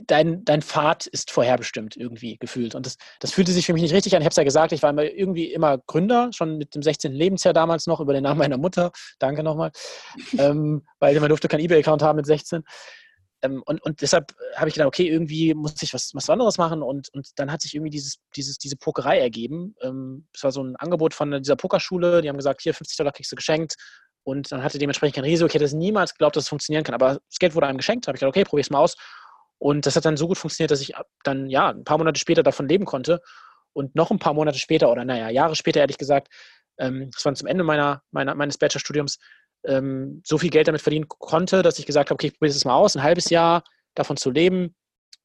dein, 0.05 0.43
dein 0.43 0.61
Pfad 0.61 1.07
ist 1.07 1.31
vorherbestimmt 1.31 1.95
irgendwie 1.95 2.37
gefühlt. 2.37 2.75
Und 2.75 2.85
das, 2.85 2.97
das 3.19 3.31
fühlte 3.31 3.51
sich 3.51 3.65
für 3.65 3.73
mich 3.73 3.81
nicht 3.81 3.93
richtig 3.93 4.15
an. 4.15 4.21
Ich 4.21 4.25
habe 4.25 4.31
es 4.31 4.37
ja 4.37 4.43
gesagt, 4.43 4.71
ich 4.73 4.83
war 4.83 4.89
immer 4.89 5.03
irgendwie 5.03 5.51
immer 5.51 5.77
Gründer, 5.77 6.29
schon 6.33 6.57
mit 6.57 6.75
dem 6.75 6.83
16. 6.83 7.13
Lebensjahr 7.13 7.53
damals 7.53 7.87
noch, 7.87 7.99
über 7.99 8.13
den 8.13 8.23
Namen 8.23 8.39
meiner 8.39 8.57
Mutter. 8.57 8.91
Danke 9.19 9.43
nochmal. 9.43 9.71
ähm, 10.37 10.85
weil 10.99 11.19
man 11.19 11.29
durfte 11.29 11.47
keinen 11.47 11.61
Ebay-Account 11.61 12.01
haben 12.01 12.17
mit 12.17 12.25
16. 12.25 12.63
Ähm, 13.41 13.61
und, 13.65 13.81
und 13.83 14.01
deshalb 14.01 14.33
habe 14.55 14.67
ich 14.67 14.75
gedacht, 14.75 14.87
okay, 14.87 15.07
irgendwie 15.07 15.53
muss 15.53 15.81
ich 15.81 15.93
was, 15.93 16.11
was 16.13 16.29
anderes 16.29 16.57
machen. 16.57 16.81
Und, 16.81 17.09
und 17.13 17.29
dann 17.35 17.51
hat 17.51 17.61
sich 17.61 17.75
irgendwie 17.75 17.91
dieses, 17.91 18.17
dieses, 18.35 18.57
diese 18.57 18.77
Pokerei 18.77 19.19
ergeben. 19.19 19.75
Ähm, 19.81 20.27
es 20.33 20.43
war 20.43 20.51
so 20.51 20.63
ein 20.63 20.75
Angebot 20.77 21.13
von 21.13 21.31
dieser 21.31 21.55
Pokerschule. 21.55 22.21
Die 22.21 22.29
haben 22.29 22.37
gesagt, 22.37 22.61
hier 22.61 22.73
50 22.73 22.97
Dollar 22.97 23.11
kriegst 23.11 23.31
du 23.31 23.35
geschenkt. 23.35 23.75
Und 24.23 24.51
dann 24.51 24.63
hatte 24.63 24.77
dementsprechend 24.77 25.15
kein 25.15 25.23
Risiko. 25.23 25.47
Ich 25.47 25.53
hätte 25.53 25.65
es 25.65 25.73
niemals 25.73 26.13
geglaubt, 26.13 26.35
dass 26.35 26.45
es 26.45 26.49
funktionieren 26.49 26.83
kann. 26.83 26.95
Aber 26.95 27.19
das 27.29 27.39
Geld 27.39 27.55
wurde 27.55 27.67
einem 27.67 27.77
geschenkt. 27.77 28.05
Da 28.05 28.09
habe 28.09 28.17
ich 28.17 28.19
gedacht, 28.19 28.35
okay, 28.35 28.43
probier 28.43 28.61
es 28.61 28.69
mal 28.69 28.79
aus. 28.79 28.95
Und 29.59 29.85
das 29.85 29.95
hat 29.95 30.05
dann 30.05 30.17
so 30.17 30.27
gut 30.27 30.37
funktioniert, 30.37 30.71
dass 30.71 30.81
ich 30.81 30.93
dann 31.23 31.49
ja 31.49 31.69
ein 31.69 31.83
paar 31.83 31.97
Monate 31.97 32.19
später 32.19 32.43
davon 32.43 32.67
leben 32.67 32.85
konnte. 32.85 33.21
Und 33.73 33.95
noch 33.95 34.11
ein 34.11 34.19
paar 34.19 34.33
Monate 34.33 34.57
später, 34.57 34.91
oder 34.91 35.05
naja, 35.05 35.29
Jahre 35.29 35.55
später, 35.55 35.79
ehrlich 35.79 35.97
gesagt, 35.97 36.29
ähm, 36.79 37.09
das 37.11 37.25
war 37.25 37.33
zum 37.35 37.47
Ende 37.47 37.63
meiner, 37.63 38.01
meiner, 38.11 38.35
meines 38.35 38.57
Bachelorstudiums, 38.57 39.17
ähm, 39.65 40.21
so 40.25 40.37
viel 40.37 40.49
Geld 40.49 40.67
damit 40.67 40.81
verdienen 40.81 41.07
konnte, 41.07 41.61
dass 41.63 41.79
ich 41.79 41.85
gesagt 41.85 42.09
habe, 42.09 42.15
okay, 42.15 42.27
ich 42.27 42.33
probiere 42.33 42.53
das 42.53 42.65
mal 42.65 42.75
aus, 42.75 42.95
ein 42.95 43.03
halbes 43.03 43.29
Jahr 43.29 43.63
davon 43.95 44.17
zu 44.17 44.31
leben. 44.31 44.75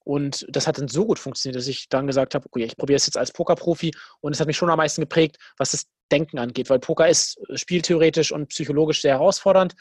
Und 0.05 0.47
das 0.49 0.67
hat 0.67 0.79
dann 0.79 0.89
so 0.89 1.07
gut 1.07 1.19
funktioniert, 1.19 1.57
dass 1.57 1.69
ich 1.69 1.89
dann 1.89 2.07
gesagt 2.07 2.35
habe, 2.35 2.47
okay, 2.47 2.65
ich 2.65 2.77
probiere 2.77 2.97
es 2.97 3.07
jetzt 3.07 3.17
als 3.17 3.33
Pokerprofi. 3.33 3.93
Und 4.21 4.33
es 4.33 4.41
hat 4.41 4.49
mich 4.49 4.57
schon 4.57 4.71
am 4.71 4.79
meisten 4.79 5.01
geprägt, 5.01 5.37
was 5.59 5.73
das 5.73 5.87
Denken 6.11 6.39
angeht, 6.39 6.71
weil 6.71 6.81
Poker 6.81 7.09
ist 7.09 7.39
äh, 7.49 7.57
spieltheoretisch 7.57 8.33
und 8.33 8.49
psychologisch 8.49 9.01
sehr 9.01 9.15
herausfordernd. 9.15 9.75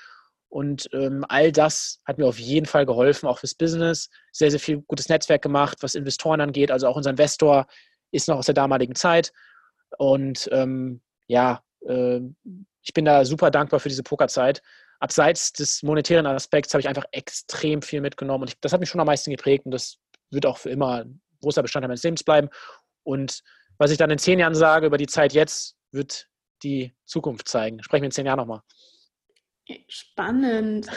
Und 0.50 0.90
ähm, 0.92 1.26
all 1.30 1.52
das 1.52 2.02
hat 2.06 2.18
mir 2.18 2.28
auf 2.28 2.38
jeden 2.38 2.66
Fall 2.66 2.86
geholfen, 2.86 3.28
auch 3.28 3.40
fürs 3.40 3.56
Business. 3.56 4.10
Sehr, 4.34 4.52
sehr 4.52 4.60
viel 4.60 4.82
gutes 4.82 5.08
Netzwerk 5.08 5.42
gemacht, 5.42 5.78
was 5.82 5.96
Investoren 5.96 6.42
angeht. 6.42 6.72
Also 6.72 6.88
auch 6.88 6.98
unser 6.98 7.12
Investor 7.12 7.68
ist 8.12 8.28
noch 8.28 8.38
aus 8.38 8.48
der 8.48 8.56
damaligen 8.56 8.96
Zeit. 8.96 9.32
Und 9.98 10.50
ähm, 10.52 11.02
ja, 11.28 11.64
äh, 11.88 12.20
ich 12.84 12.94
bin 12.94 13.06
da 13.06 13.26
super 13.26 13.52
dankbar 13.52 13.80
für 13.80 13.90
diese 13.90 14.04
Pokerzeit. 14.04 14.62
Abseits 15.00 15.52
des 15.54 15.84
monetären 15.84 16.26
Aspekts 16.26 16.74
habe 16.74 16.82
ich 16.82 16.88
einfach 16.88 17.06
extrem 17.12 17.82
viel 17.82 18.02
mitgenommen. 18.02 18.44
Und 18.44 18.50
ich, 18.50 18.60
das 18.60 18.74
hat 18.74 18.80
mich 18.80 18.90
schon 18.90 19.02
am 19.02 19.08
meisten 19.08 19.32
geprägt. 19.32 19.66
Und 19.66 19.72
das 19.72 19.98
wird 20.30 20.46
auch 20.46 20.58
für 20.58 20.70
immer 20.70 21.04
ein 21.04 21.22
großer 21.42 21.62
Bestandteil 21.62 21.88
meines 21.88 22.04
Lebens 22.04 22.24
bleiben. 22.24 22.50
Und 23.04 23.42
was 23.78 23.92
ich 23.92 23.98
dann 23.98 24.12
in 24.12 24.20
zehn 24.20 24.40
Jahren 24.40 24.56
sage 24.56 24.86
über 24.86 24.98
die 24.98 25.08
Zeit 25.08 25.34
jetzt, 25.34 25.76
wird 25.92 26.28
die 26.64 26.94
Zukunft 27.06 27.48
zeigen. 27.48 27.82
Sprechen 27.82 28.04
wir 28.04 28.08
in 28.08 28.12
zehn 28.12 28.26
Jahren 28.26 28.38
nochmal. 28.38 28.62
Spannend. 29.88 30.88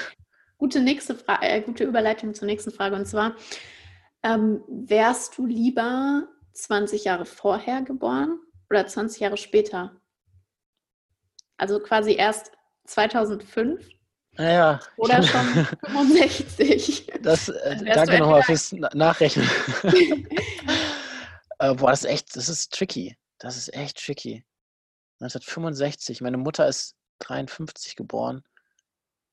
Gute 0.59 0.81
nächste 0.81 1.15
Frage, 1.15 1.47
äh, 1.47 1.61
gute 1.63 1.85
Überleitung 1.85 2.35
zur 2.35 2.47
nächsten 2.47 2.71
Frage. 2.71 2.97
Und 2.97 3.07
zwar, 3.07 3.37
Ähm, 4.27 4.65
wärst 4.69 5.37
du 5.37 5.45
lieber 5.45 6.27
20 6.55 7.05
Jahre 7.05 7.27
vorher 7.27 7.83
geboren 7.83 8.41
oder 8.71 8.87
20 8.87 9.21
Jahre 9.21 9.37
später? 9.37 10.01
Also 11.57 11.81
quasi 11.81 12.15
erst 12.15 12.53
2005 12.87 13.95
naja. 14.37 14.81
Oder 14.97 15.23
schon 15.23 15.67
65. 15.87 17.13
Das, 17.23 17.49
äh, 17.49 17.77
danke 17.85 18.19
nochmal 18.19 18.43
fürs 18.43 18.73
Nachrechnen. 18.73 19.49
äh, 21.59 21.75
boah, 21.75 21.91
das 21.91 22.05
ist 22.05 22.11
echt, 22.11 22.37
das 22.37 22.49
ist 22.49 22.73
tricky. 22.73 23.17
Das 23.39 23.57
ist 23.57 23.73
echt 23.75 24.05
tricky. 24.05 24.45
1965. 25.21 26.21
Meine 26.21 26.37
Mutter 26.37 26.67
ist 26.69 26.97
53 27.21 27.97
geboren. 27.97 28.43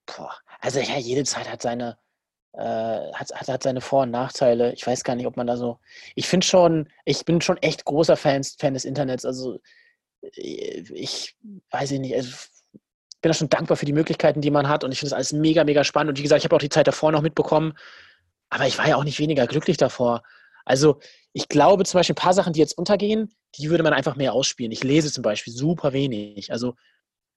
Boah. 0.05 0.35
Also 0.59 0.79
ja, 0.79 0.97
jede 0.97 1.23
Zeit 1.23 1.49
hat 1.49 1.61
seine, 1.61 1.97
äh, 2.53 3.11
hat, 3.13 3.33
hat, 3.33 3.47
hat 3.47 3.63
seine 3.63 3.81
Vor- 3.81 4.03
und 4.03 4.11
Nachteile. 4.11 4.73
Ich 4.73 4.85
weiß 4.85 5.03
gar 5.03 5.15
nicht, 5.15 5.25
ob 5.25 5.35
man 5.35 5.47
da 5.47 5.57
so. 5.57 5.79
Ich 6.15 6.27
finde 6.27 6.45
schon, 6.45 6.89
ich 7.05 7.25
bin 7.25 7.41
schon 7.41 7.57
echt 7.57 7.85
großer 7.85 8.17
Fan, 8.17 8.43
Fan 8.43 8.75
des 8.75 8.85
Internets. 8.85 9.25
Also 9.25 9.59
ich 10.21 11.35
weiß 11.71 11.91
ich 11.91 11.99
nicht. 11.99 12.15
Also, 12.15 12.31
bin 13.21 13.29
da 13.29 13.33
schon 13.33 13.49
dankbar 13.49 13.77
für 13.77 13.85
die 13.85 13.93
Möglichkeiten, 13.93 14.41
die 14.41 14.49
man 14.51 14.67
hat 14.67 14.83
und 14.83 14.91
ich 14.91 14.99
finde 14.99 15.11
das 15.11 15.15
alles 15.15 15.33
mega, 15.33 15.63
mega 15.63 15.83
spannend. 15.83 16.09
Und 16.09 16.17
wie 16.17 16.23
gesagt, 16.23 16.39
ich 16.39 16.45
habe 16.45 16.55
auch 16.55 16.61
die 16.61 16.69
Zeit 16.69 16.87
davor 16.87 17.11
noch 17.11 17.21
mitbekommen, 17.21 17.73
aber 18.49 18.65
ich 18.67 18.77
war 18.77 18.87
ja 18.87 18.95
auch 18.95 19.03
nicht 19.03 19.19
weniger 19.19 19.45
glücklich 19.45 19.77
davor. 19.77 20.23
Also 20.65 20.99
ich 21.33 21.47
glaube 21.47 21.85
zum 21.85 21.99
Beispiel 21.99 22.13
ein 22.13 22.23
paar 22.23 22.33
Sachen, 22.33 22.53
die 22.53 22.59
jetzt 22.59 22.77
untergehen, 22.77 23.33
die 23.55 23.69
würde 23.69 23.83
man 23.83 23.93
einfach 23.93 24.15
mehr 24.15 24.33
ausspielen. 24.33 24.71
Ich 24.71 24.83
lese 24.83 25.11
zum 25.11 25.21
Beispiel 25.21 25.53
super 25.53 25.93
wenig. 25.93 26.51
Also 26.51 26.75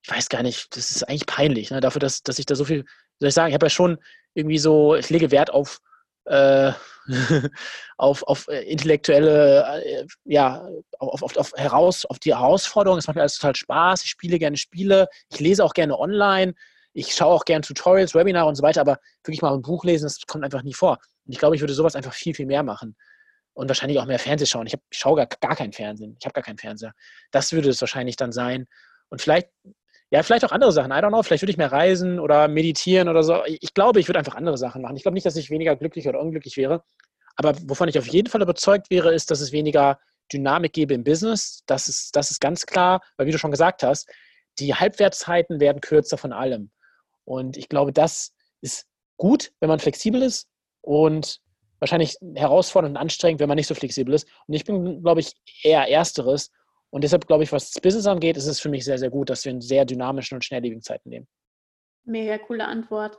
ich 0.03 0.11
weiß 0.11 0.29
gar 0.29 0.43
nicht, 0.43 0.75
das 0.75 0.91
ist 0.91 1.03
eigentlich 1.03 1.25
peinlich, 1.25 1.71
ne? 1.71 1.79
dafür, 1.81 1.99
dass, 1.99 2.21
dass 2.23 2.39
ich 2.39 2.45
da 2.45 2.55
so 2.55 2.65
viel, 2.65 2.85
soll 3.19 3.29
ich 3.29 3.33
sagen, 3.33 3.49
ich 3.49 3.53
habe 3.53 3.65
ja 3.67 3.71
schon 3.71 3.97
irgendwie 4.33 4.57
so, 4.57 4.95
ich 4.95 5.09
lege 5.09 5.31
Wert 5.31 5.51
auf 5.51 5.81
äh, 6.25 6.71
auf, 7.97 8.23
auf 8.23 8.47
äh, 8.47 8.61
intellektuelle, 8.63 9.81
äh, 9.83 10.05
ja, 10.25 10.67
auf, 10.99 11.23
auf, 11.23 11.37
auf, 11.37 11.53
heraus, 11.55 12.05
auf 12.05 12.19
die 12.19 12.33
Herausforderung. 12.33 12.99
Es 12.99 13.07
macht 13.07 13.15
mir 13.15 13.21
alles 13.21 13.37
total 13.37 13.55
Spaß. 13.55 14.03
Ich 14.03 14.09
spiele 14.09 14.39
gerne 14.39 14.57
Spiele. 14.57 15.07
Ich 15.31 15.39
lese 15.39 15.63
auch 15.63 15.73
gerne 15.73 15.97
online. 15.97 16.53
Ich 16.93 17.13
schaue 17.13 17.33
auch 17.33 17.45
gerne 17.45 17.61
Tutorials, 17.61 18.15
Webinare 18.15 18.47
und 18.47 18.55
so 18.55 18.63
weiter, 18.63 18.81
aber 18.81 18.99
wirklich 19.23 19.41
mal 19.41 19.53
ein 19.53 19.61
Buch 19.61 19.83
lesen, 19.83 20.05
das 20.05 20.21
kommt 20.27 20.45
einfach 20.45 20.63
nie 20.63 20.73
vor. 20.73 20.97
Und 21.25 21.33
ich 21.33 21.39
glaube, 21.39 21.55
ich 21.55 21.61
würde 21.61 21.73
sowas 21.73 21.95
einfach 21.95 22.13
viel, 22.13 22.33
viel 22.33 22.45
mehr 22.45 22.63
machen. 22.63 22.95
Und 23.53 23.67
wahrscheinlich 23.67 23.99
auch 23.99 24.05
mehr 24.05 24.19
Fernsehen 24.19 24.47
schauen. 24.47 24.67
Ich, 24.67 24.73
hab, 24.73 24.81
ich 24.89 24.97
schaue 24.97 25.17
gar, 25.17 25.27
gar 25.27 25.55
keinen 25.55 25.73
Fernsehen. 25.73 26.15
Ich 26.19 26.25
habe 26.25 26.33
gar 26.33 26.43
keinen 26.43 26.57
Fernseher. 26.57 26.93
Das 27.31 27.51
würde 27.51 27.69
es 27.69 27.81
wahrscheinlich 27.81 28.15
dann 28.15 28.31
sein. 28.31 28.65
Und 29.09 29.21
vielleicht 29.21 29.49
ja, 30.15 30.23
vielleicht 30.23 30.45
auch 30.45 30.53
andere 30.53 30.71
Sachen. 30.71 30.91
I 30.91 30.95
don't 30.95 31.09
know. 31.09 31.21
Vielleicht 31.23 31.43
würde 31.43 31.51
ich 31.51 31.57
mehr 31.57 31.73
reisen 31.73 32.21
oder 32.21 32.47
meditieren 32.47 33.09
oder 33.09 33.21
so. 33.21 33.43
Ich 33.45 33.73
glaube, 33.73 33.99
ich 33.99 34.07
würde 34.07 34.19
einfach 34.19 34.35
andere 34.35 34.57
Sachen 34.57 34.81
machen. 34.81 34.95
Ich 34.95 35.01
glaube 35.01 35.15
nicht, 35.15 35.25
dass 35.25 35.35
ich 35.35 35.49
weniger 35.49 35.75
glücklich 35.75 36.07
oder 36.07 36.21
unglücklich 36.21 36.55
wäre. 36.55 36.85
Aber 37.35 37.53
wovon 37.65 37.89
ich 37.89 37.99
auf 37.99 38.07
jeden 38.07 38.29
Fall 38.29 38.41
überzeugt 38.41 38.89
wäre, 38.89 39.13
ist, 39.13 39.29
dass 39.29 39.41
es 39.41 39.51
weniger 39.51 39.99
Dynamik 40.31 40.71
gäbe 40.71 40.93
im 40.93 41.03
Business. 41.03 41.63
Das 41.65 41.89
ist, 41.89 42.15
das 42.15 42.31
ist 42.31 42.39
ganz 42.39 42.65
klar, 42.65 43.01
weil 43.17 43.27
wie 43.27 43.31
du 43.31 43.37
schon 43.37 43.51
gesagt 43.51 43.83
hast, 43.83 44.09
die 44.57 44.73
Halbwertszeiten 44.73 45.59
werden 45.59 45.81
kürzer 45.81 46.17
von 46.17 46.31
allem. 46.31 46.71
Und 47.25 47.57
ich 47.57 47.67
glaube, 47.67 47.91
das 47.91 48.31
ist 48.61 48.85
gut, 49.17 49.51
wenn 49.59 49.67
man 49.67 49.79
flexibel 49.79 50.21
ist 50.21 50.47
und 50.79 51.41
wahrscheinlich 51.79 52.15
herausfordernd 52.35 52.95
und 52.95 53.01
anstrengend, 53.01 53.41
wenn 53.41 53.49
man 53.49 53.57
nicht 53.57 53.67
so 53.67 53.75
flexibel 53.75 54.13
ist. 54.13 54.29
Und 54.47 54.53
ich 54.53 54.63
bin, 54.63 55.01
glaube 55.01 55.19
ich, 55.19 55.33
eher 55.61 55.89
Ersteres 55.89 56.51
und 56.95 57.03
deshalb 57.03 57.27
glaube 57.27 57.43
ich, 57.43 57.51
was 57.51 57.73
das 57.73 57.81
Business 57.81 58.07
angeht, 58.07 58.37
ist 58.37 58.47
es 58.47 58.61
für 58.61 58.69
mich 58.69 58.85
sehr, 58.85 58.97
sehr 58.97 59.09
gut, 59.09 59.29
dass 59.29 59.43
wir 59.43 59.51
in 59.51 59.59
sehr 59.59 59.83
dynamischen 59.83 60.35
und 60.35 60.45
schnelllebigen 60.45 60.81
Zeiten 60.81 61.09
leben. 61.09 61.27
Mega 62.05 62.37
coole 62.37 62.65
Antwort. 62.65 63.17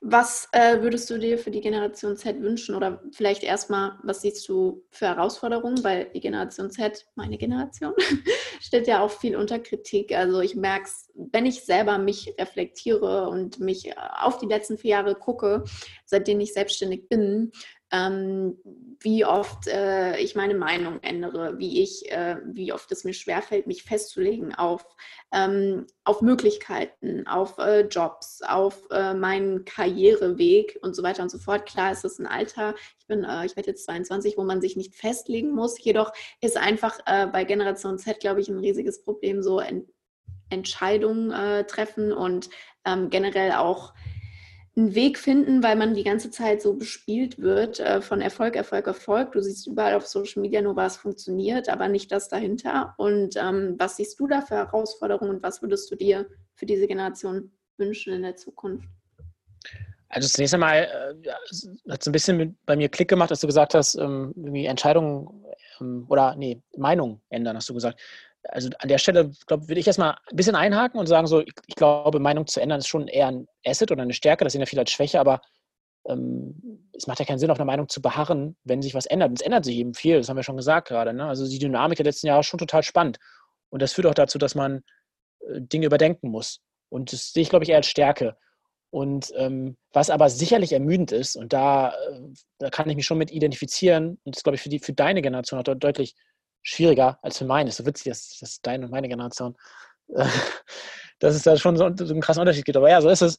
Was 0.00 0.48
äh, 0.52 0.80
würdest 0.80 1.10
du 1.10 1.18
dir 1.18 1.36
für 1.36 1.50
die 1.50 1.60
Generation 1.60 2.16
Z 2.16 2.40
wünschen? 2.40 2.74
Oder 2.74 3.02
vielleicht 3.12 3.42
erstmal, 3.42 3.98
was 4.02 4.22
siehst 4.22 4.48
du 4.48 4.82
für 4.90 5.08
Herausforderungen? 5.08 5.84
Weil 5.84 6.08
die 6.14 6.20
Generation 6.20 6.70
Z, 6.70 7.06
meine 7.16 7.36
Generation, 7.36 7.92
steht 8.60 8.86
ja 8.86 9.02
auch 9.02 9.10
viel 9.10 9.36
unter 9.36 9.58
Kritik. 9.58 10.16
Also 10.16 10.40
ich 10.40 10.54
merke 10.54 10.84
es, 10.84 11.10
wenn 11.14 11.44
ich 11.44 11.64
selber 11.64 11.98
mich 11.98 12.32
reflektiere 12.38 13.28
und 13.28 13.60
mich 13.60 13.92
auf 13.98 14.38
die 14.38 14.46
letzten 14.46 14.78
vier 14.78 14.92
Jahre 14.92 15.16
gucke, 15.16 15.64
seitdem 16.06 16.40
ich 16.40 16.54
selbstständig 16.54 17.10
bin, 17.10 17.52
ähm, 17.90 18.58
wie 19.00 19.24
oft 19.24 19.66
äh, 19.66 20.18
ich 20.18 20.34
meine 20.34 20.54
Meinung 20.54 21.00
ändere, 21.02 21.58
wie 21.58 21.82
ich, 21.82 22.10
äh, 22.10 22.36
wie 22.44 22.72
oft 22.72 22.90
es 22.92 23.04
mir 23.04 23.14
schwerfällt, 23.14 23.66
mich 23.66 23.84
festzulegen 23.84 24.54
auf, 24.54 24.84
ähm, 25.32 25.86
auf 26.04 26.20
Möglichkeiten, 26.20 27.26
auf 27.26 27.58
äh, 27.58 27.82
Jobs, 27.86 28.42
auf 28.42 28.88
äh, 28.90 29.14
meinen 29.14 29.64
Karriereweg 29.64 30.78
und 30.82 30.94
so 30.94 31.02
weiter 31.02 31.22
und 31.22 31.30
so 31.30 31.38
fort. 31.38 31.66
Klar 31.66 31.92
ist 31.92 32.04
es 32.04 32.18
ein 32.18 32.26
Alter, 32.26 32.74
ich 32.98 33.06
bin, 33.06 33.24
äh, 33.24 33.46
ich 33.46 33.56
werde 33.56 33.70
jetzt 33.70 33.84
22, 33.84 34.36
wo 34.36 34.44
man 34.44 34.60
sich 34.60 34.76
nicht 34.76 34.94
festlegen 34.94 35.52
muss. 35.52 35.82
Jedoch 35.82 36.12
ist 36.40 36.56
einfach 36.56 36.98
äh, 37.06 37.26
bei 37.26 37.44
Generation 37.44 37.98
Z, 37.98 38.20
glaube 38.20 38.40
ich, 38.40 38.48
ein 38.48 38.58
riesiges 38.58 39.02
Problem, 39.02 39.42
so 39.42 39.60
Ent 39.60 39.88
Entscheidungen 40.50 41.66
treffen 41.66 42.10
und 42.10 42.48
ähm, 42.86 43.10
generell 43.10 43.52
auch 43.52 43.92
einen 44.78 44.94
Weg 44.94 45.18
finden, 45.18 45.62
weil 45.62 45.76
man 45.76 45.94
die 45.94 46.04
ganze 46.04 46.30
Zeit 46.30 46.62
so 46.62 46.74
bespielt 46.74 47.38
wird 47.38 47.80
äh, 47.80 48.00
von 48.00 48.20
Erfolg, 48.20 48.54
Erfolg, 48.54 48.86
Erfolg. 48.86 49.32
Du 49.32 49.42
siehst 49.42 49.66
überall 49.66 49.94
auf 49.94 50.06
Social 50.06 50.40
Media 50.40 50.62
nur, 50.62 50.76
was 50.76 50.96
funktioniert, 50.96 51.68
aber 51.68 51.88
nicht 51.88 52.12
das 52.12 52.28
dahinter. 52.28 52.94
Und 52.96 53.36
ähm, 53.36 53.74
was 53.78 53.96
siehst 53.96 54.18
du 54.20 54.28
da 54.28 54.40
für 54.40 54.54
Herausforderungen 54.54 55.30
und 55.36 55.42
was 55.42 55.62
würdest 55.62 55.90
du 55.90 55.96
dir 55.96 56.26
für 56.54 56.66
diese 56.66 56.86
Generation 56.86 57.50
wünschen 57.76 58.12
in 58.14 58.22
der 58.22 58.36
Zukunft? 58.36 58.88
Also 60.10 60.28
zunächst 60.28 60.54
einmal 60.54 60.84
äh, 61.24 61.28
hat 61.90 62.00
es 62.00 62.06
ein 62.06 62.12
bisschen 62.12 62.36
mit, 62.36 62.54
bei 62.64 62.76
mir 62.76 62.88
Klick 62.88 63.08
gemacht, 63.08 63.30
dass 63.30 63.40
du 63.40 63.46
gesagt 63.46 63.74
hast, 63.74 63.96
ähm, 63.96 64.32
irgendwie 64.36 64.66
Entscheidungen 64.66 65.44
ähm, 65.80 66.06
oder 66.08 66.34
nee, 66.36 66.62
Meinung 66.76 67.20
ändern, 67.28 67.56
hast 67.56 67.68
du 67.68 67.74
gesagt 67.74 68.00
also 68.44 68.70
an 68.78 68.88
der 68.88 68.98
Stelle, 68.98 69.30
glaube 69.46 69.68
würde 69.68 69.80
ich 69.80 69.86
erstmal 69.86 70.12
ein 70.30 70.36
bisschen 70.36 70.54
einhaken 70.54 70.98
und 70.98 71.06
sagen, 71.06 71.26
so, 71.26 71.40
ich, 71.40 71.52
ich, 71.66 71.74
glaube, 71.74 72.18
Meinung 72.20 72.46
zu 72.46 72.60
ändern 72.60 72.78
ist 72.78 72.88
schon 72.88 73.08
eher 73.08 73.28
ein 73.28 73.46
Asset 73.66 73.90
oder 73.90 74.02
eine 74.02 74.14
Stärke, 74.14 74.44
das 74.44 74.52
sehen 74.52 74.60
ja 74.60 74.66
viele 74.66 74.82
als 74.82 74.90
Schwäche, 74.90 75.20
aber 75.20 75.40
ähm, 76.08 76.88
es 76.96 77.06
macht 77.06 77.18
ja 77.18 77.24
keinen 77.24 77.38
Sinn, 77.38 77.50
auf 77.50 77.58
einer 77.58 77.66
Meinung 77.66 77.88
zu 77.88 78.00
beharren, 78.00 78.56
wenn 78.64 78.82
sich 78.82 78.94
was 78.94 79.06
ändert. 79.06 79.30
Und 79.30 79.40
es 79.40 79.44
ändert 79.46 79.64
sich 79.64 79.76
eben 79.76 79.94
viel, 79.94 80.18
das 80.18 80.28
haben 80.28 80.36
wir 80.36 80.42
schon 80.42 80.56
gesagt 80.56 80.88
gerade. 80.88 81.12
Ne? 81.12 81.26
Also 81.26 81.48
die 81.48 81.58
Dynamik 81.58 81.96
der 81.96 82.06
letzten 82.06 82.26
Jahre 82.26 82.40
ist 82.40 82.46
schon 82.46 82.58
total 82.58 82.82
spannend. 82.82 83.18
Und 83.70 83.82
das 83.82 83.92
führt 83.92 84.06
auch 84.06 84.14
dazu, 84.14 84.38
dass 84.38 84.54
man 84.54 84.82
äh, 85.40 85.60
Dinge 85.60 85.86
überdenken 85.86 86.30
muss. 86.30 86.60
Und 86.88 87.12
das 87.12 87.32
sehe 87.32 87.42
ich, 87.42 87.50
glaube 87.50 87.64
ich, 87.64 87.70
eher 87.70 87.76
als 87.76 87.88
Stärke. 87.88 88.36
Und 88.90 89.32
ähm, 89.36 89.76
was 89.92 90.08
aber 90.08 90.30
sicherlich 90.30 90.72
ermüdend 90.72 91.12
ist, 91.12 91.36
und 91.36 91.52
da, 91.52 91.90
äh, 91.90 92.20
da 92.58 92.70
kann 92.70 92.88
ich 92.88 92.96
mich 92.96 93.04
schon 93.04 93.18
mit 93.18 93.30
identifizieren, 93.30 94.18
und 94.24 94.34
das 94.34 94.42
glaube 94.42 94.56
ich 94.56 94.62
für, 94.62 94.70
die, 94.70 94.78
für 94.78 94.94
deine 94.94 95.20
Generation 95.20 95.60
auch 95.60 95.64
deutlich 95.64 96.14
schwieriger 96.62 97.18
als 97.22 97.38
für 97.38 97.44
meine. 97.44 97.70
So 97.70 97.86
witzig, 97.86 98.10
dass, 98.10 98.38
dass 98.38 98.60
deine 98.60 98.86
und 98.86 98.90
meine 98.90 99.08
Generation, 99.08 99.56
äh, 100.14 100.26
dass 101.18 101.34
es 101.34 101.42
da 101.42 101.56
schon 101.56 101.76
so, 101.76 101.90
so 101.94 102.12
einen 102.12 102.20
krassen 102.20 102.40
Unterschied 102.40 102.64
gibt. 102.64 102.76
Aber 102.76 102.90
ja, 102.90 103.00
so 103.00 103.08
ist 103.08 103.22
es. 103.22 103.38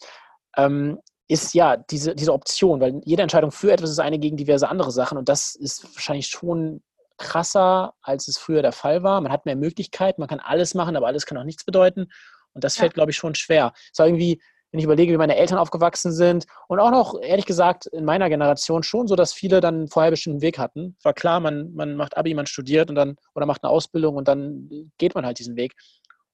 Ähm, 0.57 0.99
ist 1.29 1.53
ja 1.53 1.77
diese, 1.77 2.15
diese 2.15 2.33
Option, 2.33 2.81
weil 2.81 3.01
jede 3.05 3.21
Entscheidung 3.21 3.51
für 3.51 3.71
etwas 3.71 3.91
ist 3.91 3.99
eine 3.99 4.17
gegen 4.17 4.35
diverse 4.35 4.67
andere 4.67 4.91
Sachen 4.91 5.15
und 5.15 5.29
das 5.29 5.53
ist 5.53 5.83
wahrscheinlich 5.95 6.25
schon 6.25 6.81
krasser, 7.17 7.93
als 8.01 8.27
es 8.27 8.39
früher 8.39 8.63
der 8.63 8.71
Fall 8.71 9.03
war. 9.03 9.21
Man 9.21 9.31
hat 9.31 9.45
mehr 9.45 9.55
Möglichkeiten, 9.55 10.21
man 10.21 10.27
kann 10.27 10.39
alles 10.39 10.73
machen, 10.73 10.95
aber 10.95 11.05
alles 11.05 11.27
kann 11.27 11.37
auch 11.37 11.43
nichts 11.43 11.63
bedeuten 11.63 12.07
und 12.53 12.63
das 12.63 12.77
fällt, 12.77 12.93
ja. 12.93 12.95
glaube 12.95 13.11
ich, 13.11 13.17
schon 13.17 13.35
schwer. 13.35 13.73
Es 13.93 13.99
war 13.99 14.07
irgendwie 14.07 14.41
wenn 14.71 14.79
ich 14.79 14.83
überlege, 14.83 15.11
wie 15.11 15.17
meine 15.17 15.35
Eltern 15.35 15.57
aufgewachsen 15.57 16.11
sind 16.11 16.45
und 16.67 16.79
auch 16.79 16.91
noch, 16.91 17.19
ehrlich 17.21 17.45
gesagt, 17.45 17.87
in 17.87 18.05
meiner 18.05 18.29
Generation 18.29 18.83
schon 18.83 19.07
so, 19.07 19.15
dass 19.15 19.33
viele 19.33 19.61
dann 19.61 19.87
vorher 19.87 20.11
bestimmten 20.11 20.41
Weg 20.41 20.59
hatten. 20.59 20.95
War 21.01 21.13
klar, 21.13 21.39
man, 21.39 21.73
man 21.73 21.95
macht 21.95 22.17
Abi, 22.17 22.33
man 22.33 22.45
studiert 22.45 22.89
und 22.89 22.95
dann 22.95 23.15
oder 23.33 23.45
macht 23.45 23.63
eine 23.63 23.71
Ausbildung 23.71 24.15
und 24.15 24.27
dann 24.27 24.91
geht 24.97 25.15
man 25.15 25.25
halt 25.25 25.39
diesen 25.39 25.55
Weg. 25.55 25.73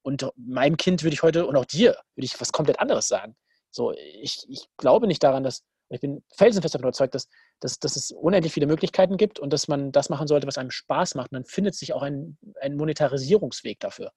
Und 0.01 0.29
meinem 0.35 0.77
Kind 0.77 1.03
würde 1.03 1.13
ich 1.13 1.23
heute 1.23 1.47
und 1.47 1.55
auch 1.55 1.65
dir 1.65 1.97
würde 2.15 2.25
ich 2.25 2.39
was 2.39 2.51
komplett 2.51 2.79
anderes 2.79 3.07
sagen. 3.07 3.35
So, 3.71 3.93
ich, 3.93 4.45
ich 4.49 4.67
glaube 4.77 5.07
nicht 5.07 5.23
daran, 5.23 5.43
dass, 5.43 5.63
ich 5.89 6.01
bin 6.01 6.23
felsenfest 6.35 6.75
davon 6.75 6.85
überzeugt, 6.85 7.15
dass, 7.15 7.29
dass, 7.59 7.79
dass 7.79 7.95
es 7.95 8.11
unendlich 8.11 8.53
viele 8.53 8.67
Möglichkeiten 8.67 9.17
gibt 9.17 9.39
und 9.39 9.53
dass 9.53 9.67
man 9.67 9.91
das 9.91 10.09
machen 10.09 10.27
sollte, 10.27 10.47
was 10.47 10.57
einem 10.57 10.71
Spaß 10.71 11.15
macht. 11.15 11.31
Und 11.31 11.35
dann 11.35 11.45
findet 11.45 11.75
sich 11.75 11.93
auch 11.93 12.01
ein, 12.01 12.37
ein 12.59 12.75
Monetarisierungsweg 12.75 13.79
dafür. 13.79 14.11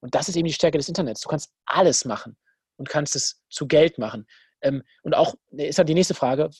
Und 0.00 0.14
das 0.14 0.28
ist 0.28 0.36
eben 0.36 0.46
die 0.46 0.52
Stärke 0.52 0.78
des 0.78 0.88
Internets. 0.88 1.20
Du 1.20 1.28
kannst 1.28 1.50
alles 1.66 2.04
machen 2.04 2.36
und 2.76 2.88
kannst 2.88 3.16
es 3.16 3.42
zu 3.50 3.66
Geld 3.66 3.98
machen. 3.98 4.26
Ähm, 4.62 4.82
und 5.02 5.14
auch 5.14 5.34
ist 5.52 5.78
halt 5.78 5.88
die 5.88 5.94
nächste 5.94 6.14
Frage, 6.14 6.50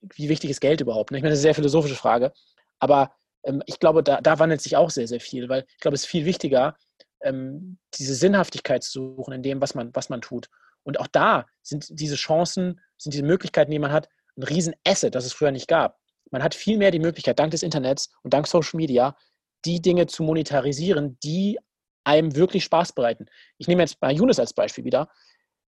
wie 0.00 0.28
wichtig 0.28 0.50
ist 0.50 0.60
Geld 0.60 0.80
überhaupt? 0.80 1.10
Ne? 1.10 1.18
Ich 1.18 1.22
meine, 1.22 1.30
das 1.30 1.38
ist 1.38 1.44
eine 1.44 1.48
sehr 1.48 1.54
philosophische 1.54 1.96
Frage, 1.96 2.32
aber 2.78 3.12
ähm, 3.44 3.62
ich 3.66 3.78
glaube, 3.78 4.02
da, 4.02 4.20
da, 4.20 4.38
wandelt 4.38 4.60
sich 4.60 4.76
auch 4.76 4.90
sehr, 4.90 5.08
sehr 5.08 5.20
viel, 5.20 5.48
weil 5.48 5.64
ich 5.68 5.80
glaube, 5.80 5.94
es 5.94 6.02
ist 6.02 6.08
viel 6.08 6.24
wichtiger, 6.24 6.76
ähm, 7.22 7.78
diese 7.94 8.14
Sinnhaftigkeit 8.14 8.82
zu 8.82 9.16
suchen 9.16 9.32
in 9.32 9.42
dem, 9.42 9.60
was 9.60 9.74
man, 9.74 9.90
was 9.94 10.08
man 10.08 10.20
tut. 10.20 10.48
Und 10.82 11.00
auch 11.00 11.06
da 11.06 11.46
sind 11.62 11.86
diese 11.90 12.16
Chancen, 12.16 12.80
sind 12.98 13.14
diese 13.14 13.24
Möglichkeiten, 13.24 13.70
die 13.70 13.78
man 13.78 13.92
hat, 13.92 14.08
ein 14.36 14.42
Riesen-Asset, 14.42 15.14
das 15.14 15.24
es 15.24 15.32
früher 15.32 15.50
nicht 15.50 15.68
gab. 15.68 15.98
Man 16.30 16.42
hat 16.42 16.54
viel 16.54 16.76
mehr 16.76 16.90
die 16.90 16.98
Möglichkeit, 16.98 17.38
dank 17.38 17.52
des 17.52 17.62
Internets 17.62 18.10
und 18.22 18.34
dank 18.34 18.46
Social 18.46 18.76
Media, 18.76 19.16
die 19.64 19.80
Dinge 19.80 20.06
zu 20.06 20.22
monetarisieren, 20.22 21.18
die 21.22 21.58
einem 22.04 22.34
wirklich 22.36 22.64
Spaß 22.64 22.92
bereiten. 22.92 23.26
Ich 23.56 23.66
nehme 23.66 23.82
jetzt 23.82 24.00
mal 24.02 24.12
Younes 24.12 24.38
als 24.38 24.52
Beispiel 24.52 24.84
wieder 24.84 25.08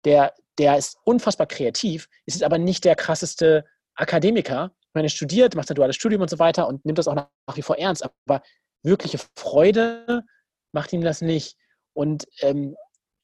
der, 0.06 0.34
der 0.58 0.78
ist 0.78 0.98
unfassbar 1.04 1.48
kreativ, 1.48 2.10
ist 2.26 2.44
aber 2.44 2.58
nicht 2.58 2.86
der 2.86 2.96
krasseste 2.96 3.66
Akademiker. 3.96 4.72
meine, 4.94 5.08
er 5.08 5.12
studiert, 5.12 5.56
macht 5.56 5.70
ein 5.70 5.76
duales 5.76 5.96
Studium 5.96 6.22
und 6.22 6.30
so 6.30 6.40
weiter 6.40 6.68
und 6.68 6.86
nimmt 6.86 6.98
das 6.98 7.08
auch 7.08 7.16
nach 7.16 7.30
wie 7.56 7.62
vor 7.62 7.78
ernst. 7.78 8.04
Aber 8.04 8.42
wirkliche 8.84 9.20
Freude 9.36 10.24
macht 10.72 10.94
ihm 10.94 11.02
das 11.02 11.22
nicht. 11.22 11.58
Und, 11.94 12.28
ähm, 12.42 12.76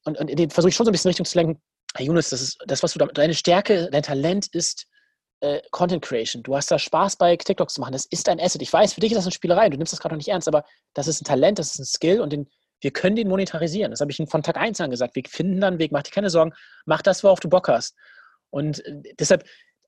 und, 0.04 0.18
und 0.18 0.52
versuche 0.52 0.70
ich 0.70 0.76
schon 0.76 0.86
so 0.86 0.90
ein 0.90 0.92
bisschen 0.92 1.08
Richtung 1.08 1.26
zu 1.26 1.38
lenken. 1.38 1.62
Herr 1.94 2.04
Yunus, 2.04 2.28
das 2.28 2.42
ist 2.42 2.58
das, 2.66 2.82
was 2.82 2.92
du 2.92 2.98
da, 2.98 3.06
deine 3.06 3.34
Stärke, 3.34 3.88
dein 3.90 4.02
Talent 4.02 4.48
ist 4.48 4.86
äh, 5.40 5.60
Content 5.70 6.02
Creation. 6.02 6.42
Du 6.42 6.56
hast 6.56 6.70
da 6.70 6.78
Spaß 6.78 7.16
bei 7.16 7.36
TikToks 7.36 7.74
zu 7.74 7.80
machen. 7.80 7.92
Das 7.92 8.06
ist 8.06 8.28
ein 8.28 8.40
Asset. 8.40 8.62
Ich 8.62 8.72
weiß, 8.72 8.92
für 8.92 9.00
dich 9.00 9.12
ist 9.12 9.18
das 9.18 9.24
eine 9.24 9.32
Spielerei. 9.32 9.68
Du 9.68 9.76
nimmst 9.76 9.92
das 9.92 10.00
gerade 10.00 10.14
noch 10.14 10.18
nicht 10.18 10.28
ernst, 10.28 10.48
aber 10.48 10.64
das 10.94 11.08
ist 11.08 11.20
ein 11.20 11.24
Talent, 11.24 11.58
das 11.58 11.72
ist 11.72 11.78
ein 11.78 11.84
Skill 11.84 12.20
und 12.20 12.32
den, 12.32 12.48
wir 12.80 12.90
können 12.90 13.16
den 13.16 13.28
monetarisieren. 13.28 13.90
Das 13.90 14.00
habe 14.00 14.10
ich 14.10 14.22
von 14.28 14.42
Tag 14.42 14.56
1 14.56 14.80
an 14.80 14.90
gesagt. 14.90 15.16
Wir 15.16 15.22
finden 15.28 15.60
dann 15.60 15.74
einen 15.74 15.78
Weg. 15.78 15.92
Mach 15.92 16.02
dir 16.02 16.10
keine 16.10 16.30
Sorgen. 16.30 16.52
Mach 16.84 17.02
das, 17.02 17.24
worauf 17.24 17.40
du 17.40 17.48
Bock 17.48 17.68
hast. 17.68 17.96
Und 18.50 18.84
äh, 18.86 19.02
deshalb, 19.18 19.44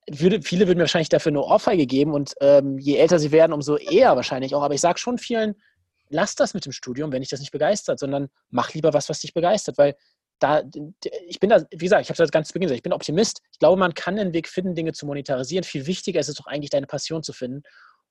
würde, 0.09 0.41
viele 0.41 0.67
würden 0.67 0.77
mir 0.77 0.83
wahrscheinlich 0.83 1.09
dafür 1.09 1.31
eine 1.31 1.43
Ohrfeige 1.43 1.85
geben 1.85 2.13
und 2.13 2.33
ähm, 2.41 2.79
je 2.79 2.97
älter 2.97 3.19
sie 3.19 3.31
werden, 3.31 3.53
umso 3.53 3.77
eher 3.77 4.15
wahrscheinlich 4.15 4.55
auch. 4.55 4.63
Aber 4.63 4.73
ich 4.73 4.81
sage 4.81 4.99
schon 4.99 5.17
vielen, 5.17 5.55
lass 6.09 6.35
das 6.35 6.53
mit 6.53 6.65
dem 6.65 6.71
Studium, 6.71 7.11
wenn 7.11 7.21
dich 7.21 7.29
das 7.29 7.39
nicht 7.39 7.51
begeistert, 7.51 7.99
sondern 7.99 8.29
mach 8.49 8.73
lieber 8.73 8.93
was, 8.93 9.09
was 9.09 9.19
dich 9.19 9.33
begeistert, 9.33 9.77
weil 9.77 9.95
da, 10.39 10.63
ich 11.27 11.39
bin 11.39 11.49
da, 11.49 11.65
wie 11.69 11.77
gesagt, 11.77 12.03
ich 12.03 12.09
habe 12.09 12.23
es 12.23 12.31
ganz 12.31 12.47
zu 12.47 12.53
Beginn 12.53 12.67
gesagt, 12.67 12.77
ich 12.77 12.83
bin 12.83 12.93
Optimist. 12.93 13.41
Ich 13.51 13.59
glaube, 13.59 13.77
man 13.77 13.93
kann 13.93 14.17
einen 14.17 14.33
Weg 14.33 14.47
finden, 14.47 14.73
Dinge 14.73 14.93
zu 14.93 15.05
monetarisieren. 15.05 15.65
Viel 15.65 15.85
wichtiger 15.85 16.19
ist 16.19 16.29
es 16.29 16.35
doch 16.35 16.47
eigentlich, 16.47 16.69
deine 16.69 16.87
Passion 16.87 17.23
zu 17.23 17.33
finden. 17.33 17.63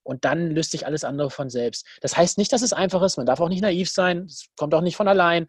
Und 0.08 0.24
dann 0.24 0.52
löst 0.52 0.70
sich 0.70 0.86
alles 0.86 1.04
andere 1.04 1.28
von 1.28 1.50
selbst. 1.50 1.86
Das 2.00 2.16
heißt 2.16 2.38
nicht, 2.38 2.50
dass 2.54 2.62
es 2.62 2.72
einfach 2.72 3.02
ist. 3.02 3.18
Man 3.18 3.26
darf 3.26 3.40
auch 3.40 3.50
nicht 3.50 3.60
naiv 3.60 3.90
sein. 3.90 4.20
Es 4.20 4.46
kommt 4.56 4.72
auch 4.72 4.80
nicht 4.80 4.96
von 4.96 5.06
allein. 5.06 5.48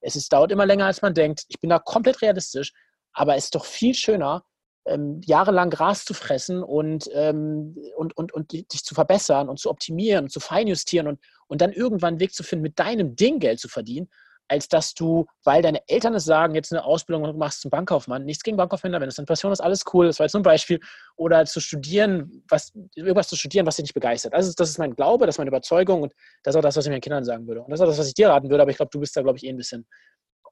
Es 0.00 0.16
ist, 0.16 0.32
dauert 0.32 0.50
immer 0.50 0.66
länger, 0.66 0.86
als 0.86 1.02
man 1.02 1.14
denkt. 1.14 1.44
Ich 1.46 1.60
bin 1.60 1.70
da 1.70 1.78
komplett 1.78 2.20
realistisch. 2.20 2.72
Aber 3.12 3.36
es 3.36 3.44
ist 3.44 3.54
doch 3.54 3.64
viel 3.64 3.94
schöner, 3.94 4.42
ähm, 4.86 5.20
jahrelang 5.24 5.70
Gras 5.70 6.04
zu 6.04 6.14
fressen 6.14 6.64
und, 6.64 7.08
ähm, 7.12 7.76
und, 7.96 8.16
und, 8.16 8.34
und 8.34 8.50
dich 8.50 8.82
zu 8.82 8.96
verbessern 8.96 9.48
und 9.48 9.60
zu 9.60 9.70
optimieren 9.70 10.24
und 10.24 10.30
zu 10.30 10.40
feinjustieren 10.40 11.06
und, 11.06 11.20
und 11.46 11.60
dann 11.60 11.70
irgendwann 11.72 12.14
einen 12.14 12.20
Weg 12.20 12.34
zu 12.34 12.42
finden, 12.42 12.64
mit 12.64 12.80
deinem 12.80 13.14
Ding 13.14 13.38
Geld 13.38 13.60
zu 13.60 13.68
verdienen, 13.68 14.10
als 14.52 14.68
dass 14.68 14.92
du, 14.92 15.24
weil 15.44 15.62
deine 15.62 15.80
Eltern 15.88 16.14
es 16.14 16.26
sagen, 16.26 16.54
jetzt 16.54 16.72
eine 16.72 16.84
Ausbildung 16.84 17.38
machst 17.38 17.62
zum 17.62 17.70
Bankkaufmann. 17.70 18.26
Nichts 18.26 18.42
gegen 18.42 18.58
Bankkaufmänner, 18.58 19.00
wenn 19.00 19.08
es 19.08 19.18
eine 19.18 19.24
Passion 19.24 19.50
ist, 19.50 19.60
alles 19.60 19.82
cool, 19.94 20.06
das 20.06 20.18
war 20.18 20.26
jetzt 20.26 20.34
nur 20.34 20.40
ein 20.40 20.44
Beispiel. 20.44 20.78
Oder 21.16 21.46
zu 21.46 21.58
studieren, 21.58 22.44
was, 22.50 22.70
irgendwas 22.94 23.28
zu 23.28 23.36
studieren, 23.36 23.64
was 23.64 23.76
dich 23.76 23.84
nicht 23.84 23.94
begeistert. 23.94 24.34
Also 24.34 24.52
das 24.54 24.68
ist 24.68 24.78
mein 24.78 24.94
Glaube, 24.94 25.24
das 25.24 25.36
ist 25.36 25.38
meine 25.38 25.48
Überzeugung 25.48 26.02
und 26.02 26.12
das 26.42 26.54
ist 26.54 26.58
auch 26.58 26.62
das, 26.62 26.76
was 26.76 26.84
ich 26.84 26.90
meinen 26.90 27.00
Kindern 27.00 27.24
sagen 27.24 27.46
würde. 27.46 27.62
Und 27.62 27.70
das 27.70 27.80
ist 27.80 27.84
auch 27.84 27.88
das, 27.88 27.98
was 27.98 28.08
ich 28.08 28.14
dir 28.14 28.28
raten 28.28 28.50
würde, 28.50 28.60
aber 28.60 28.70
ich 28.70 28.76
glaube, 28.76 28.90
du 28.90 29.00
bist 29.00 29.16
da, 29.16 29.22
glaube 29.22 29.38
ich, 29.38 29.44
eh 29.44 29.48
ein 29.48 29.56
bisschen 29.56 29.86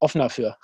offener 0.00 0.30
für. 0.30 0.56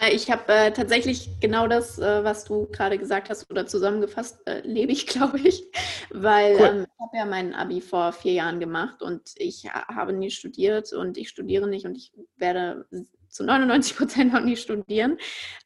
Äh, 0.00 0.14
ich 0.14 0.30
habe 0.30 0.52
äh, 0.52 0.72
tatsächlich 0.72 1.28
genau 1.40 1.66
das, 1.68 1.98
äh, 1.98 2.24
was 2.24 2.44
du 2.44 2.66
gerade 2.66 2.98
gesagt 2.98 3.30
hast 3.30 3.50
oder 3.50 3.66
zusammengefasst, 3.66 4.40
äh, 4.46 4.60
lebe 4.60 4.92
ich, 4.92 5.06
glaube 5.08 5.38
ich, 5.40 5.66
weil 6.10 6.56
cool. 6.56 6.66
ähm, 6.66 6.86
ich 6.86 7.00
habe 7.00 7.16
ja 7.16 7.24
mein 7.24 7.54
Abi 7.54 7.80
vor 7.80 8.12
vier 8.12 8.32
Jahren 8.32 8.60
gemacht 8.60 9.02
und 9.02 9.32
ich 9.36 9.64
habe 9.72 10.12
nie 10.12 10.30
studiert 10.30 10.92
und 10.92 11.18
ich 11.18 11.28
studiere 11.28 11.68
nicht 11.68 11.86
und 11.86 11.96
ich 11.96 12.12
werde 12.36 12.86
zu 13.28 13.44
99 13.44 13.96
Prozent 13.96 14.32
noch 14.32 14.40
nie 14.40 14.56
studieren. 14.56 15.18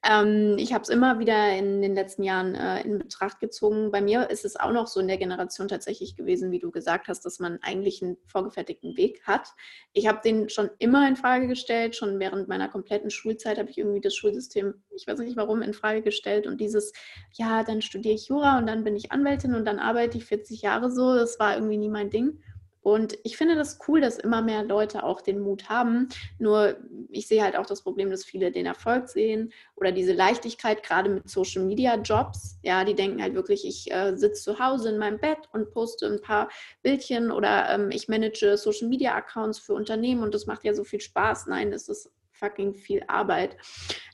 Ähm, 0.04 0.56
ich 0.58 0.72
habe 0.72 0.82
es 0.82 0.88
immer 0.88 1.18
wieder 1.18 1.56
in 1.56 1.80
den 1.80 1.94
letzten 1.94 2.22
Jahren 2.22 2.54
äh, 2.54 2.82
in 2.82 2.98
Betracht 2.98 3.40
gezogen. 3.40 3.90
Bei 3.90 4.00
mir 4.00 4.30
ist 4.30 4.44
es 4.44 4.56
auch 4.56 4.72
noch 4.72 4.86
so 4.86 5.00
in 5.00 5.08
der 5.08 5.18
Generation 5.18 5.68
tatsächlich 5.68 6.16
gewesen, 6.16 6.50
wie 6.50 6.58
du 6.58 6.70
gesagt 6.70 7.08
hast, 7.08 7.24
dass 7.24 7.38
man 7.38 7.58
eigentlich 7.62 8.02
einen 8.02 8.16
vorgefertigten 8.26 8.96
Weg 8.96 9.22
hat. 9.24 9.48
Ich 9.92 10.06
habe 10.06 10.20
den 10.24 10.48
schon 10.48 10.70
immer 10.78 11.06
in 11.08 11.16
Frage 11.16 11.46
gestellt. 11.46 11.96
Schon 11.96 12.18
während 12.18 12.48
meiner 12.48 12.68
kompletten 12.68 13.10
Schulzeit 13.10 13.58
habe 13.58 13.70
ich 13.70 13.78
irgendwie 13.78 14.00
das 14.00 14.14
Schulsystem, 14.14 14.74
ich 14.94 15.06
weiß 15.06 15.18
nicht 15.20 15.36
warum, 15.36 15.62
in 15.62 15.74
Frage 15.74 16.02
gestellt. 16.02 16.46
Und 16.46 16.60
dieses, 16.60 16.92
ja, 17.32 17.62
dann 17.62 17.82
studiere 17.82 18.14
ich 18.14 18.28
Jura 18.28 18.58
und 18.58 18.66
dann 18.66 18.84
bin 18.84 18.96
ich 18.96 19.12
Anwältin 19.12 19.54
und 19.54 19.64
dann 19.64 19.78
arbeite 19.78 20.18
ich 20.18 20.24
40 20.24 20.62
Jahre 20.62 20.90
so, 20.90 21.14
das 21.14 21.38
war 21.38 21.54
irgendwie 21.54 21.78
nie 21.78 21.88
mein 21.88 22.10
Ding. 22.10 22.40
Und 22.82 23.16
ich 23.22 23.36
finde 23.36 23.54
das 23.54 23.78
cool, 23.86 24.00
dass 24.00 24.18
immer 24.18 24.42
mehr 24.42 24.64
Leute 24.64 25.04
auch 25.04 25.20
den 25.20 25.40
Mut 25.40 25.68
haben. 25.68 26.08
Nur 26.38 26.76
ich 27.10 27.28
sehe 27.28 27.42
halt 27.42 27.56
auch 27.56 27.66
das 27.66 27.82
Problem, 27.82 28.10
dass 28.10 28.24
viele 28.24 28.50
den 28.50 28.66
Erfolg 28.66 29.08
sehen 29.08 29.52
oder 29.76 29.92
diese 29.92 30.12
Leichtigkeit, 30.12 30.82
gerade 30.82 31.08
mit 31.08 31.28
Social 31.28 31.62
Media 31.62 31.96
Jobs. 31.96 32.58
Ja, 32.62 32.84
die 32.84 32.94
denken 32.94 33.22
halt 33.22 33.34
wirklich, 33.34 33.64
ich 33.64 33.92
äh, 33.92 34.16
sitze 34.16 34.42
zu 34.42 34.58
Hause 34.58 34.90
in 34.90 34.98
meinem 34.98 35.20
Bett 35.20 35.38
und 35.52 35.70
poste 35.70 36.06
ein 36.06 36.20
paar 36.20 36.48
Bildchen 36.82 37.30
oder 37.30 37.70
ähm, 37.70 37.90
ich 37.92 38.08
manage 38.08 38.56
Social 38.56 38.88
Media 38.88 39.14
Accounts 39.14 39.60
für 39.60 39.74
Unternehmen 39.74 40.22
und 40.22 40.34
das 40.34 40.46
macht 40.46 40.64
ja 40.64 40.74
so 40.74 40.82
viel 40.82 41.00
Spaß. 41.00 41.46
Nein, 41.46 41.70
das 41.70 41.88
ist 41.88 42.10
fucking 42.32 42.74
viel 42.74 43.04
Arbeit 43.06 43.56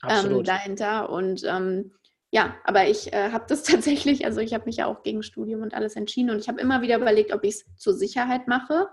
ähm, 0.07 0.43
dahinter. 0.43 1.09
Und 1.09 1.43
ähm, 1.43 1.91
ja, 2.31 2.55
aber 2.63 2.87
ich 2.87 3.11
äh, 3.11 3.31
habe 3.31 3.45
das 3.47 3.63
tatsächlich, 3.63 4.25
also 4.25 4.39
ich 4.39 4.53
habe 4.53 4.65
mich 4.65 4.77
ja 4.77 4.85
auch 4.85 5.03
gegen 5.03 5.23
Studium 5.23 5.61
und 5.61 5.73
alles 5.73 5.95
entschieden 5.95 6.29
und 6.29 6.39
ich 6.39 6.47
habe 6.47 6.61
immer 6.61 6.81
wieder 6.81 6.97
überlegt, 6.97 7.33
ob 7.33 7.43
ich 7.43 7.55
es 7.55 7.65
zur 7.75 7.93
Sicherheit 7.93 8.47
mache. 8.47 8.89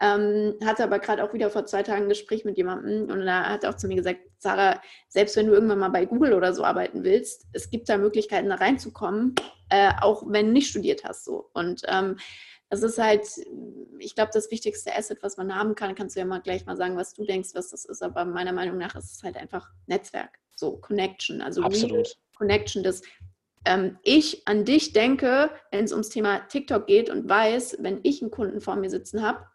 Ähm, 0.00 0.54
hatte 0.64 0.82
aber 0.82 0.98
gerade 0.98 1.22
auch 1.22 1.32
wieder 1.32 1.48
vor 1.48 1.64
zwei 1.66 1.84
Tagen 1.84 2.04
ein 2.04 2.08
Gespräch 2.08 2.44
mit 2.44 2.56
jemandem 2.56 3.08
und 3.08 3.24
da 3.24 3.44
hat 3.50 3.62
er 3.62 3.70
auch 3.70 3.76
zu 3.76 3.86
mir 3.86 3.96
gesagt, 3.96 4.20
Sarah, 4.38 4.80
selbst 5.08 5.36
wenn 5.36 5.46
du 5.46 5.52
irgendwann 5.52 5.78
mal 5.78 5.90
bei 5.90 6.06
Google 6.06 6.34
oder 6.34 6.52
so 6.52 6.64
arbeiten 6.64 7.04
willst, 7.04 7.46
es 7.52 7.70
gibt 7.70 7.88
da 7.88 7.96
Möglichkeiten, 7.98 8.48
da 8.48 8.56
reinzukommen, 8.56 9.36
äh, 9.68 9.92
auch 10.00 10.24
wenn 10.26 10.46
du 10.46 10.52
nicht 10.52 10.68
studiert 10.68 11.04
hast. 11.04 11.24
So. 11.24 11.50
Und 11.52 11.82
ähm, 11.86 12.16
das 12.72 12.82
ist 12.82 12.98
halt, 12.98 13.28
ich 13.98 14.14
glaube, 14.14 14.30
das 14.32 14.50
wichtigste 14.50 14.96
Asset, 14.96 15.22
was 15.22 15.36
man 15.36 15.54
haben 15.54 15.74
kann. 15.74 15.94
Kannst 15.94 16.16
du 16.16 16.20
ja 16.20 16.26
mal 16.26 16.40
gleich 16.40 16.64
mal 16.64 16.76
sagen, 16.76 16.96
was 16.96 17.12
du 17.12 17.24
denkst, 17.24 17.50
was 17.52 17.68
das 17.68 17.84
ist. 17.84 18.02
Aber 18.02 18.24
meiner 18.24 18.54
Meinung 18.54 18.78
nach 18.78 18.96
ist 18.96 19.12
es 19.12 19.22
halt 19.22 19.36
einfach 19.36 19.70
Netzwerk, 19.86 20.38
so 20.54 20.78
Connection. 20.78 21.42
Also 21.42 21.62
Absolut. 21.62 22.16
Connection, 22.42 22.82
dass 22.82 23.02
ähm, 23.64 23.98
ich 24.02 24.46
an 24.48 24.64
dich 24.64 24.92
denke, 24.92 25.50
wenn 25.70 25.84
es 25.84 25.92
ums 25.92 26.08
Thema 26.08 26.40
TikTok 26.48 26.88
geht 26.88 27.08
und 27.08 27.28
weiß, 27.28 27.76
wenn 27.80 28.00
ich 28.02 28.20
einen 28.20 28.32
Kunden 28.32 28.60
vor 28.60 28.74
mir 28.74 28.90
sitzen 28.90 29.22
habe, 29.22 29.46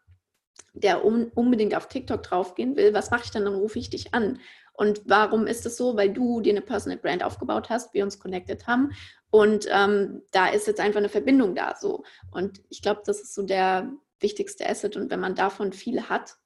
der 0.74 1.04
um, 1.04 1.30
unbedingt 1.36 1.76
auf 1.76 1.90
TikTok 1.90 2.24
draufgehen 2.24 2.78
will, 2.78 2.94
was 2.94 3.12
mache 3.12 3.26
ich 3.26 3.32
dann? 3.32 3.44
Dann 3.44 3.56
rufe 3.56 3.78
ich 3.78 3.90
dich 3.90 4.14
an. 4.14 4.40
Und 4.72 5.02
warum 5.06 5.48
ist 5.48 5.66
das 5.66 5.76
so? 5.76 5.98
Weil 5.98 6.14
du 6.14 6.40
dir 6.40 6.54
eine 6.54 6.62
Personal 6.62 6.98
Brand 6.98 7.24
aufgebaut 7.24 7.70
hast, 7.70 7.94
wir 7.94 8.06
uns 8.06 8.20
connected 8.20 8.68
haben. 8.68 8.92
Und 9.32 9.68
ähm, 9.70 10.22
da 10.32 10.48
ist 10.48 10.68
jetzt 10.68 10.80
einfach 10.80 11.00
eine 11.00 11.10
Verbindung 11.10 11.56
da 11.56 11.76
so. 11.76 12.04
Und 12.32 12.62
ich 12.70 12.82
glaube, 12.82 13.02
das 13.06 13.20
ist 13.20 13.34
so 13.34 13.44
der 13.44 13.92
wichtigste 14.22 14.70
Asset. 14.70 14.96
Und 14.96 15.10
wenn 15.10 15.20
man 15.20 15.36
davon 15.36 15.74
viele 15.74 16.08
hat, 16.08 16.38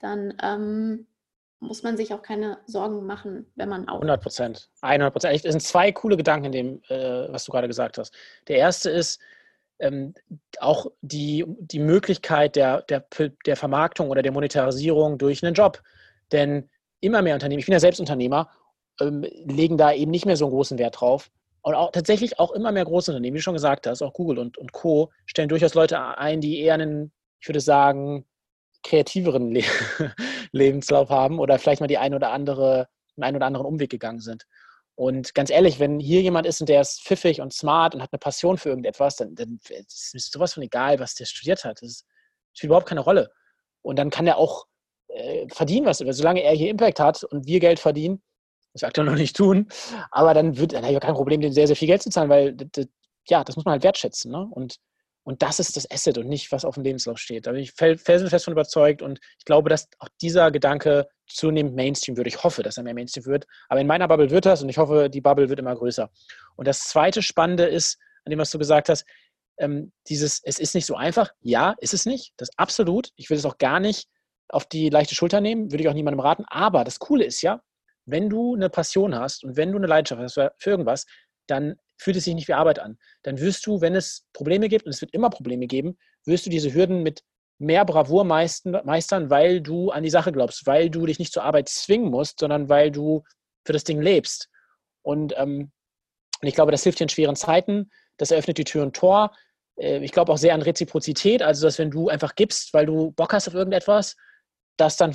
dann 0.00 0.36
ähm, 0.42 1.06
muss 1.60 1.82
man 1.82 1.96
sich 1.96 2.12
auch 2.12 2.22
keine 2.22 2.58
Sorgen 2.66 3.06
machen, 3.06 3.46
wenn 3.54 3.68
man 3.68 3.88
auch. 3.88 3.96
100 3.96 4.22
Prozent. 4.22 4.68
100 4.82 5.12
Prozent. 5.12 5.34
Es 5.34 5.42
sind 5.42 5.60
zwei 5.62 5.92
coole 5.92 6.16
Gedanken 6.16 6.46
in 6.46 6.52
dem, 6.52 6.82
äh, 6.88 7.32
was 7.32 7.44
du 7.44 7.52
gerade 7.52 7.68
gesagt 7.68 7.98
hast. 7.98 8.14
Der 8.48 8.58
erste 8.58 8.90
ist 8.90 9.20
ähm, 9.78 10.14
auch 10.60 10.86
die, 11.00 11.44
die 11.46 11.78
Möglichkeit 11.78 12.56
der, 12.56 12.82
der, 12.82 13.06
der 13.46 13.56
Vermarktung 13.56 14.10
oder 14.10 14.22
der 14.22 14.32
Monetarisierung 14.32 15.18
durch 15.18 15.42
einen 15.42 15.54
Job. 15.54 15.82
Denn 16.32 16.68
immer 17.00 17.22
mehr 17.22 17.34
Unternehmen, 17.34 17.60
ich 17.60 17.66
bin 17.66 17.72
ja 17.72 17.80
selbst 17.80 18.00
Unternehmer, 18.00 18.50
ähm, 19.00 19.22
legen 19.44 19.76
da 19.76 19.92
eben 19.92 20.10
nicht 20.10 20.26
mehr 20.26 20.36
so 20.36 20.46
einen 20.46 20.54
großen 20.54 20.78
Wert 20.78 21.00
drauf. 21.00 21.30
Und 21.62 21.74
auch 21.74 21.90
tatsächlich 21.90 22.38
auch 22.38 22.52
immer 22.52 22.70
mehr 22.70 22.84
große 22.84 23.10
Unternehmen, 23.10 23.34
wie 23.34 23.38
du 23.38 23.42
schon 23.42 23.54
gesagt 23.54 23.86
hast, 23.86 24.00
auch 24.02 24.12
Google 24.12 24.38
und, 24.38 24.56
und 24.56 24.72
Co. 24.72 25.10
stellen 25.24 25.48
durchaus 25.48 25.74
Leute 25.74 25.98
ein, 26.16 26.40
die 26.40 26.60
eher 26.60 26.74
einen, 26.74 27.12
ich 27.40 27.48
würde 27.48 27.60
sagen, 27.60 28.24
kreativeren 28.84 29.50
Le 29.50 29.62
Lebenslauf 30.52 31.10
haben 31.10 31.38
oder 31.38 31.58
vielleicht 31.58 31.80
mal 31.80 31.86
die 31.86 31.98
ein 31.98 32.14
oder 32.14 32.32
andere, 32.32 32.88
einen 33.16 33.24
ein 33.24 33.36
oder 33.36 33.46
anderen 33.46 33.66
Umweg 33.66 33.90
gegangen 33.90 34.20
sind. 34.20 34.44
Und 34.94 35.34
ganz 35.34 35.50
ehrlich, 35.50 35.78
wenn 35.78 36.00
hier 36.00 36.22
jemand 36.22 36.46
ist 36.46 36.60
und 36.60 36.68
der 36.68 36.80
ist 36.80 37.02
pfiffig 37.02 37.42
und 37.42 37.52
smart 37.52 37.94
und 37.94 38.02
hat 38.02 38.12
eine 38.12 38.18
Passion 38.18 38.56
für 38.56 38.70
irgendetwas, 38.70 39.16
dann, 39.16 39.34
dann 39.34 39.60
ist 39.68 40.32
sowas 40.32 40.54
von 40.54 40.62
egal, 40.62 40.98
was 40.98 41.14
der 41.14 41.26
studiert 41.26 41.64
hat. 41.64 41.82
Das 41.82 42.04
spielt 42.54 42.70
überhaupt 42.70 42.88
keine 42.88 43.02
Rolle. 43.02 43.30
Und 43.82 43.98
dann 43.98 44.08
kann 44.08 44.26
er 44.26 44.38
auch 44.38 44.66
äh, 45.08 45.46
verdienen, 45.48 45.86
was 45.86 45.98
solange 45.98 46.42
er 46.42 46.54
hier 46.54 46.70
Impact 46.70 46.98
hat 46.98 47.24
und 47.24 47.46
wir 47.46 47.60
Geld 47.60 47.78
verdienen, 47.78 48.22
das 48.72 48.82
wir 48.82 48.88
aktuell 48.88 49.06
noch 49.06 49.14
nicht 49.14 49.36
tun, 49.36 49.68
aber 50.10 50.32
dann 50.32 50.56
wird 50.56 50.72
er 50.72 50.88
ja 50.88 50.98
kein 50.98 51.14
Problem, 51.14 51.40
dem 51.40 51.52
sehr, 51.52 51.66
sehr 51.66 51.76
viel 51.76 51.88
Geld 51.88 52.02
zu 52.02 52.10
zahlen, 52.10 52.30
weil 52.30 52.56
ja, 53.28 53.44
das 53.44 53.56
muss 53.56 53.64
man 53.64 53.72
halt 53.72 53.84
wertschätzen. 53.84 54.30
Ne? 54.32 54.46
Und 54.50 54.78
und 55.26 55.42
das 55.42 55.58
ist 55.58 55.76
das 55.76 55.90
Asset 55.90 56.18
und 56.18 56.28
nicht, 56.28 56.52
was 56.52 56.64
auf 56.64 56.76
dem 56.76 56.84
Lebenslauf 56.84 57.18
steht. 57.18 57.48
Da 57.48 57.50
bin 57.50 57.60
ich 57.60 57.72
felsenfest 57.72 58.44
von 58.44 58.52
überzeugt 58.52 59.02
und 59.02 59.18
ich 59.38 59.44
glaube, 59.44 59.68
dass 59.68 59.88
auch 59.98 60.08
dieser 60.22 60.52
Gedanke 60.52 61.08
zunehmend 61.26 61.74
Mainstream 61.74 62.16
wird. 62.16 62.28
Ich 62.28 62.44
hoffe, 62.44 62.62
dass 62.62 62.76
er 62.76 62.84
mehr 62.84 62.94
Mainstream 62.94 63.26
wird. 63.26 63.44
Aber 63.68 63.80
in 63.80 63.88
meiner 63.88 64.06
Bubble 64.06 64.30
wird 64.30 64.46
das 64.46 64.62
und 64.62 64.68
ich 64.68 64.78
hoffe, 64.78 65.10
die 65.10 65.20
Bubble 65.20 65.48
wird 65.48 65.58
immer 65.58 65.74
größer. 65.74 66.10
Und 66.54 66.68
das 66.68 66.84
zweite 66.84 67.22
Spannende 67.22 67.64
ist, 67.64 67.98
an 68.24 68.30
dem, 68.30 68.38
was 68.38 68.52
du 68.52 68.58
gesagt 68.58 68.88
hast, 68.88 69.04
ähm, 69.58 69.92
dieses, 70.08 70.40
es 70.44 70.60
ist 70.60 70.76
nicht 70.76 70.86
so 70.86 70.94
einfach. 70.94 71.32
Ja, 71.40 71.74
ist 71.80 71.92
es 71.92 72.06
nicht. 72.06 72.32
Das 72.36 72.50
ist 72.50 72.54
absolut. 72.56 73.08
Ich 73.16 73.28
will 73.28 73.36
es 73.36 73.44
auch 73.44 73.58
gar 73.58 73.80
nicht 73.80 74.06
auf 74.48 74.64
die 74.64 74.90
leichte 74.90 75.16
Schulter 75.16 75.40
nehmen, 75.40 75.72
würde 75.72 75.82
ich 75.82 75.88
auch 75.88 75.94
niemandem 75.94 76.20
raten. 76.20 76.44
Aber 76.46 76.84
das 76.84 77.00
Coole 77.00 77.24
ist 77.24 77.42
ja, 77.42 77.60
wenn 78.04 78.30
du 78.30 78.54
eine 78.54 78.70
Passion 78.70 79.16
hast 79.16 79.42
und 79.42 79.56
wenn 79.56 79.72
du 79.72 79.78
eine 79.78 79.88
Leidenschaft 79.88 80.22
hast 80.22 80.34
für 80.34 80.70
irgendwas, 80.70 81.04
dann 81.48 81.80
fühlt 81.98 82.16
es 82.16 82.24
sich 82.24 82.34
nicht 82.34 82.48
wie 82.48 82.54
Arbeit 82.54 82.78
an. 82.78 82.98
Dann 83.22 83.40
wirst 83.40 83.66
du, 83.66 83.80
wenn 83.80 83.94
es 83.94 84.26
Probleme 84.32 84.68
gibt, 84.68 84.86
und 84.86 84.90
es 84.90 85.00
wird 85.00 85.14
immer 85.14 85.30
Probleme 85.30 85.66
geben, 85.66 85.98
wirst 86.24 86.46
du 86.46 86.50
diese 86.50 86.72
Hürden 86.72 87.02
mit 87.02 87.22
mehr 87.58 87.84
Bravour 87.84 88.24
meistern, 88.24 89.30
weil 89.30 89.60
du 89.60 89.90
an 89.90 90.02
die 90.02 90.10
Sache 90.10 90.32
glaubst, 90.32 90.66
weil 90.66 90.90
du 90.90 91.06
dich 91.06 91.18
nicht 91.18 91.32
zur 91.32 91.44
Arbeit 91.44 91.68
zwingen 91.68 92.10
musst, 92.10 92.40
sondern 92.40 92.68
weil 92.68 92.90
du 92.90 93.24
für 93.64 93.72
das 93.72 93.84
Ding 93.84 94.00
lebst. 94.02 94.50
Und, 95.02 95.34
ähm, 95.38 95.72
ich 96.42 96.54
glaube, 96.54 96.70
das 96.70 96.82
hilft 96.82 97.00
dir 97.00 97.04
in 97.04 97.08
schweren 97.08 97.36
Zeiten, 97.36 97.90
das 98.18 98.30
eröffnet 98.30 98.58
die 98.58 98.64
Tür 98.64 98.82
und 98.82 98.94
Tor. 98.94 99.34
äh, 99.76 99.98
ich 100.04 100.12
glaube 100.12 100.32
auch 100.32 100.38
sehr 100.38 100.54
an 100.54 100.62
Reziprozität, 100.62 101.42
also 101.42 101.66
dass 101.66 101.78
wenn 101.78 101.90
du 101.90 102.08
einfach 102.08 102.34
gibst, 102.34 102.74
weil 102.74 102.86
du 102.86 103.12
Bock 103.12 103.32
hast 103.32 103.48
auf 103.48 103.54
irgendetwas, 103.54 104.16
dass 104.76 104.96
dann 104.96 105.14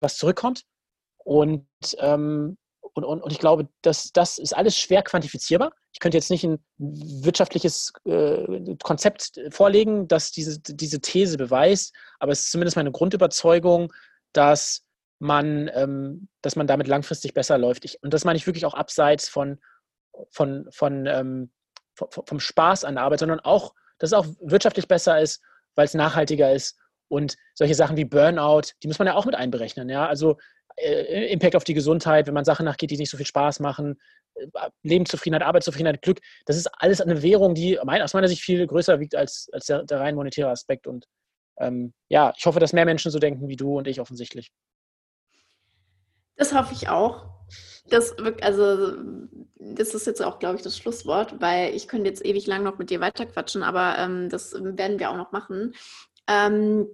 was 0.00 0.16
zurückkommt. 0.16 0.62
Und, 1.18 1.66
ähm, 1.98 2.56
und, 2.94 3.04
und, 3.04 3.22
und 3.22 3.32
ich 3.32 3.38
glaube, 3.38 3.68
dass 3.82 4.12
das 4.12 4.38
ist 4.38 4.56
alles 4.56 4.76
schwer 4.76 5.02
quantifizierbar. 5.02 5.72
Ich 5.92 6.00
könnte 6.00 6.16
jetzt 6.16 6.30
nicht 6.30 6.44
ein 6.44 6.64
wirtschaftliches 6.78 7.92
äh, 8.04 8.76
Konzept 8.82 9.40
vorlegen, 9.50 10.08
das 10.08 10.32
diese, 10.32 10.60
diese 10.60 11.00
These 11.00 11.36
beweist, 11.36 11.94
aber 12.18 12.32
es 12.32 12.42
ist 12.42 12.52
zumindest 12.52 12.76
meine 12.76 12.92
Grundüberzeugung, 12.92 13.92
dass 14.32 14.84
man, 15.18 15.70
ähm, 15.74 16.28
dass 16.42 16.56
man 16.56 16.66
damit 16.66 16.88
langfristig 16.88 17.34
besser 17.34 17.58
läuft. 17.58 17.84
Ich, 17.84 18.02
und 18.02 18.14
das 18.14 18.24
meine 18.24 18.36
ich 18.36 18.46
wirklich 18.46 18.64
auch 18.64 18.74
abseits 18.74 19.28
von, 19.28 19.60
von, 20.30 20.66
von, 20.70 21.06
ähm, 21.06 21.50
vom, 21.94 22.08
vom 22.26 22.40
Spaß 22.40 22.84
an 22.84 22.94
der 22.94 23.04
Arbeit, 23.04 23.20
sondern 23.20 23.40
auch, 23.40 23.74
dass 23.98 24.10
es 24.10 24.14
auch 24.14 24.26
wirtschaftlich 24.40 24.88
besser 24.88 25.20
ist, 25.20 25.42
weil 25.74 25.84
es 25.84 25.94
nachhaltiger 25.94 26.52
ist. 26.52 26.78
Und 27.08 27.36
solche 27.54 27.74
Sachen 27.74 27.96
wie 27.96 28.04
Burnout, 28.04 28.72
die 28.82 28.86
muss 28.86 28.98
man 28.98 29.08
ja 29.08 29.14
auch 29.14 29.26
mit 29.26 29.34
einberechnen. 29.34 29.88
Ja? 29.88 30.06
Also 30.06 30.38
Impact 30.80 31.56
auf 31.56 31.64
die 31.64 31.74
Gesundheit, 31.74 32.26
wenn 32.26 32.34
man 32.34 32.44
Sachen 32.44 32.64
nachgeht, 32.64 32.90
die 32.90 32.96
nicht 32.96 33.10
so 33.10 33.16
viel 33.16 33.26
Spaß 33.26 33.60
machen, 33.60 34.00
äh, 34.34 34.46
Lebenszufriedenheit, 34.82 35.46
Arbeitszufriedenheit, 35.46 36.02
Glück, 36.02 36.20
das 36.46 36.56
ist 36.56 36.68
alles 36.78 37.00
eine 37.00 37.22
Währung, 37.22 37.54
die 37.54 37.78
aus 37.78 38.14
meiner 38.14 38.28
Sicht 38.28 38.42
viel 38.42 38.66
größer 38.66 39.00
wiegt 39.00 39.14
als, 39.14 39.48
als 39.52 39.66
der, 39.66 39.84
der 39.84 40.00
rein 40.00 40.14
monetäre 40.14 40.50
Aspekt. 40.50 40.86
Und 40.86 41.06
ähm, 41.58 41.92
ja, 42.08 42.32
ich 42.36 42.46
hoffe, 42.46 42.60
dass 42.60 42.72
mehr 42.72 42.84
Menschen 42.84 43.10
so 43.10 43.18
denken 43.18 43.48
wie 43.48 43.56
du 43.56 43.78
und 43.78 43.86
ich 43.86 44.00
offensichtlich. 44.00 44.50
Das 46.36 46.54
hoffe 46.54 46.72
ich 46.72 46.88
auch. 46.88 47.28
Das, 47.88 48.16
also, 48.40 48.96
das 49.56 49.94
ist 49.94 50.06
jetzt 50.06 50.22
auch, 50.22 50.38
glaube 50.38 50.56
ich, 50.56 50.62
das 50.62 50.78
Schlusswort, 50.78 51.40
weil 51.40 51.74
ich 51.74 51.88
könnte 51.88 52.08
jetzt 52.08 52.24
ewig 52.24 52.46
lang 52.46 52.62
noch 52.62 52.78
mit 52.78 52.88
dir 52.90 53.00
weiterquatschen, 53.00 53.62
aber 53.62 53.98
ähm, 53.98 54.28
das 54.28 54.54
werden 54.54 54.98
wir 54.98 55.10
auch 55.10 55.16
noch 55.16 55.32
machen. 55.32 55.74
Ähm, 56.28 56.86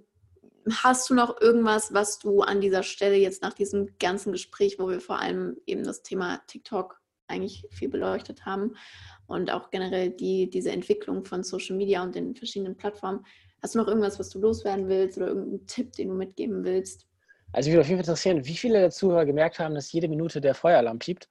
hast 0.71 1.09
du 1.09 1.13
noch 1.13 1.39
irgendwas, 1.41 1.93
was 1.93 2.19
du 2.19 2.41
an 2.41 2.61
dieser 2.61 2.83
Stelle 2.83 3.15
jetzt 3.15 3.41
nach 3.41 3.53
diesem 3.53 3.97
ganzen 3.99 4.31
Gespräch, 4.31 4.79
wo 4.79 4.89
wir 4.89 5.01
vor 5.01 5.19
allem 5.19 5.57
eben 5.65 5.83
das 5.83 6.03
Thema 6.03 6.41
TikTok 6.47 6.99
eigentlich 7.27 7.65
viel 7.71 7.89
beleuchtet 7.89 8.45
haben 8.45 8.75
und 9.27 9.51
auch 9.51 9.69
generell 9.69 10.09
die, 10.09 10.49
diese 10.49 10.71
Entwicklung 10.71 11.25
von 11.25 11.43
Social 11.43 11.75
Media 11.75 12.01
und 12.01 12.15
den 12.15 12.35
verschiedenen 12.35 12.77
Plattformen, 12.77 13.25
hast 13.61 13.75
du 13.75 13.79
noch 13.79 13.87
irgendwas, 13.87 14.19
was 14.19 14.29
du 14.29 14.39
loswerden 14.39 14.87
willst 14.87 15.17
oder 15.17 15.27
irgendeinen 15.27 15.67
Tipp, 15.67 15.93
den 15.93 16.09
du 16.09 16.15
mitgeben 16.15 16.63
willst? 16.63 17.05
Also, 17.53 17.69
ich 17.69 17.73
würde 17.73 17.81
auf 17.81 17.87
jeden 17.87 17.99
Fall 17.99 18.09
interessieren, 18.09 18.45
wie 18.45 18.57
viele 18.57 18.79
der 18.79 18.91
Zuhörer 18.91 19.25
gemerkt 19.25 19.59
haben, 19.59 19.75
dass 19.75 19.91
jede 19.91 20.07
Minute 20.07 20.41
der 20.41 20.53
Feueralarm 20.53 20.99
piept. 20.99 21.29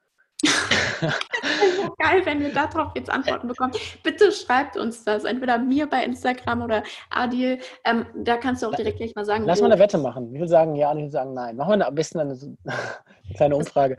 Geil, 1.98 2.24
wenn 2.24 2.40
wir 2.40 2.52
darauf 2.52 2.92
jetzt 2.94 3.10
Antworten 3.10 3.48
bekommen. 3.48 3.72
Bitte 4.02 4.32
schreibt 4.32 4.76
uns 4.76 5.04
das, 5.04 5.24
entweder 5.24 5.58
mir 5.58 5.86
bei 5.86 6.04
Instagram 6.04 6.62
oder 6.62 6.82
Adil. 7.10 7.58
Ähm, 7.84 8.06
da 8.14 8.36
kannst 8.36 8.62
du 8.62 8.68
auch 8.68 8.74
direkt 8.74 8.98
gleich 8.98 9.14
mal 9.14 9.24
sagen. 9.24 9.44
Lass 9.44 9.60
mal 9.60 9.70
eine 9.70 9.80
Wette 9.80 9.98
machen. 9.98 10.34
Ich 10.34 10.40
will 10.40 10.48
sagen 10.48 10.74
ja 10.74 10.90
und 10.90 10.98
ich 10.98 11.04
will 11.04 11.10
sagen 11.10 11.34
nein. 11.34 11.56
Machen 11.56 11.78
wir 11.78 11.86
am 11.86 11.94
besten 11.94 12.20
eine, 12.20 12.32
eine 12.32 12.76
kleine 13.36 13.56
Umfrage. 13.56 13.96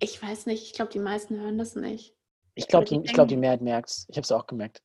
Ich 0.00 0.22
weiß 0.22 0.46
nicht, 0.46 0.64
ich 0.64 0.72
glaube, 0.72 0.92
die 0.92 1.00
meisten 1.00 1.40
hören 1.40 1.58
das 1.58 1.74
nicht. 1.74 2.14
Ich 2.54 2.66
glaube, 2.66 2.86
die, 2.86 3.00
glaub, 3.02 3.28
die 3.28 3.36
Mehrheit 3.36 3.60
merkt 3.60 3.90
es. 3.90 4.06
Ich 4.08 4.16
habe 4.16 4.24
es 4.24 4.32
auch 4.32 4.46
gemerkt. 4.46 4.82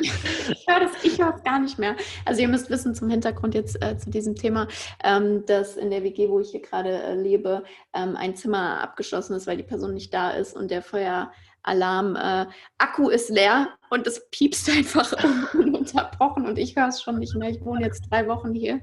Ich 0.00 0.66
höre 0.66 0.80
das, 0.80 0.92
ich 1.02 1.18
höre 1.20 1.34
es 1.34 1.42
gar 1.42 1.58
nicht 1.58 1.78
mehr. 1.78 1.96
Also 2.24 2.40
ihr 2.40 2.48
müsst 2.48 2.70
wissen 2.70 2.94
zum 2.94 3.10
Hintergrund 3.10 3.54
jetzt 3.54 3.82
äh, 3.82 3.96
zu 3.98 4.10
diesem 4.10 4.34
Thema, 4.34 4.68
ähm, 5.04 5.44
dass 5.46 5.76
in 5.76 5.90
der 5.90 6.02
WG, 6.02 6.28
wo 6.28 6.40
ich 6.40 6.50
hier 6.50 6.62
gerade 6.62 6.90
äh, 6.90 7.14
lebe, 7.14 7.64
ähm, 7.94 8.16
ein 8.16 8.36
Zimmer 8.36 8.80
abgeschlossen 8.80 9.34
ist, 9.34 9.46
weil 9.46 9.56
die 9.56 9.62
Person 9.62 9.94
nicht 9.94 10.12
da 10.12 10.30
ist 10.30 10.56
und 10.56 10.70
der 10.70 10.82
Feueralarm 10.82 12.16
äh, 12.16 12.46
Akku 12.78 13.08
ist 13.08 13.30
leer 13.30 13.68
und 13.90 14.06
es 14.06 14.28
piepst 14.30 14.70
einfach 14.70 15.12
ununterbrochen 15.54 16.46
und 16.46 16.58
ich 16.58 16.76
höre 16.76 16.88
es 16.88 17.02
schon 17.02 17.18
nicht 17.18 17.34
mehr. 17.34 17.50
Ich 17.50 17.64
wohne 17.64 17.84
jetzt 17.84 18.10
drei 18.10 18.26
Wochen 18.26 18.54
hier. 18.54 18.80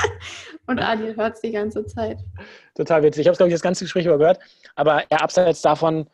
und 0.66 0.78
Adil 0.78 1.16
hört 1.16 1.36
es 1.36 1.40
die 1.40 1.52
ganze 1.52 1.86
Zeit. 1.86 2.18
Total 2.74 3.02
witzig. 3.02 3.22
Ich 3.22 3.26
habe 3.26 3.32
es, 3.32 3.38
glaube 3.38 3.48
ich, 3.48 3.54
das 3.54 3.62
ganze 3.62 3.84
Gespräch 3.84 4.06
übergehört. 4.06 4.38
Aber 4.74 5.02
ja, 5.10 5.18
abseits 5.18 5.62
davon 5.62 6.06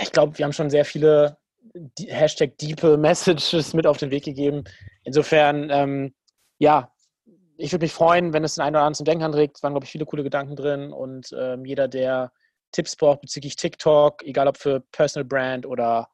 ich 0.00 0.12
glaube, 0.12 0.38
wir 0.38 0.44
haben 0.44 0.52
schon 0.52 0.70
sehr 0.70 0.84
viele 0.84 1.36
Hashtag 2.06 2.58
Deeple 2.58 2.96
Messages 2.96 3.74
mit 3.74 3.86
auf 3.86 3.96
den 3.96 4.10
Weg 4.10 4.24
gegeben. 4.24 4.64
Insofern, 5.04 5.70
ähm, 5.70 6.14
ja, 6.58 6.92
ich 7.56 7.72
würde 7.72 7.84
mich 7.84 7.92
freuen, 7.92 8.32
wenn 8.32 8.44
es 8.44 8.56
den 8.56 8.62
einen 8.62 8.76
oder 8.76 8.80
anderen 8.80 8.94
zum 8.94 9.04
Denken 9.04 9.24
anregt. 9.24 9.56
Es 9.56 9.62
waren, 9.62 9.72
glaube 9.72 9.84
ich, 9.84 9.90
viele 9.90 10.06
coole 10.06 10.22
Gedanken 10.22 10.56
drin 10.56 10.92
und 10.92 11.28
ähm, 11.38 11.64
jeder, 11.64 11.88
der 11.88 12.32
Tipps 12.72 12.96
braucht 12.96 13.20
bezüglich 13.20 13.56
TikTok, 13.56 14.22
egal 14.24 14.48
ob 14.48 14.56
für 14.56 14.80
Personal 14.92 15.24
Brand 15.24 15.66
oder, 15.66 16.08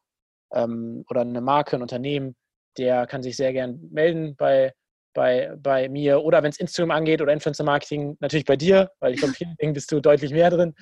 ähm, 0.52 1.04
oder 1.08 1.22
eine 1.22 1.40
Marke, 1.40 1.76
ein 1.76 1.82
Unternehmen, 1.82 2.36
der 2.76 3.06
kann 3.06 3.22
sich 3.22 3.36
sehr 3.36 3.52
gern 3.52 3.80
melden 3.90 4.36
bei, 4.36 4.72
bei, 5.14 5.54
bei 5.58 5.88
mir 5.88 6.22
oder 6.22 6.42
wenn 6.42 6.50
es 6.50 6.60
Instagram 6.60 6.90
angeht 6.90 7.22
oder 7.22 7.32
Influencer 7.32 7.64
Marketing, 7.64 8.16
natürlich 8.20 8.46
bei 8.46 8.56
dir, 8.56 8.90
weil 9.00 9.14
ich 9.14 9.20
glaube, 9.20 9.34
vielen 9.34 9.56
Dingen 9.60 9.72
bist 9.72 9.90
du 9.90 10.00
deutlich 10.00 10.32
mehr 10.32 10.50
drin. 10.50 10.74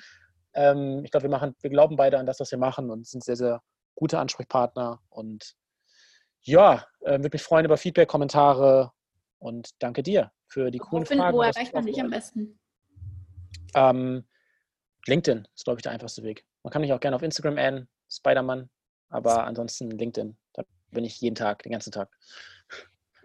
Ähm, 0.55 1.03
ich 1.05 1.11
glaube, 1.11 1.25
wir 1.25 1.31
machen, 1.31 1.55
wir 1.61 1.71
glauben 1.71 1.97
beide 1.97 2.19
an 2.19 2.27
das, 2.27 2.41
was 2.41 2.51
wir 2.51 2.59
machen 2.59 2.91
und 2.91 3.07
sind 3.07 3.23
sehr, 3.23 3.37
sehr 3.37 3.61
gute 3.97 4.19
Ansprechpartner. 4.21 5.03
Und 5.09 5.57
ja, 6.43 6.87
äh, 7.01 7.19
würde 7.19 7.31
mich 7.33 7.43
freuen 7.43 7.65
über 7.65 7.77
Feedback, 7.77 8.09
Kommentare 8.09 8.93
und 9.39 9.71
danke 9.81 10.05
dir 10.05 10.31
für 10.47 10.71
die 10.71 10.79
coolen 10.79 11.05
finden, 11.05 11.23
Fragen. 11.23 11.37
Wo 11.37 11.43
erreicht 11.43 11.75
man 11.75 11.85
dich 11.85 12.01
am 12.01 12.11
besten? 12.11 12.61
Ähm, 13.75 14.25
LinkedIn 15.07 15.49
ist, 15.55 15.65
glaube 15.65 15.79
ich, 15.79 15.83
der 15.83 15.93
einfachste 15.93 16.23
Weg. 16.23 16.47
Man 16.63 16.71
kann 16.71 16.83
mich 16.83 16.93
auch 16.93 17.01
gerne 17.01 17.17
auf 17.17 17.23
Instagram 17.23 17.59
adden, 17.59 17.89
Spider-Man, 18.09 18.71
aber 19.09 19.45
ansonsten 19.45 19.91
LinkedIn. 19.91 20.37
Da 20.53 20.63
bin 20.91 21.05
ich 21.05 21.21
jeden 21.21 21.35
Tag, 21.35 21.63
den 21.63 21.73
ganzen 21.73 21.93
Tag. 21.93 22.11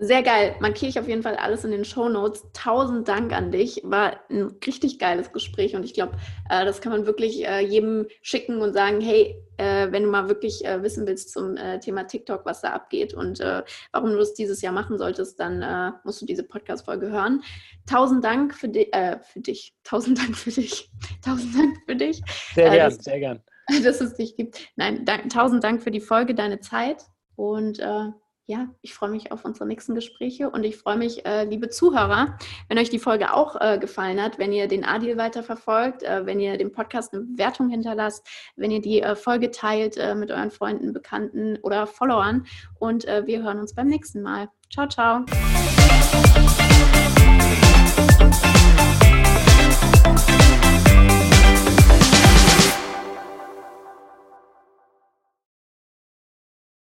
Sehr 0.04 0.24
geil. 0.24 0.56
Markiere 0.60 0.90
ich 0.90 1.00
auf 1.00 1.08
jeden 1.08 1.22
Fall 1.22 1.36
alles 1.36 1.64
in 1.64 1.70
den 1.70 1.86
Show 1.86 2.10
Notes. 2.10 2.44
Tausend 2.54 3.08
Dank 3.08 3.34
an 3.34 3.52
dich. 3.52 3.82
War 3.84 4.20
ein 4.32 4.56
richtig 4.66 4.98
geiles 4.98 5.32
Gespräch 5.32 5.76
und 5.76 5.84
ich 5.84 5.94
glaube, 5.94 6.14
äh, 6.50 6.66
das 6.66 6.82
kann 6.82 6.92
man 6.92 7.06
wirklich 7.06 7.48
äh, 7.48 7.60
jedem 7.60 8.08
schicken 8.24 8.62
und 8.64 8.74
sagen, 8.74 9.00
hey, 9.00 9.36
äh, 9.58 9.92
wenn 9.92 10.02
du 10.02 10.10
mal 10.10 10.28
wirklich 10.28 10.66
äh, 10.66 10.82
wissen 10.82 11.06
willst 11.06 11.32
zum 11.32 11.56
äh, 11.56 11.80
Thema 11.80 12.06
TikTok, 12.06 12.48
was 12.48 12.62
da 12.62 12.70
abgeht 12.70 13.14
und 13.14 13.42
äh, 13.42 13.62
warum 13.92 14.10
du 14.10 14.18
das 14.18 14.34
dieses 14.34 14.64
Jahr 14.64 14.74
machen 14.74 14.98
solltest, 14.98 15.40
dann 15.40 15.94
musst 16.04 16.20
du 16.20 16.26
diese 16.26 16.46
Podcast-Folge 16.46 17.12
hören. 17.12 17.44
Tausend 17.86 18.26
Dank 18.26 18.56
für, 18.56 18.70
di 18.70 18.90
für 19.22 19.40
dich. 19.40 19.76
Tausend 19.84 20.18
Dank 20.18 20.36
für 20.36 20.50
dich. 20.50 20.90
Tausend 21.24 21.56
Dank 21.56 21.78
für 21.86 21.96
dich. 21.96 22.24
Sehr 22.56 22.72
gern, 22.72 23.00
sehr 23.00 23.20
gern. 23.20 23.44
Dass 23.84 24.02
es 24.02 24.16
dich 24.16 24.36
gibt. 24.36 24.68
Nein, 24.78 25.06
dank, 25.06 25.30
tausend 25.30 25.64
Dank 25.64 25.84
für 25.84 25.92
die 25.92 26.02
Folge, 26.02 26.34
deine 26.34 26.60
Zeit 26.60 27.06
und 27.36 27.80
ja, 28.52 28.68
ich 28.82 28.94
freue 28.94 29.10
mich 29.10 29.32
auf 29.32 29.46
unsere 29.46 29.66
nächsten 29.66 29.96
Gespräche 29.96 30.50
und 30.50 30.66
ich 30.66 30.76
freue 30.76 30.98
mich, 30.98 31.26
äh, 31.26 31.46
liebe 31.46 31.70
Zuhörer, 31.70 32.38
wenn 32.68 32.78
euch 32.78 32.90
die 32.90 33.00
Folge 33.00 33.34
auch 33.34 33.56
äh, 33.60 33.80
gefallen 33.80 34.22
hat, 34.22 34.40
wenn 34.40 34.52
ihr 34.52 34.68
den 34.68 34.84
Adil 34.84 35.18
weiterverfolgt, 35.18 36.04
äh, 36.04 36.26
wenn 36.26 36.40
ihr 36.42 36.58
dem 36.58 36.74
Podcast 36.74 37.14
eine 37.14 37.24
Bewertung 37.24 37.70
hinterlasst, 37.70 38.28
wenn 38.58 38.72
ihr 38.72 38.82
die 38.82 39.02
äh, 39.02 39.16
Folge 39.16 39.52
teilt 39.52 39.96
äh, 39.96 40.16
mit 40.16 40.32
euren 40.32 40.52
Freunden, 40.52 40.92
Bekannten 40.92 41.60
oder 41.64 41.88
Followern 41.88 42.46
und 42.78 43.06
äh, 43.06 43.26
wir 43.26 43.42
hören 43.42 43.60
uns 43.60 43.74
beim 43.74 43.88
nächsten 43.88 44.22
Mal. 44.22 44.50
Ciao, 44.70 44.88
ciao. 44.88 45.26